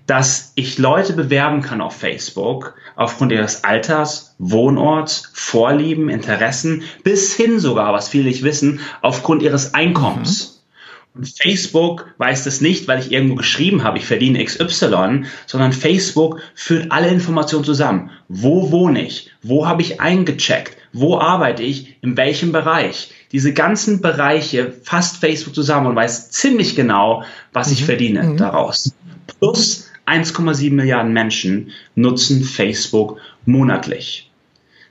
dass 0.05 0.51
ich 0.55 0.77
Leute 0.77 1.13
bewerben 1.13 1.61
kann 1.61 1.79
auf 1.79 1.95
Facebook 1.95 2.75
aufgrund 2.97 3.31
ihres 3.31 3.63
Alters, 3.63 4.35
Wohnorts, 4.37 5.31
Vorlieben, 5.33 6.09
Interessen, 6.09 6.83
bis 7.03 7.35
hin 7.35 7.59
sogar, 7.59 7.93
was 7.93 8.09
viele 8.09 8.25
nicht 8.25 8.43
wissen, 8.43 8.81
aufgrund 9.01 9.43
ihres 9.43 9.73
Einkommens. 9.75 10.55
Mhm. 10.55 10.58
Und 11.15 11.27
Facebook 11.27 12.13
weiß 12.17 12.43
das 12.43 12.61
nicht, 12.61 12.87
weil 12.87 12.99
ich 12.99 13.11
irgendwo 13.11 13.35
geschrieben 13.35 13.83
habe, 13.83 13.97
ich 13.97 14.05
verdiene 14.05 14.43
XY, 14.43 15.25
sondern 15.47 15.73
Facebook 15.73 16.39
führt 16.55 16.91
alle 16.91 17.09
Informationen 17.09 17.65
zusammen. 17.65 18.11
Wo 18.27 18.71
wohne 18.71 19.05
ich? 19.05 19.31
Wo 19.41 19.65
habe 19.65 19.81
ich 19.81 19.99
eingecheckt? 19.99 20.77
Wo 20.93 21.17
arbeite 21.17 21.63
ich? 21.63 21.97
In 22.01 22.15
welchem 22.15 22.51
Bereich? 22.51 23.11
Diese 23.31 23.53
ganzen 23.53 24.01
Bereiche 24.01 24.73
fasst 24.83 25.17
Facebook 25.17 25.55
zusammen 25.55 25.87
und 25.87 25.95
weiß 25.95 26.31
ziemlich 26.31 26.75
genau, 26.75 27.23
was 27.53 27.67
mhm. 27.67 27.73
ich 27.73 27.85
verdiene 27.85 28.23
mhm. 28.23 28.37
daraus. 28.37 28.93
Plus 29.39 29.89
1,7 30.07 30.71
Milliarden 30.73 31.13
Menschen 31.13 31.71
nutzen 31.95 32.43
Facebook 32.43 33.17
monatlich. 33.45 34.31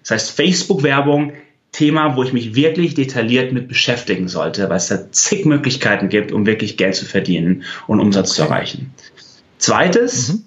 Das 0.03 0.13
heißt, 0.13 0.31
Facebook-Werbung 0.33 1.33
Thema, 1.73 2.17
wo 2.17 2.23
ich 2.23 2.33
mich 2.33 2.55
wirklich 2.55 2.95
detailliert 2.95 3.53
mit 3.53 3.69
beschäftigen 3.69 4.29
sollte, 4.29 4.69
weil 4.69 4.79
es 4.79 4.89
da 4.89 5.11
zig 5.13 5.45
Möglichkeiten 5.45 6.09
gibt, 6.09 6.33
um 6.33 6.47
wirklich 6.47 6.77
Geld 6.77 6.97
zu 6.97 7.05
verdienen 7.05 7.65
und 7.87 8.01
Umsatz 8.01 8.31
okay. 8.31 8.37
zu 8.37 8.43
erreichen. 8.43 8.95
Zweites, 9.59 10.33
mhm. 10.33 10.45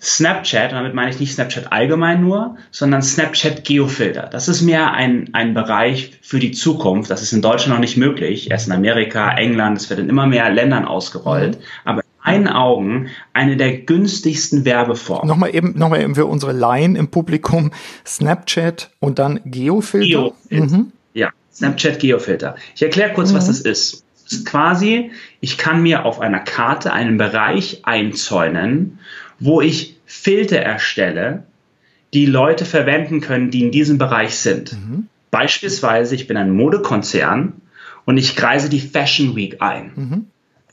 Snapchat, 0.00 0.72
und 0.72 0.78
damit 0.78 0.94
meine 0.94 1.10
ich 1.10 1.20
nicht 1.20 1.32
Snapchat 1.34 1.70
allgemein 1.70 2.22
nur, 2.22 2.56
sondern 2.72 3.02
Snapchat 3.02 3.64
Geofilter. 3.64 4.28
Das 4.30 4.48
ist 4.48 4.60
mehr 4.62 4.92
ein, 4.92 5.28
ein 5.32 5.54
Bereich 5.54 6.18
für 6.22 6.40
die 6.40 6.50
Zukunft. 6.50 7.08
Das 7.08 7.22
ist 7.22 7.32
in 7.32 7.40
Deutschland 7.40 7.74
noch 7.74 7.80
nicht 7.80 7.96
möglich. 7.96 8.50
Erst 8.50 8.66
in 8.66 8.72
Amerika, 8.72 9.32
England, 9.36 9.78
es 9.78 9.90
wird 9.90 10.00
in 10.00 10.08
immer 10.08 10.26
mehr 10.26 10.50
Ländern 10.50 10.86
ausgerollt. 10.86 11.58
Mhm. 11.58 11.64
Aber 11.84 12.01
meinen 12.24 12.48
Augen 12.48 13.08
eine 13.32 13.56
der 13.56 13.78
günstigsten 13.78 14.64
Werbeformen. 14.64 15.28
Nochmal 15.28 15.54
eben, 15.54 15.76
nochmal 15.78 16.02
eben 16.02 16.14
für 16.14 16.26
unsere 16.26 16.52
Laien 16.52 16.96
im 16.96 17.08
Publikum. 17.08 17.72
Snapchat 18.06 18.90
und 19.00 19.18
dann 19.18 19.40
Geofilter. 19.44 20.32
Geofilter. 20.50 20.76
Mhm. 20.76 20.92
Ja, 21.14 21.30
Snapchat 21.52 22.00
Geofilter. 22.00 22.56
Ich 22.74 22.82
erkläre 22.82 23.12
kurz, 23.12 23.32
mhm. 23.32 23.36
was 23.36 23.46
das 23.46 23.60
ist. 23.60 24.04
Das 24.24 24.32
ist 24.32 24.46
quasi, 24.46 25.10
ich 25.40 25.58
kann 25.58 25.82
mir 25.82 26.04
auf 26.04 26.20
einer 26.20 26.40
Karte 26.40 26.92
einen 26.92 27.18
Bereich 27.18 27.80
einzäunen, 27.82 28.98
wo 29.38 29.60
ich 29.60 29.96
Filter 30.06 30.58
erstelle, 30.58 31.44
die 32.14 32.26
Leute 32.26 32.64
verwenden 32.64 33.20
können, 33.20 33.50
die 33.50 33.62
in 33.62 33.70
diesem 33.70 33.98
Bereich 33.98 34.36
sind. 34.36 34.72
Mhm. 34.72 35.08
Beispielsweise, 35.30 36.14
ich 36.14 36.26
bin 36.26 36.36
ein 36.36 36.50
Modekonzern 36.50 37.54
und 38.04 38.18
ich 38.18 38.36
kreise 38.36 38.68
die 38.68 38.80
Fashion 38.80 39.34
Week 39.34 39.56
ein. 39.60 40.26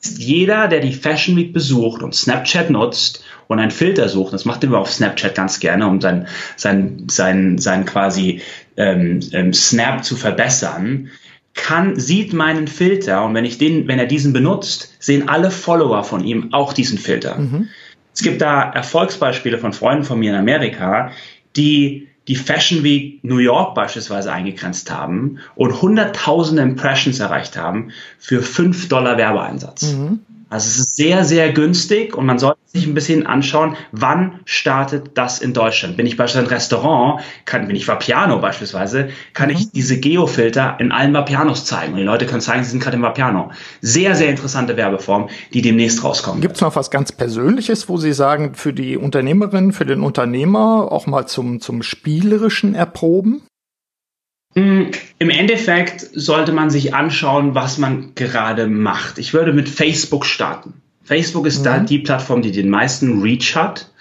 Mhm 0.03 0.15
jeder, 0.17 0.67
der 0.67 0.79
die 0.79 0.93
Fashion 0.93 1.35
Week 1.35 1.53
besucht 1.53 2.01
und 2.01 2.15
Snapchat 2.15 2.69
nutzt 2.69 3.23
und 3.47 3.59
einen 3.59 3.71
Filter 3.71 4.09
sucht, 4.09 4.33
das 4.33 4.45
macht 4.45 4.63
er 4.63 4.73
auf 4.73 4.91
Snapchat 4.91 5.35
ganz 5.35 5.59
gerne, 5.59 5.87
um 5.87 5.99
sein, 6.01 6.27
sein, 6.55 7.05
sein, 7.09 7.57
sein 7.57 7.85
quasi 7.85 8.41
ähm, 8.77 9.19
ähm, 9.33 9.53
Snap 9.53 10.03
zu 10.03 10.15
verbessern, 10.15 11.09
kann, 11.55 11.99
sieht 11.99 12.31
meinen 12.31 12.67
Filter 12.67 13.25
und 13.25 13.33
wenn 13.33 13.43
ich 13.43 13.57
den, 13.57 13.87
wenn 13.87 13.99
er 13.99 14.05
diesen 14.05 14.31
benutzt, 14.31 14.95
sehen 14.99 15.27
alle 15.27 15.51
Follower 15.51 16.03
von 16.03 16.23
ihm 16.23 16.53
auch 16.53 16.73
diesen 16.73 16.97
Filter. 16.97 17.37
Mhm. 17.37 17.67
Es 18.13 18.21
gibt 18.21 18.41
da 18.41 18.69
Erfolgsbeispiele 18.69 19.57
von 19.57 19.73
Freunden 19.73 20.03
von 20.03 20.19
mir 20.19 20.31
in 20.31 20.37
Amerika, 20.37 21.11
die 21.55 22.07
die 22.29 22.35
Fashion 22.35 22.83
Week 22.83 23.23
New 23.23 23.39
York 23.39 23.73
beispielsweise 23.73 24.31
eingegrenzt 24.31 24.91
haben 24.91 25.39
und 25.55 25.81
hunderttausende 25.81 26.61
Impressions 26.61 27.19
erreicht 27.19 27.57
haben 27.57 27.91
für 28.19 28.43
5 28.43 28.87
Dollar 28.87 29.17
Werbeeinsatz. 29.17 29.93
Mhm. 29.93 30.19
Also 30.49 30.67
es 30.67 30.79
ist 30.79 30.95
sehr, 30.95 31.23
sehr 31.23 31.53
günstig 31.53 32.15
und 32.15 32.25
man 32.25 32.39
sollte 32.39 32.59
sich 32.65 32.87
ein 32.87 32.95
bisschen 32.95 33.27
anschauen, 33.27 33.75
wann 33.91 34.39
startet 34.45 35.11
das 35.13 35.39
in 35.39 35.53
Deutschland. 35.53 35.95
Bin 35.95 36.07
ich 36.07 36.17
beispielsweise 36.17 36.47
ein 36.47 36.55
Restaurant, 36.55 37.21
kann, 37.45 37.67
wenn 37.67 37.75
ich 37.75 37.87
Vapiano 37.87 38.39
beispielsweise, 38.39 39.09
kann 39.33 39.49
mhm. 39.49 39.55
ich 39.55 39.71
diese 39.71 39.99
Geofilter 39.99 40.77
in 40.79 40.91
allen 40.91 41.13
Vapianos 41.13 41.65
zeigen. 41.65 41.93
Und 41.93 41.99
die 41.99 42.05
Leute 42.05 42.25
können 42.25 42.41
zeigen, 42.41 42.63
sie 42.63 42.71
sind 42.71 42.81
gerade 42.81 42.97
im 42.97 43.03
Vapiano. 43.03 43.51
Sehr, 43.81 44.15
sehr 44.15 44.29
interessante 44.29 44.75
Werbeform, 44.75 45.29
die 45.53 45.61
demnächst 45.61 46.03
rauskommt. 46.03 46.41
Gibt 46.41 46.55
es 46.55 46.61
noch 46.61 46.75
was 46.75 46.89
ganz 46.89 47.11
Persönliches, 47.11 47.87
wo 47.87 47.97
Sie 47.97 48.13
sagen, 48.13 48.55
für 48.55 48.73
die 48.73 48.97
Unternehmerin, 48.97 49.71
für 49.71 49.85
den 49.85 50.01
Unternehmer 50.01 50.91
auch 50.91 51.05
mal 51.05 51.27
zum, 51.27 51.59
zum 51.61 51.83
Spielerischen 51.83 52.73
erproben? 52.73 53.43
Hm, 54.55 54.91
Im 55.19 55.29
Endeffekt 55.29 56.01
sollte 56.13 56.51
man 56.51 56.69
sich 56.69 56.93
anschauen, 56.93 57.55
was 57.55 57.77
man 57.77 58.15
gerade 58.15 58.67
macht. 58.67 59.19
Ich 59.19 59.33
würde 59.33 59.53
mit 59.53 59.69
Facebook 59.69 60.25
starten. 60.25 60.81
Facebook 61.03 61.45
ist 61.45 61.59
mhm. 61.59 61.63
da 61.63 61.79
die 61.79 61.99
Plattform, 61.99 62.41
die 62.41 62.51
den 62.51 62.69
meisten 62.69 63.21
Reach 63.21 63.55
hat. 63.55 63.91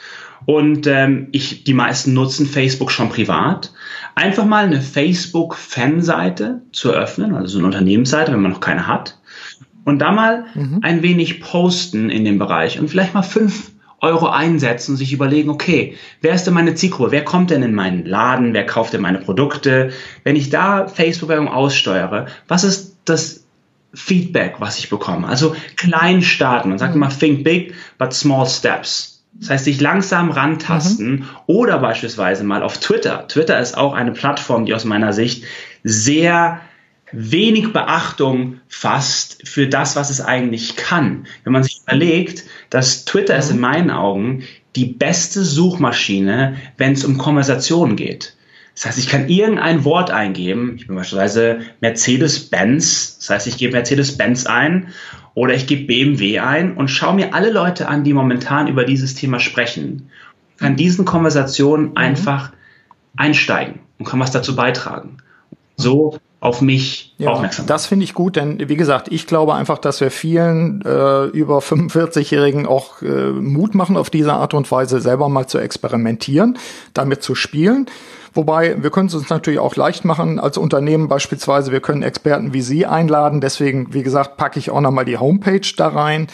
Und 0.47 0.87
ähm, 0.87 1.29
ich, 1.33 1.65
die 1.65 1.75
meisten 1.75 2.15
nutzen 2.15 2.47
Facebook 2.47 2.91
schon 2.91 3.09
privat. 3.09 3.73
Einfach 4.15 4.47
mal 4.47 4.65
eine 4.65 4.81
Facebook-Fanseite 4.81 6.63
zu 6.73 6.93
öffnen, 6.93 7.35
also 7.35 7.49
so 7.49 7.59
eine 7.59 7.67
Unternehmensseite, 7.67 8.33
wenn 8.33 8.41
man 8.41 8.53
noch 8.53 8.61
keine 8.61 8.87
hat. 8.87 9.19
Und 9.85 10.01
da 10.01 10.13
mal 10.13 10.47
mhm. 10.55 10.81
ein 10.83 11.03
wenig 11.03 11.41
posten 11.41 12.11
in 12.11 12.25
dem 12.25 12.39
Bereich 12.39 12.79
und 12.79 12.89
vielleicht 12.89 13.15
mal 13.15 13.23
fünf 13.23 13.73
Euro 14.01 14.29
einsetzen 14.29 14.93
und 14.93 14.97
sich 14.97 15.13
überlegen, 15.13 15.51
okay, 15.51 15.97
wer 16.21 16.35
ist 16.35 16.45
denn 16.45 16.55
meine 16.55 16.75
Zielgruppe? 16.75 17.11
Wer 17.11 17.25
kommt 17.25 17.51
denn 17.51 17.63
in 17.63 17.75
meinen 17.75 18.05
Laden? 18.05 18.55
Wer 18.55 18.65
kauft 18.65 18.93
denn 18.93 19.01
meine 19.01 19.19
Produkte? 19.19 19.91
Wenn 20.25 20.37
ich 20.37 20.51
da 20.51 20.87
Facebook-Werbung 20.87 21.49
aussteuere, 21.49 22.27
was 22.47 22.65
ist 22.65 22.97
das 23.05 23.45
Feedback, 23.95 24.57
was 24.59 24.79
ich 24.79 24.91
bekomme? 24.91 25.27
Also 25.27 25.57
klein 25.77 26.23
starten. 26.23 26.69
Man 26.69 26.79
sagt 26.79 26.95
immer, 26.95 27.09
think 27.09 27.43
big, 27.43 27.75
but 27.99 28.13
small 28.13 28.47
steps. 28.47 29.25
Das 29.35 29.51
heißt, 29.51 29.65
sich 29.65 29.81
langsam 29.81 30.31
rantasten 30.31 31.11
mhm. 31.11 31.25
oder 31.47 31.79
beispielsweise 31.79 32.45
mal 32.45 32.63
auf 32.63 32.79
Twitter. 32.79 33.27
Twitter 33.29 33.59
ist 33.59 33.77
auch 33.77 33.95
eine 33.95 34.13
Plattform, 34.13 34.67
die 34.67 34.75
aus 34.75 34.85
meiner 34.85 35.13
Sicht 35.13 35.45
sehr 35.85 36.61
wenig 37.13 37.73
Beachtung 37.73 38.61
fasst 38.69 39.47
für 39.49 39.67
das, 39.67 39.97
was 39.97 40.11
es 40.11 40.21
eigentlich 40.21 40.77
kann. 40.77 41.27
Wenn 41.45 41.53
man 41.53 41.63
sich 41.63 41.81
überlegt, 41.83 42.45
dass 42.71 43.05
Twitter 43.05 43.35
mhm. 43.35 43.41
ist 43.41 43.51
in 43.51 43.61
meinen 43.61 43.91
Augen 43.91 44.45
die 44.77 44.87
beste 44.87 45.43
Suchmaschine, 45.43 46.57
wenn 46.77 46.93
es 46.93 47.05
um 47.05 47.19
Konversationen 47.19 47.97
geht. 47.97 48.35
Das 48.75 48.87
heißt, 48.87 48.99
ich 48.99 49.09
kann 49.09 49.29
irgendein 49.29 49.85
Wort 49.85 50.13
eingeben. 50.13 50.75
Ich 50.77 50.87
bin 50.87 50.95
beispielsweise 50.95 51.63
Mercedes-Benz. 51.81 53.19
Das 53.19 53.31
heißt, 53.31 53.47
ich 53.49 53.57
gebe 53.57 53.73
Mercedes-Benz 53.73 54.47
ein 54.47 54.89
oder 55.35 55.55
ich 55.55 55.67
gebe 55.67 55.87
BMW 55.87 56.39
ein 56.39 56.77
und 56.77 56.89
schaue 56.89 57.17
mir 57.17 57.35
alle 57.35 57.51
Leute 57.51 57.89
an, 57.89 58.05
die 58.05 58.13
momentan 58.13 58.69
über 58.69 58.85
dieses 58.85 59.17
Thema 59.17 59.41
sprechen. 59.41 60.11
Ich 60.53 60.61
kann 60.61 60.77
diesen 60.77 61.05
Konversationen 61.05 61.91
mhm. 61.91 61.97
einfach 61.97 62.53
einsteigen 63.17 63.81
und 63.99 64.07
kann 64.07 64.21
was 64.21 64.31
dazu 64.31 64.55
beitragen. 64.55 65.19
So 65.77 66.19
auf 66.41 66.61
mich 66.61 67.15
ja, 67.19 67.31
aufmerksam. 67.31 67.67
Das 67.67 67.87
finde 67.87 68.05
ich 68.05 68.15
gut, 68.15 68.37
denn 68.37 68.69
wie 68.69 68.77
gesagt, 68.77 69.09
ich 69.11 69.27
glaube 69.27 69.55
einfach, 69.55 69.79
dass 69.79 70.01
wir 70.01 70.11
vielen 70.11 70.83
äh, 70.83 71.25
über 71.25 71.59
45-Jährigen 71.59 72.67
auch 72.67 73.03
äh, 73.03 73.31
Mut 73.33 73.75
machen, 73.75 73.97
auf 73.97 74.09
diese 74.09 74.35
Art 74.35 74.55
und 74.55 74.71
Weise 74.71 75.01
selber 75.01 75.29
mal 75.29 75.47
zu 75.47 75.59
experimentieren, 75.59 76.57
damit 76.95 77.23
zu 77.23 77.35
spielen. 77.35 77.87
Wobei 78.35 78.81
wir 78.81 78.91
können 78.91 79.09
es 79.09 79.15
uns 79.15 79.31
natürlich 79.31 79.59
auch 79.59 79.75
leicht 79.75 80.05
machen 80.05 80.39
als 80.39 80.59
Unternehmen 80.59 81.09
beispielsweise. 81.09 81.73
Wir 81.73 81.81
können 81.81 82.03
Experten 82.03 82.53
wie 82.53 82.61
Sie 82.63 82.87
einladen. 82.87 83.41
Deswegen, 83.41 83.93
wie 83.95 84.05
gesagt, 84.05 84.37
packe 84.37 84.61
ich 84.61 84.71
auch 84.71 84.81
nochmal 84.81 85.07
die 85.07 85.19
Homepage 85.19 85.61
da 85.77 85.89
rein. 85.89 86.29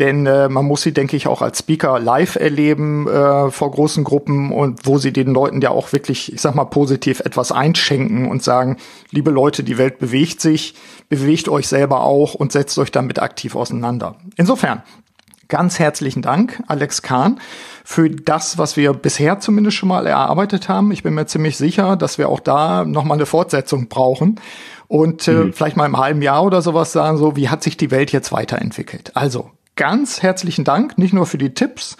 Denn 0.00 0.24
äh, 0.24 0.48
man 0.48 0.64
muss 0.64 0.80
sie, 0.80 0.92
denke 0.92 1.14
ich, 1.14 1.28
auch 1.28 1.42
als 1.42 1.58
Speaker 1.58 2.00
live 2.00 2.36
erleben 2.36 3.06
äh, 3.06 3.50
vor 3.50 3.70
großen 3.70 4.02
Gruppen 4.02 4.50
und 4.50 4.86
wo 4.86 4.96
sie 4.96 5.12
den 5.12 5.28
Leuten 5.28 5.60
ja 5.60 5.70
auch 5.70 5.92
wirklich, 5.92 6.32
ich 6.32 6.40
sag 6.40 6.54
mal, 6.54 6.64
positiv 6.64 7.20
etwas 7.20 7.52
einschenken 7.52 8.26
und 8.26 8.42
sagen, 8.42 8.78
liebe 9.10 9.30
Leute, 9.30 9.62
die 9.62 9.76
Welt 9.76 9.98
bewegt 9.98 10.40
sich, 10.40 10.74
bewegt 11.10 11.50
euch 11.50 11.68
selber 11.68 12.00
auch 12.00 12.34
und 12.34 12.50
setzt 12.50 12.78
euch 12.78 12.90
damit 12.90 13.20
aktiv 13.20 13.54
auseinander. 13.54 14.16
Insofern, 14.36 14.82
ganz 15.48 15.78
herzlichen 15.78 16.22
Dank, 16.22 16.62
Alex 16.66 17.02
Kahn, 17.02 17.38
für 17.84 18.08
das, 18.08 18.56
was 18.56 18.78
wir 18.78 18.94
bisher 18.94 19.38
zumindest 19.38 19.76
schon 19.76 19.90
mal 19.90 20.06
erarbeitet 20.06 20.70
haben. 20.70 20.92
Ich 20.92 21.02
bin 21.02 21.12
mir 21.12 21.26
ziemlich 21.26 21.58
sicher, 21.58 21.96
dass 21.96 22.16
wir 22.16 22.30
auch 22.30 22.40
da 22.40 22.86
nochmal 22.86 23.18
eine 23.18 23.26
Fortsetzung 23.26 23.88
brauchen 23.88 24.40
und 24.88 25.28
äh, 25.28 25.32
mhm. 25.32 25.52
vielleicht 25.52 25.76
mal 25.76 25.84
im 25.84 25.98
halben 25.98 26.22
Jahr 26.22 26.42
oder 26.42 26.62
sowas 26.62 26.92
sagen, 26.92 27.18
so 27.18 27.36
wie 27.36 27.50
hat 27.50 27.62
sich 27.62 27.76
die 27.76 27.90
Welt 27.90 28.12
jetzt 28.12 28.32
weiterentwickelt. 28.32 29.14
Also 29.14 29.50
ganz 29.80 30.22
herzlichen 30.22 30.64
Dank, 30.64 30.98
nicht 30.98 31.14
nur 31.14 31.24
für 31.24 31.38
die 31.38 31.54
Tipps, 31.54 31.96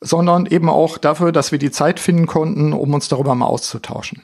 sondern 0.00 0.46
eben 0.46 0.68
auch 0.68 0.98
dafür, 0.98 1.30
dass 1.30 1.52
wir 1.52 1.60
die 1.60 1.70
Zeit 1.70 2.00
finden 2.00 2.26
konnten, 2.26 2.72
um 2.72 2.92
uns 2.92 3.08
darüber 3.08 3.36
mal 3.36 3.46
auszutauschen. 3.46 4.22